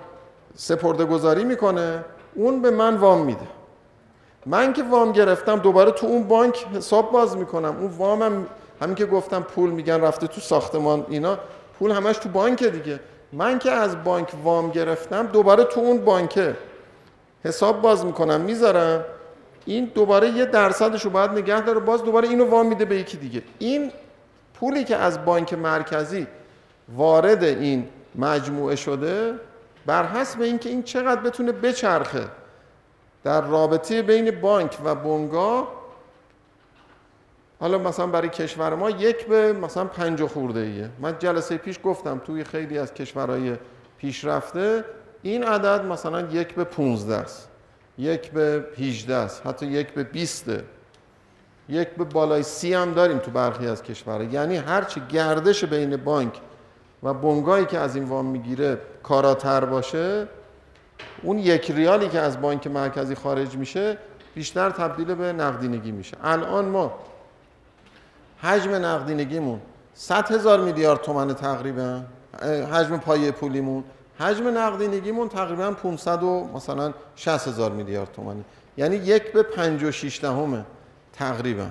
سپرده 0.56 1.04
گذاری 1.04 1.44
می‌کنه 1.44 2.04
اون 2.34 2.62
به 2.62 2.70
من 2.70 2.96
وام 2.96 3.24
میده. 3.24 3.48
من 4.46 4.72
که 4.72 4.82
وام 4.82 5.12
گرفتم 5.12 5.56
دوباره 5.56 5.90
تو 5.90 6.06
اون 6.06 6.22
بانک 6.22 6.66
حساب 6.74 7.12
باز 7.12 7.36
می‌کنم. 7.36 7.76
اون 7.80 7.90
وامم 7.90 8.46
همین 8.80 8.94
که 8.94 9.06
گفتم 9.06 9.42
پول 9.42 9.70
میگن 9.70 10.00
رفته 10.00 10.26
تو 10.26 10.40
ساختمان 10.40 11.06
اینا 11.08 11.38
پول 11.78 11.90
همش 11.90 12.16
تو 12.16 12.28
بانک 12.28 12.64
دیگه. 12.64 13.00
من 13.32 13.58
که 13.58 13.70
از 13.70 14.04
بانک 14.04 14.32
وام 14.44 14.70
گرفتم 14.70 15.26
دوباره 15.26 15.64
تو 15.64 15.80
اون 15.80 16.04
بانکه. 16.04 16.56
حساب 17.44 17.82
باز 17.82 18.04
می‌کنم 18.04 18.40
می‌ذارم. 18.40 19.04
این 19.64 19.84
دوباره 19.94 20.28
یه 20.28 20.44
درصدش 20.44 21.04
رو 21.04 21.10
باید 21.10 21.30
نگه 21.30 21.60
داره 21.60 21.80
باز 21.80 22.02
دوباره 22.02 22.28
اینو 22.28 22.44
وام 22.44 22.66
میده 22.66 22.84
به 22.84 22.96
یکی 22.96 23.16
دیگه. 23.16 23.42
این 23.58 23.92
پولی 24.54 24.84
که 24.84 24.96
از 24.96 25.24
بانک 25.24 25.54
مرکزی 25.54 26.26
وارد 26.96 27.44
این 27.44 27.88
مجموعه 28.14 28.76
شده 28.76 29.34
بر 29.86 30.06
حسب 30.06 30.40
اینکه 30.40 30.68
این 30.68 30.82
چقدر 30.82 31.20
بتونه 31.20 31.52
بچرخه. 31.52 32.24
در 33.24 33.40
رابطه 33.40 34.02
بین 34.02 34.40
بانک 34.40 34.78
و 34.84 34.94
بنگاه 34.94 35.79
حالا 37.60 37.78
مثلا 37.78 38.06
برای 38.06 38.28
کشور 38.28 38.74
ما 38.74 38.90
یک 38.90 39.26
به 39.26 39.52
مثلا 39.52 39.84
پنج 39.84 40.24
خورده 40.24 40.60
ایه 40.60 40.90
من 41.00 41.18
جلسه 41.18 41.56
پیش 41.56 41.78
گفتم 41.84 42.18
توی 42.18 42.44
خیلی 42.44 42.78
از 42.78 42.94
کشورهای 42.94 43.56
پیشرفته 43.98 44.84
این 45.22 45.44
عدد 45.44 45.84
مثلا 45.84 46.20
یک 46.20 46.54
به 46.54 46.64
15 46.64 47.16
است. 47.16 47.48
یک 47.98 48.30
به 48.30 48.64
18 48.78 49.14
است. 49.14 49.46
حتی 49.46 49.66
یک 49.66 49.92
به 49.94 50.04
20 50.04 50.50
یک 51.68 51.88
به 51.88 52.04
بالای 52.04 52.42
سی 52.42 52.74
هم 52.74 52.92
داریم 52.92 53.18
تو 53.18 53.30
برخی 53.30 53.66
از 53.66 53.82
کشورها. 53.82 54.24
یعنی 54.24 54.56
هرچی 54.56 55.02
گردش 55.08 55.64
بین 55.64 55.96
بانک 55.96 56.40
و 57.02 57.14
بنگاهی 57.14 57.64
که 57.64 57.78
از 57.78 57.96
این 57.96 58.04
وام 58.04 58.26
می‌گیره 58.26 58.78
کاراتر 59.02 59.64
باشه 59.64 60.28
اون 61.22 61.38
یک 61.38 61.70
ریالی 61.70 62.08
که 62.08 62.18
از 62.20 62.40
بانک 62.40 62.66
مرکزی 62.66 63.14
خارج 63.14 63.56
میشه 63.56 63.98
بیشتر 64.34 64.70
تبدیل 64.70 65.14
به 65.14 65.32
نقدینگی 65.32 65.92
میشه. 65.92 66.16
الان 66.24 66.64
ما 66.64 66.98
حجم 68.42 68.74
نقدینگیمون 68.74 69.60
100 69.94 70.32
هزار 70.32 70.60
میلیارد 70.60 71.02
تومن 71.02 71.34
تقریبا 71.34 72.00
حجم 72.72 72.96
پایه 72.96 73.30
پولیمون 73.30 73.84
حجم 74.18 74.58
نقدینگیمون 74.58 75.28
تقریبا 75.28 75.70
500 75.70 76.22
و 76.22 76.48
مثلا 76.54 76.92
60 77.16 77.48
هزار 77.48 77.70
میلیارد 77.70 78.12
تومانی 78.12 78.44
یعنی 78.76 78.96
یک 78.96 79.32
به 79.32 79.42
56 79.42 80.20
دهمه 80.20 80.64
تقریبا. 81.12 81.66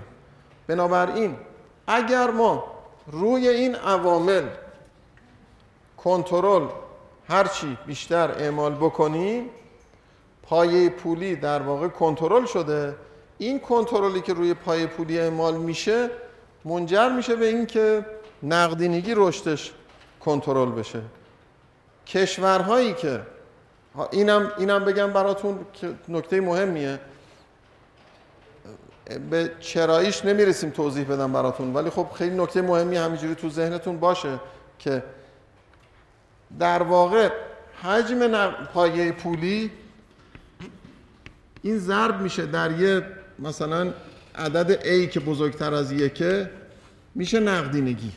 بنابراین 0.67 1.35
اگر 1.87 2.31
ما 2.31 2.63
روی 3.11 3.47
این 3.47 3.75
عوامل 3.75 4.43
کنترل 5.97 6.67
هرچی 7.29 7.77
بیشتر 7.85 8.31
اعمال 8.31 8.75
بکنیم 8.75 9.49
پایه 10.43 10.89
پولی 10.89 11.35
در 11.35 11.61
واقع 11.61 11.87
کنترل 11.87 12.45
شده 12.45 12.95
این 13.37 13.59
کنترلی 13.59 14.21
که 14.21 14.33
روی 14.33 14.53
پایه 14.53 14.87
پولی 14.87 15.19
اعمال 15.19 15.57
میشه 15.57 16.09
منجر 16.65 17.09
میشه 17.09 17.35
به 17.35 17.45
اینکه 17.45 18.05
نقدینگی 18.43 19.13
رشدش 19.15 19.71
کنترل 20.19 20.71
بشه. 20.71 21.01
کشورهایی 22.07 22.93
که 22.93 23.21
اینم 24.11 24.51
اینم 24.57 24.85
بگم 24.85 25.13
براتون 25.13 25.59
که 25.73 25.89
نکته 26.09 26.41
مهمیه. 26.41 26.99
به 29.29 29.51
چراییش 29.59 30.25
نمی‌رسیم 30.25 30.69
توضیح 30.69 31.05
بدم 31.07 31.33
براتون 31.33 31.73
ولی 31.73 31.89
خب 31.89 32.07
خیلی 32.15 32.35
نکته 32.35 32.61
مهمی 32.61 32.97
همینجوری 32.97 33.35
تو 33.35 33.49
ذهنتون 33.49 33.99
باشه 33.99 34.39
که 34.79 35.03
در 36.59 36.83
واقع 36.83 37.29
حجم 37.83 38.51
پایه 38.73 39.11
پولی 39.11 39.71
این 41.61 41.77
ضرب 41.77 42.21
میشه 42.21 42.45
در 42.45 42.71
یه 42.71 43.05
مثلا 43.39 43.93
عدد 44.35 44.81
A 44.81 45.09
که 45.09 45.19
بزرگتر 45.19 45.73
از 45.73 45.91
یکه 45.91 46.49
میشه 47.15 47.39
نقدینگی. 47.39 48.11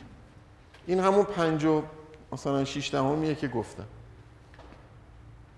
این 0.87 0.99
همون 0.99 1.23
پنج 1.23 1.65
و 1.65 1.83
مثلا 2.31 2.65
شیش 2.65 2.93
دهمیه 2.93 3.35
که 3.35 3.47
گفتم. 3.47 3.85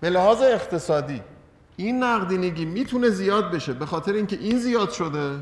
به 0.00 0.10
لحاظ 0.10 0.42
اقتصادی 0.42 1.22
این 1.76 2.02
نقدینگی 2.02 2.64
می‌تونه 2.64 3.10
زیاد 3.10 3.50
بشه 3.50 3.72
به 3.72 3.86
خاطر 3.86 4.12
اینکه 4.12 4.36
این 4.36 4.58
زیاد 4.58 4.90
شده 4.90 5.38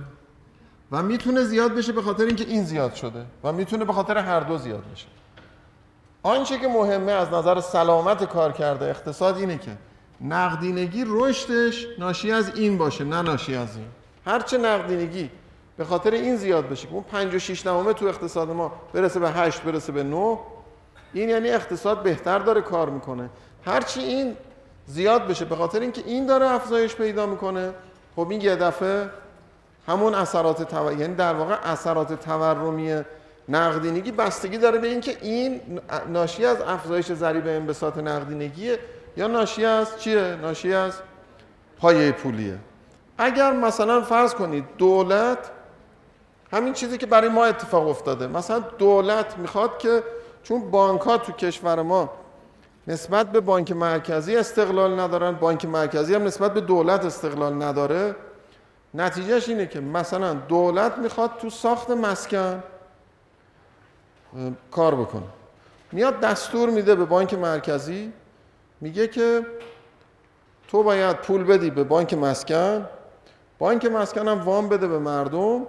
و 0.93 1.03
می‌تونه 1.03 1.45
زیاد 1.45 1.75
بشه 1.75 1.93
به 1.93 2.03
خاطر 2.03 2.25
اینکه 2.25 2.45
این 2.45 2.65
زیاد 2.65 2.95
شده 2.95 3.27
و 3.45 3.53
می‌تونه 3.53 3.85
به 3.85 3.93
خاطر 3.93 4.19
هر 4.19 4.41
دو 4.41 4.59
زیاد 4.59 4.85
بشه. 4.93 5.07
آنچه 6.23 6.59
که 6.59 6.69
مهمه 6.69 7.12
از 7.12 7.29
نظر 7.29 7.61
سلامت 7.61 8.25
کار 8.25 8.53
کرده 8.53 8.85
اقتصاد 8.85 9.37
اینه 9.37 9.59
که 9.59 9.77
نقدینگی 10.21 11.05
رشدش 11.07 11.87
ناشی 11.99 12.33
از 12.33 12.57
این 12.57 12.79
باشه 12.79 13.05
نه 13.05 13.23
ناشی 13.23 13.55
از 13.55 13.77
این. 13.77 13.87
هرچه 14.27 14.59
نقدینگی 14.59 15.31
به 15.77 15.85
خاطر 15.85 16.11
این 16.11 16.37
زیاد 16.37 16.68
بشه 16.68 16.87
که 16.87 16.95
اون 16.95 17.03
5 17.03 17.35
و 17.35 17.39
6 17.39 17.61
تو 17.61 18.07
اقتصاد 18.07 18.51
ما 18.51 18.72
برسه 18.93 19.20
به 19.20 19.31
8 19.31 19.62
برسه 19.62 19.93
به 19.93 20.03
9 20.03 20.39
این 21.12 21.29
یعنی 21.29 21.51
اقتصاد 21.51 22.03
بهتر 22.03 22.39
داره 22.39 22.61
کار 22.61 22.91
می‌کنه. 22.91 23.31
هرچی 23.66 24.01
این 24.01 24.37
زیاد 24.87 25.29
بشه 25.29 25.45
به 25.45 25.57
خاطر 25.57 25.81
اینکه 25.81 26.03
این 26.07 26.27
داره 26.27 26.51
افزایش 26.51 26.95
پیدا 26.95 27.27
می‌کنه 27.27 27.72
خب 28.16 28.31
این 28.31 28.41
یه 28.41 28.57
دفعه 28.57 29.11
همون 29.89 30.14
اثرات 30.14 30.62
تو... 30.62 30.93
یعنی 30.93 31.14
در 31.14 31.35
واقع 31.35 31.55
اثرات 31.64 32.25
تورمی 32.25 33.03
نقدینگی 33.49 34.12
بستگی 34.12 34.59
داره 34.59 34.79
به 34.79 34.87
اینکه 34.87 35.16
این 35.22 35.61
ناشی 36.09 36.45
از 36.45 36.61
افزایش 36.61 37.12
ضریب 37.12 37.47
انبساط 37.47 37.99
نقدینگیه 37.99 38.79
یا 39.16 39.27
ناشی 39.27 39.64
از 39.64 40.01
چیه؟ 40.01 40.37
ناشی 40.43 40.72
از 40.72 40.93
پایه 41.79 42.12
پولیه. 42.12 42.59
اگر 43.19 43.53
مثلا 43.53 44.03
فرض 44.03 44.35
کنید 44.35 44.65
دولت 44.79 45.51
همین 46.53 46.73
چیزی 46.73 46.99
که 46.99 47.07
برای 47.07 47.29
ما 47.29 47.45
اتفاق 47.45 47.89
افتاده 47.89 48.27
مثلا 48.27 48.59
دولت 48.59 49.39
می‌خواد 49.39 49.79
که 49.79 50.03
چون 50.43 50.71
بانک 50.71 51.01
ها 51.01 51.19
تو 51.19 51.33
کشور 51.33 51.83
ما 51.83 52.11
نسبت 52.87 53.33
به 53.33 53.41
بانک 53.41 53.73
مرکزی 53.73 54.37
استقلال 54.37 55.01
ندارن 55.01 55.33
بانک 55.33 55.65
مرکزی 55.65 56.15
هم 56.15 56.25
نسبت 56.25 56.55
به 56.55 56.61
دولت 56.61 57.05
استقلال 57.05 57.62
نداره 57.62 58.17
نتیجهش 58.95 59.49
اینه 59.49 59.67
که 59.67 59.81
مثلا 59.81 60.35
دولت 60.35 60.99
می‌خواد 60.99 61.31
تو 61.39 61.51
ساخت 61.51 61.91
مسکن 61.91 62.62
کار 64.71 64.95
بکنه. 64.95 65.23
میاد 65.93 66.21
دستور 66.21 66.71
میده 66.71 66.95
به 66.95 67.05
بانک 67.05 67.35
مرکزی 67.35 68.12
میگه 68.81 69.09
که 69.09 69.47
تو 70.69 70.83
باید 70.83 71.17
پول 71.17 71.45
بدی 71.45 71.71
به 71.71 71.85
بانک 71.85 72.15
مسکن 72.15 72.89
بانک 73.65 73.85
مسکن 73.85 74.29
هم 74.29 74.41
وام 74.41 74.69
بده 74.69 74.87
به 74.87 74.99
مردم 74.99 75.67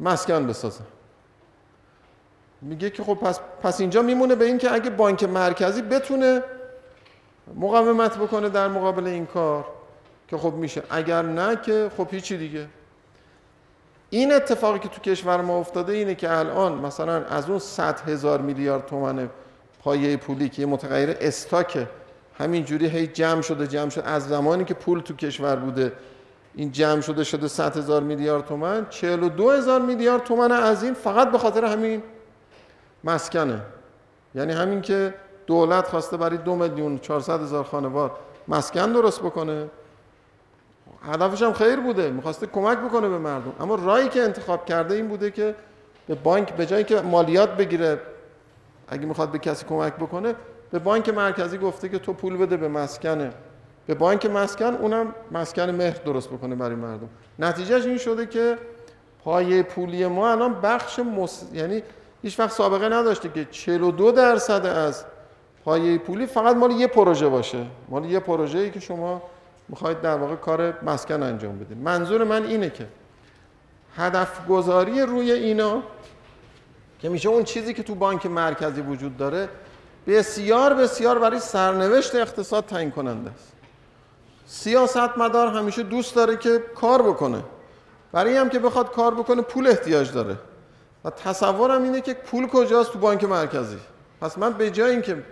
مسکن 0.00 0.46
بسازه 0.46 0.80
میگه 2.62 2.90
که 2.90 3.04
خب 3.04 3.14
پس, 3.14 3.40
پس 3.62 3.80
اینجا 3.80 4.02
میمونه 4.02 4.34
به 4.34 4.44
این 4.44 4.58
که 4.58 4.72
اگه 4.72 4.90
بانک 4.90 5.24
مرکزی 5.24 5.82
بتونه 5.82 6.42
مقاومت 7.56 8.18
بکنه 8.18 8.48
در 8.48 8.68
مقابل 8.68 9.06
این 9.06 9.26
کار 9.26 9.64
که 10.28 10.36
خب 10.36 10.54
میشه. 10.54 10.82
اگر 10.90 11.22
نه 11.22 11.56
که 11.56 11.90
خب 11.96 12.08
هیچی 12.10 12.36
دیگه. 12.36 12.66
این 14.10 14.32
اتفاقی 14.32 14.78
که 14.78 14.88
تو 14.88 15.00
کشور 15.00 15.40
ما 15.40 15.58
افتاده 15.58 15.92
اینه 15.92 16.14
که 16.14 16.38
الان 16.38 16.74
مثلا 16.74 17.24
از 17.24 17.50
اون 17.50 17.58
100 17.58 18.00
هزار 18.00 18.40
میلیارد 18.40 18.86
تومن 18.86 19.30
پایه 19.84 20.16
پولی 20.16 20.48
که 20.48 20.62
یه 20.62 20.66
متغیر 20.66 21.16
استاکه 21.20 21.88
همینجوری 22.38 22.86
هی 22.86 23.06
جمع 23.06 23.42
شده 23.42 23.66
جمع 23.66 23.90
شده. 23.90 24.08
از 24.08 24.28
زمانی 24.28 24.64
که 24.64 24.74
پول 24.74 25.00
تو 25.00 25.14
کشور 25.14 25.56
بوده 25.56 25.92
این 26.54 26.72
جمع 26.72 27.00
شده 27.00 27.24
شده 27.24 27.48
100 27.48 27.76
هزار 27.76 28.02
میلیارد 28.02 28.44
تومن 28.44 28.86
42 28.90 29.50
هزار 29.50 29.80
میلیارد 29.80 30.22
تومن 30.22 30.52
از 30.52 30.82
این 30.82 30.94
فقط 30.94 31.30
به 31.30 31.38
خاطر 31.38 31.64
همین 31.64 32.02
مسکنه. 33.04 33.60
یعنی 34.34 34.52
همین 34.52 34.80
که 34.80 35.14
دولت 35.46 35.88
خواسته 35.88 36.16
برای 36.16 36.38
دو 36.38 36.54
میلیون 36.54 36.98
400 36.98 37.42
هزار 37.42 37.64
خانوار 37.64 38.10
مسکن 38.48 38.92
درست 38.92 39.20
بکنه. 39.20 39.70
هدفش 41.02 41.42
هم 41.42 41.52
خیر 41.52 41.76
بوده 41.80 42.10
می‌خواسته 42.10 42.46
کمک 42.46 42.78
بکنه 42.78 43.08
به 43.08 43.18
مردم. 43.18 43.52
اما 43.60 43.74
رایی 43.74 44.08
که 44.08 44.22
انتخاب 44.22 44.64
کرده 44.64 44.94
این 44.94 45.08
بوده 45.08 45.30
که 45.30 45.54
به 46.06 46.14
بانک 46.14 46.52
به 46.52 46.66
جایی 46.66 46.84
که 46.84 47.00
مالیات 47.00 47.56
بگیره 47.56 48.00
اگه 48.88 49.06
می‌خواد 49.06 49.30
به 49.30 49.38
کسی 49.38 49.66
کمک 49.66 49.94
بکنه 49.94 50.34
به 50.70 50.78
بانک 50.78 51.08
مرکزی 51.08 51.58
گفته 51.58 51.88
که 51.88 51.98
تو 51.98 52.12
پول 52.12 52.36
بده 52.36 52.56
به 52.56 52.68
مسکنه. 52.68 53.32
به 53.88 53.94
بانک 53.94 54.26
مسکن 54.26 54.74
اونم 54.74 55.14
مسکن 55.32 55.70
مهر 55.70 55.96
درست 56.04 56.28
بکنه 56.28 56.54
برای 56.54 56.76
مردم. 56.76 57.08
نتیجهش 57.38 57.86
این 57.86 57.98
شده 57.98 58.26
که 58.26 58.58
پایه 59.24 59.62
پولی 59.62 60.06
ما 60.06 60.30
الان 60.30 60.60
بخش 60.60 60.98
مس... 60.98 61.44
یعنی 61.52 61.82
هیچ 62.22 62.40
وقت 62.40 62.52
سابقه 62.52 62.88
نداشته 62.88 63.28
که 63.28 63.44
42 63.44 64.12
درصد 64.12 64.66
از 64.66 65.04
پایه 65.64 65.98
پولی 65.98 66.26
فقط 66.26 66.56
مال 66.56 66.70
یه 66.70 66.86
پروژه 66.86 67.28
باشه. 67.28 67.66
مال 67.88 68.04
یه 68.04 68.20
پروژه 68.20 68.58
ای 68.58 68.70
که 68.70 68.80
شما 68.80 69.22
می‌خواید 69.68 70.00
در 70.00 70.16
واقع 70.16 70.34
کار 70.34 70.84
مسکن 70.84 71.22
انجام 71.22 71.58
بدید 71.58 71.78
منظور 71.78 72.24
من 72.24 72.44
اینه 72.44 72.70
که 72.70 72.86
هدف 73.96 74.46
گذاری 74.46 75.00
روی 75.00 75.32
اینا 75.32 75.82
که 76.98 77.08
میشه 77.08 77.28
اون 77.28 77.44
چیزی 77.44 77.74
که 77.74 77.82
تو 77.82 77.94
بانک 77.94 78.26
مرکزی 78.26 78.80
وجود 78.80 79.16
داره 79.16 79.48
بسیار 80.06 80.74
بسیار 80.74 81.18
برای 81.18 81.40
سرنوشت 81.40 82.14
اقتصاد 82.14 82.66
تعیین 82.66 82.90
کننده 82.90 83.30
است. 83.30 83.57
سیاست 84.50 85.18
مدار 85.18 85.48
همیشه 85.48 85.82
دوست 85.82 86.14
داره 86.14 86.36
که 86.36 86.62
کار 86.74 87.02
بکنه. 87.02 87.42
برای 88.12 88.36
هم 88.36 88.48
که 88.48 88.58
بخواد 88.58 88.92
کار 88.92 89.14
بکنه 89.14 89.42
پول 89.42 89.66
احتیاج 89.66 90.12
داره. 90.12 90.36
و 91.04 91.10
تصورم 91.10 91.82
اینه 91.82 92.00
که 92.00 92.14
پول 92.14 92.46
کجاست 92.46 92.92
تو 92.92 92.98
بانک 92.98 93.24
مرکزی. 93.24 93.76
پس 94.20 94.38
من 94.38 94.52
به 94.52 94.70
جای 94.70 94.90
اینکه 94.90 95.22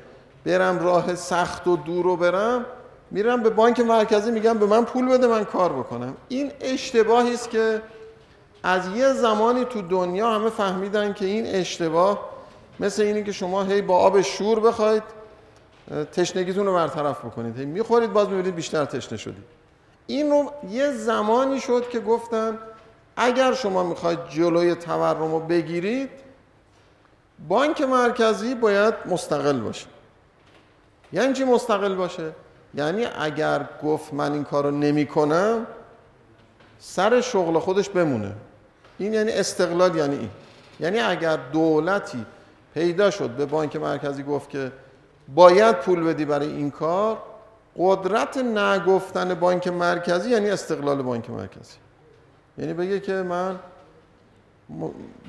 برم 0.45 0.79
راه 0.79 1.15
سخت 1.15 1.67
و 1.67 1.77
دور 1.77 2.05
رو 2.05 2.17
برم 2.17 2.67
میرم 3.11 3.43
به 3.43 3.51
بانک 3.51 3.81
مرکزی 3.81 4.31
میگم 4.31 4.59
به 4.59 4.67
من 4.67 4.85
پول 4.85 5.09
بده 5.09 5.27
من 5.27 5.45
کار 5.45 5.73
بکنم. 5.73 6.17
این 6.29 6.53
اشتباهی 6.61 7.35
است 7.35 7.51
که 7.51 7.83
از 8.63 8.97
یه 8.97 9.13
زمانی 9.13 9.65
تو 9.65 9.83
دنیا 9.83 10.31
همه 10.31 10.51
فهمیدن 10.51 11.13
که 11.13 11.25
این 11.25 11.47
اشتباه 11.47 12.21
مثل 12.81 13.03
اینی 13.03 13.25
که 13.25 13.33
شما 13.33 13.63
هی 13.63 13.83
با 13.83 13.97
آب 13.97 14.21
شور 14.21 14.61
بخواید 14.61 15.03
تشنگیتون 16.13 16.67
رو 16.67 16.75
برطرف 16.75 17.25
بکنید. 17.25 17.59
می‌خورید 17.59 18.13
باز 18.13 18.29
می‌بینید 18.29 18.55
بیشتر 18.55 18.85
تشنه 18.85 19.19
شدید 19.19 19.45
این 20.07 20.31
رو 20.31 20.53
یه 20.71 20.91
زمانی 20.91 21.61
شد 21.61 21.89
که 21.89 22.01
گفتن 22.01 22.59
اگر 23.17 23.55
شما 23.55 23.83
می‌خواید 23.83 24.19
جلوی 24.29 24.75
تورم 24.75 25.33
رو 25.33 25.41
بگیرید 25.41 26.11
بانک 27.49 27.81
مرکزی 27.81 28.55
باید 28.55 28.95
مستقل 29.07 29.61
باشه. 29.61 29.87
یعنی 31.13 31.33
چی 31.33 31.45
مستقل 31.45 31.95
باشه؟ 31.95 32.33
یعنی 32.75 33.07
اگر 33.19 33.69
گفت 33.83 34.15
من 34.15 34.33
این 34.33 34.45
کار 34.45 34.65
رو 34.65 34.71
نمی 34.71 35.07
کنم 35.07 35.67
سر 36.79 37.21
شغل 37.21 37.59
خودش 37.59 37.89
بمونه. 37.89 38.33
این 38.99 39.15
یعنی 39.15 39.33
استقلال 39.33 39.97
یعنی 39.97 40.17
این. 40.17 40.31
یعنی 40.81 41.01
اگر 41.01 41.37
دولتی 41.37 42.27
پیدا 42.75 43.11
شد 43.11 43.31
به 43.31 43.47
بانک 43.47 43.77
مرکزی 43.77 44.23
گفت 44.23 44.51
که 44.51 44.73
باید 45.35 45.77
پول 45.77 46.05
بدی 46.05 46.25
برای 46.25 46.49
این 46.49 46.71
کار. 46.71 47.19
قدرت 47.79 48.37
نگفتن 48.37 49.35
بانک 49.35 49.69
مرکزی 49.69 50.31
یعنی 50.31 50.51
استقلال 50.51 51.03
بانک 51.03 51.31
مرکزی. 51.31 51.77
یعنی 52.59 52.75
بگه 52.75 53.01
که 53.01 53.13
من 53.13 53.59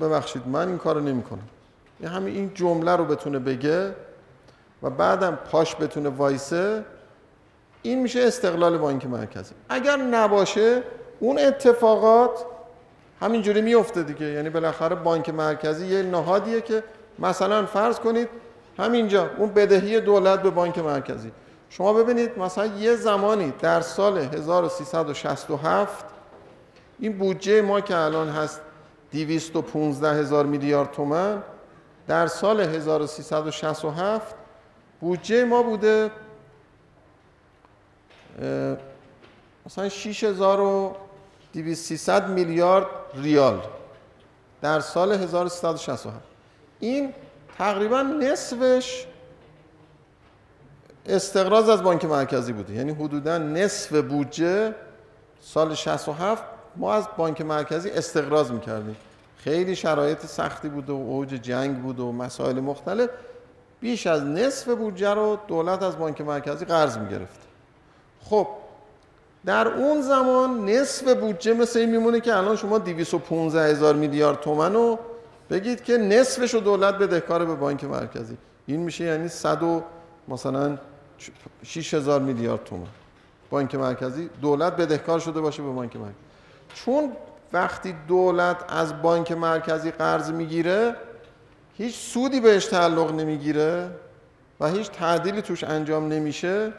ببخشید 0.01 0.47
من 0.47 0.67
این 0.67 0.77
کار 0.77 0.95
رو 0.95 1.01
نمی 1.01 1.23
کنم 1.23 1.47
یعنی 2.01 2.15
همین 2.15 2.35
این 2.35 2.51
جمله 2.53 2.95
رو 2.95 3.05
بتونه 3.05 3.39
بگه 3.39 3.95
و 4.83 4.89
بعدم 4.89 5.35
پاش 5.51 5.75
بتونه 5.75 6.09
وایسه. 6.09 6.83
این 7.81 8.01
میشه 8.01 8.21
استقلال 8.21 8.77
بانک 8.77 9.05
مرکزی. 9.05 9.53
اگر 9.69 9.95
نباشه 9.97 10.83
اون 11.19 11.39
اتفاقات 11.39 12.45
همینجوری 13.21 13.61
میفته 13.61 14.03
دیگه. 14.03 14.25
یعنی 14.25 14.49
بالاخره 14.49 14.95
بانک 14.95 15.29
مرکزی 15.29 15.87
یه 15.87 16.03
نهادیه 16.03 16.61
که 16.61 16.83
مثلا 17.19 17.65
فرض 17.65 17.99
کنید 17.99 18.29
همینجا 18.77 19.29
اون 19.37 19.49
بدهی 19.49 20.01
دولت 20.01 20.41
به 20.41 20.49
بانک 20.49 20.77
مرکزی. 20.77 21.31
شما 21.69 21.93
ببینید 21.93 22.39
مثلا 22.39 22.65
یه 22.65 22.95
زمانی 22.95 23.53
در 23.59 23.81
سال 23.81 24.17
1367 24.17 26.05
این 26.99 27.17
بودجه 27.17 27.61
ما 27.61 27.81
که 27.81 27.97
الان 27.97 28.29
هست 28.29 28.61
215 29.11 30.13
هزار 30.13 30.45
میلیارد 30.45 30.91
تومن 30.91 31.43
در 32.07 32.27
سال 32.27 32.61
1367 32.61 34.35
بودجه 35.01 35.45
ما 35.45 35.63
بوده 35.63 36.11
مثلا 39.65 39.89
6200 39.89 42.27
میلیارد 42.27 42.85
ریال 43.15 43.61
در 44.61 44.79
سال 44.79 45.11
1367 45.11 46.15
این 46.79 47.13
تقریبا 47.57 48.01
نصفش 48.01 49.05
استقراض 51.05 51.69
از 51.69 51.83
بانک 51.83 52.05
مرکزی 52.05 52.53
بوده. 52.53 52.73
یعنی 52.73 52.91
حدودا 52.91 53.37
نصف 53.37 53.95
بودجه 54.01 54.75
سال 55.41 55.75
67 55.75 56.43
ما 56.75 56.93
از 56.93 57.07
بانک 57.17 57.41
مرکزی 57.41 57.89
استقراض 57.89 58.51
می‌کردیم. 58.51 58.95
خیلی 59.37 59.75
شرایط 59.75 60.25
سختی 60.25 60.69
بود 60.69 60.89
و 60.89 60.93
اوج 60.93 61.29
جنگ 61.29 61.81
بود 61.81 61.99
و 61.99 62.11
مسائل 62.11 62.59
مختلف. 62.59 63.09
بیش 63.79 64.07
از 64.07 64.23
نصف 64.23 64.67
بودجه 64.67 65.13
رو 65.13 65.39
دولت 65.47 65.83
از 65.83 65.97
بانک 65.97 66.21
مرکزی 66.21 66.65
قرض 66.65 66.97
می‌گرفت. 66.97 67.39
خب 68.23 68.47
در 69.45 69.67
اون 69.67 70.01
زمان 70.01 70.69
نصف 70.69 71.13
بودجه 71.13 71.53
مثل 71.53 71.79
این 71.79 71.89
میمونه 71.89 72.19
که 72.19 72.35
الان 72.35 72.55
شما 72.55 72.77
215 72.77 73.71
هزار 73.71 73.95
میلیارد 73.95 74.39
تومن 74.39 74.73
رو 74.73 74.99
بگید 75.49 75.83
که 75.83 75.97
نصفش 75.97 76.53
رو 76.53 76.59
دولت 76.59 76.95
بدهکار 76.95 77.45
به 77.45 77.55
بانک 77.55 77.83
مرکزی. 77.83 78.37
این 78.65 78.79
میشه 78.79 79.03
یعنی 79.03 79.27
100 79.27 79.63
و 79.63 79.83
مثلا 80.27 80.77
6 81.63 81.93
هزار 81.93 82.21
میلیارد 82.21 82.63
تومن 82.63 82.87
بانک 83.49 83.75
مرکزی 83.75 84.29
دولت 84.41 84.75
بدهکار 84.75 85.19
شده 85.19 85.41
باشه 85.41 85.63
به 85.63 85.69
بانک 85.69 85.95
مرکزی. 85.95 86.15
چون 86.73 87.11
وقتی 87.53 87.95
دولت 88.07 88.57
از 88.69 89.01
بانک 89.01 89.31
مرکزی 89.31 89.91
قرض 89.91 90.31
می‌گیره 90.31 90.95
هیچ 91.77 91.95
سودی 91.95 92.39
بهش 92.39 92.65
تعلق 92.65 93.11
نمی‌گیره 93.11 93.89
و 94.59 94.67
هیچ 94.67 94.91
تعدیلی 94.91 95.41
توش 95.41 95.63
انجام 95.63 96.07
نمیشه 96.07 96.73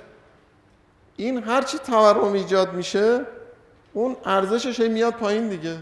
این 1.17 1.43
هرچی 1.43 1.79
تورم 1.79 2.33
ایجاد 2.33 2.73
میشه 2.75 3.21
اون 3.93 4.17
ارزشش 4.25 4.81
میاد 4.81 5.13
پایین 5.13 5.49
دیگه. 5.49 5.77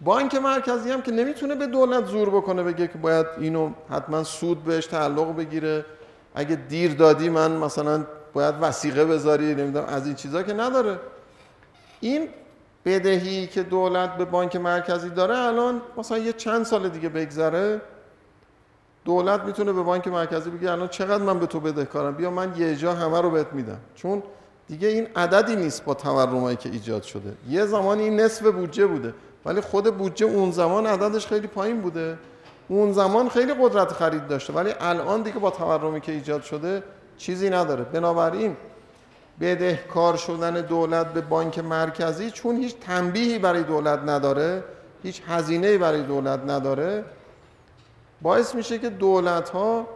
بانک 0.00 0.34
مرکزی 0.34 0.90
هم 0.90 1.02
که 1.02 1.12
نمی‌تونه 1.12 1.54
به 1.54 1.66
دولت 1.66 2.06
زور 2.06 2.30
بکنه 2.30 2.62
بگه 2.62 2.88
که 2.88 2.98
باید 2.98 3.26
اینو 3.38 3.70
حتما 3.90 4.24
سود 4.24 4.64
بهش 4.64 4.86
تعلق 4.86 5.36
بگیره. 5.36 5.84
اگه 6.34 6.56
دیر 6.56 6.94
دادی 6.94 7.28
من 7.28 7.52
مثلا 7.52 8.06
باید 8.32 8.54
وسیقه 8.60 9.04
بذاری 9.04 9.54
نمی‌دونم 9.54 9.84
از 9.84 10.06
این 10.06 10.14
چیزا 10.14 10.42
که 10.42 10.52
نداره. 10.52 10.98
این 12.00 12.28
بدهی 12.84 13.46
که 13.46 13.62
دولت 13.62 14.16
به 14.16 14.24
بانک 14.24 14.56
مرکزی 14.56 15.10
داره 15.10 15.38
الان 15.38 15.82
مثلا 15.96 16.18
یه 16.18 16.32
چند 16.32 16.64
سال 16.64 16.88
دیگه 16.88 17.08
بگذره. 17.08 17.80
دولت 19.04 19.40
می‌تونه 19.40 19.72
به 19.72 19.82
بانک 19.82 20.08
مرکزی 20.08 20.50
بگه 20.50 20.70
الان 20.70 20.88
چقدر 20.88 21.22
من 21.22 21.38
به 21.38 21.46
تو 21.46 21.60
بدهکارم؟ 21.60 22.14
بیا 22.14 22.30
من 22.30 22.52
یه 22.56 22.76
جا 22.76 22.94
همه 22.94 23.20
رو 23.20 23.30
بهت 23.30 23.52
میدم. 23.52 23.78
چون 23.94 24.22
دیگه 24.68 24.88
این 24.88 25.06
عددی 25.16 25.56
نیست 25.56 25.84
با 25.84 25.94
تورمایی 25.94 26.56
که 26.56 26.68
ایجاد 26.68 27.02
شده. 27.02 27.32
یه 27.48 27.66
زمانی 27.66 28.02
این 28.02 28.20
نصف 28.20 28.46
بودجه 28.46 28.86
بوده. 28.86 29.14
ولی 29.44 29.60
خود 29.60 29.96
بودجه 29.96 30.26
اون 30.26 30.50
زمان 30.50 30.86
عددش 30.86 31.26
خیلی 31.26 31.46
پایین 31.46 31.80
بوده. 31.80 32.18
اون 32.68 32.92
زمان 32.92 33.28
خیلی 33.28 33.54
قدرت 33.60 33.92
خرید 33.92 34.28
داشته 34.28 34.52
ولی 34.52 34.74
الان 34.80 35.22
دیگه 35.22 35.38
با 35.38 35.50
تورمی 35.50 36.00
که 36.00 36.12
ایجاد 36.12 36.42
شده 36.42 36.82
چیزی 37.18 37.50
نداره. 37.50 37.84
بنابراین 37.84 38.56
بدهکار 39.40 40.16
شدن 40.16 40.60
دولت 40.60 41.06
به 41.06 41.20
بانک 41.20 41.58
مرکزی 41.58 42.30
چون 42.30 42.56
هیچ 42.56 42.76
تنبیهی 42.80 43.38
برای 43.38 43.62
دولت 43.62 43.98
نداره 44.06 44.64
هیچ 45.02 45.22
هزینه‌ای 45.28 45.78
برای 45.78 46.02
دولت 46.02 46.40
نداره 46.46 47.04
باعث 48.22 48.54
میشه 48.54 48.78
که 48.78 48.90
دولت 48.90 49.48
ها 49.48 49.86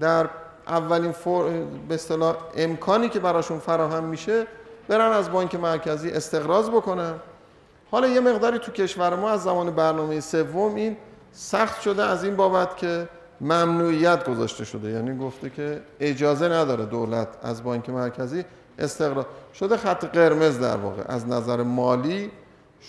در 0.00 0.28
اولین 0.68 1.12
فور... 1.12 1.50
به 1.88 1.94
اصطلاح 1.94 2.36
امکانی 2.56 3.08
که 3.08 3.20
براشون 3.20 3.58
فراهم 3.58 4.04
میشه 4.04 4.46
برن 4.88 5.12
از 5.12 5.30
بانک 5.32 5.54
مرکزی 5.54 6.10
استقراض 6.10 6.70
بکنن. 6.70 7.14
حالا 7.92 8.08
یه 8.08 8.20
مقداری 8.20 8.58
تو 8.58 8.72
کشور 8.72 9.16
ما 9.16 9.30
از 9.30 9.42
زمان 9.42 9.70
برنامه 9.70 10.20
سوم 10.20 10.74
این 10.74 10.96
سخت 11.32 11.80
شده 11.80 12.04
از 12.04 12.24
این 12.24 12.36
بابت 12.36 12.76
که 12.76 13.08
ممنوعیت 13.40 14.28
گذاشته 14.28 14.64
شده. 14.64 14.90
یعنی 14.90 15.18
گفته 15.18 15.50
که 15.50 15.80
اجازه 16.00 16.48
نداره 16.48 16.84
دولت 16.84 17.28
از 17.42 17.62
بانک 17.62 17.90
مرکزی 17.90 18.44
استقرار 18.78 19.26
شده 19.54 19.76
خط 19.76 20.04
قرمز 20.04 20.58
در 20.58 20.76
واقع. 20.76 21.02
از 21.06 21.28
نظر 21.28 21.62
مالی 21.62 22.30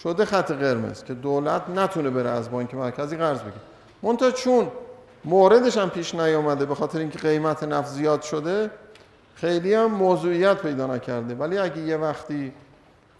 شده 0.03 0.25
خط 0.25 0.51
قرمز 0.51 1.03
که 1.03 1.13
دولت 1.13 1.69
نتونه 1.69 2.09
بره 2.09 2.29
از 2.29 2.51
بانک 2.51 2.75
مرکزی 2.75 3.17
قرض 3.17 3.39
بگیره. 3.39 3.61
منتها 4.03 4.31
چون 4.31 4.67
موردش 5.25 5.77
هم 5.77 5.89
پیش 5.89 6.15
نیامده 6.15 6.65
به 6.65 6.75
خاطر 6.75 6.99
اینکه 6.99 7.19
قیمت 7.19 7.63
نفت 7.63 7.89
زیاد 7.89 8.21
شده 8.21 8.71
خیلی 9.35 9.73
هم 9.73 9.91
موضوعیت 9.91 10.57
پیدا 10.57 10.87
نکرده. 10.87 11.35
ولی 11.35 11.57
اگه 11.57 11.81
یه 11.81 11.97
وقتی 11.97 12.53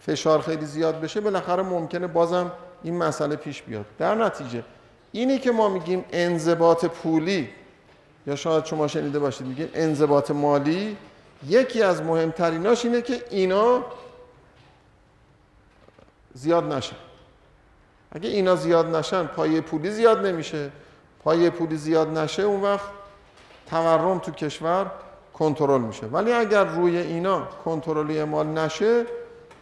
فشار 0.06 0.40
خیلی 0.40 0.66
زیاد 0.66 1.00
بشه 1.00 1.20
بالاخره 1.20 1.62
ممکنه 1.62 2.06
بازم 2.06 2.52
این 2.82 2.98
مسئله 2.98 3.36
پیش 3.36 3.62
بیاد. 3.62 3.84
در 3.98 4.14
نتیجه 4.14 4.64
اینی 5.12 5.38
که 5.38 5.52
ما 5.52 5.68
میگیم 5.68 6.04
انضباط 6.12 6.84
پولی 6.84 7.48
یا 8.26 8.36
شاید 8.36 8.64
شما 8.64 8.86
شنیده 8.86 9.18
باشید 9.18 9.46
میگیم 9.46 9.68
انضباط 9.74 10.30
مالی 10.30 10.96
یکی 11.48 11.82
از 11.82 12.02
مهمتریناش 12.02 12.84
اینه 12.84 13.02
که 13.02 13.24
اینا 13.30 13.84
زیاد 16.34 16.72
نشن. 16.72 16.96
اگه 18.12 18.28
اینا 18.28 18.56
زیاد 18.56 18.96
نشن 18.96 19.26
پایه 19.26 19.60
پولی 19.60 19.90
زیاد 19.90 20.26
نمیشه. 20.26 20.70
پایه 21.24 21.50
پولی 21.50 21.76
زیاد 21.76 22.18
نشه 22.18 22.42
اون 22.42 22.60
وقت 22.60 22.88
تورم 23.70 24.18
تو 24.18 24.30
کشور 24.32 24.90
کنترل 25.34 25.80
میشه. 25.80 26.06
ولی 26.06 26.32
اگر 26.32 26.64
روی 26.64 26.96
اینا 26.96 27.48
کنترلی 27.64 28.18
اعمال 28.18 28.46
نشه 28.46 29.06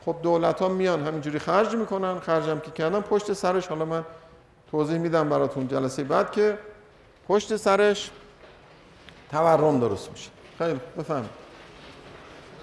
خب 0.05 0.17
دولت 0.23 0.61
ها 0.61 0.69
میان 0.69 1.07
همینجوری 1.07 1.39
خرج 1.39 1.75
می‌کنن 1.75 2.21
خرجم 2.21 2.59
که 2.59 2.71
کردن 2.71 3.01
پشت 3.01 3.33
سرش 3.33 3.67
حالا 3.67 3.85
من 3.85 4.05
توضیح 4.71 4.99
میدم 4.99 5.29
براتون 5.29 5.69
جلسه 5.69 6.05
بعد 6.05 6.33
که 6.33 6.59
پشت 7.29 7.57
سرش 7.57 8.11
تورم 9.31 9.81
درست 9.81 10.11
میشه. 10.11 10.31
خیلی 10.59 10.81
بفهمید 10.99 11.42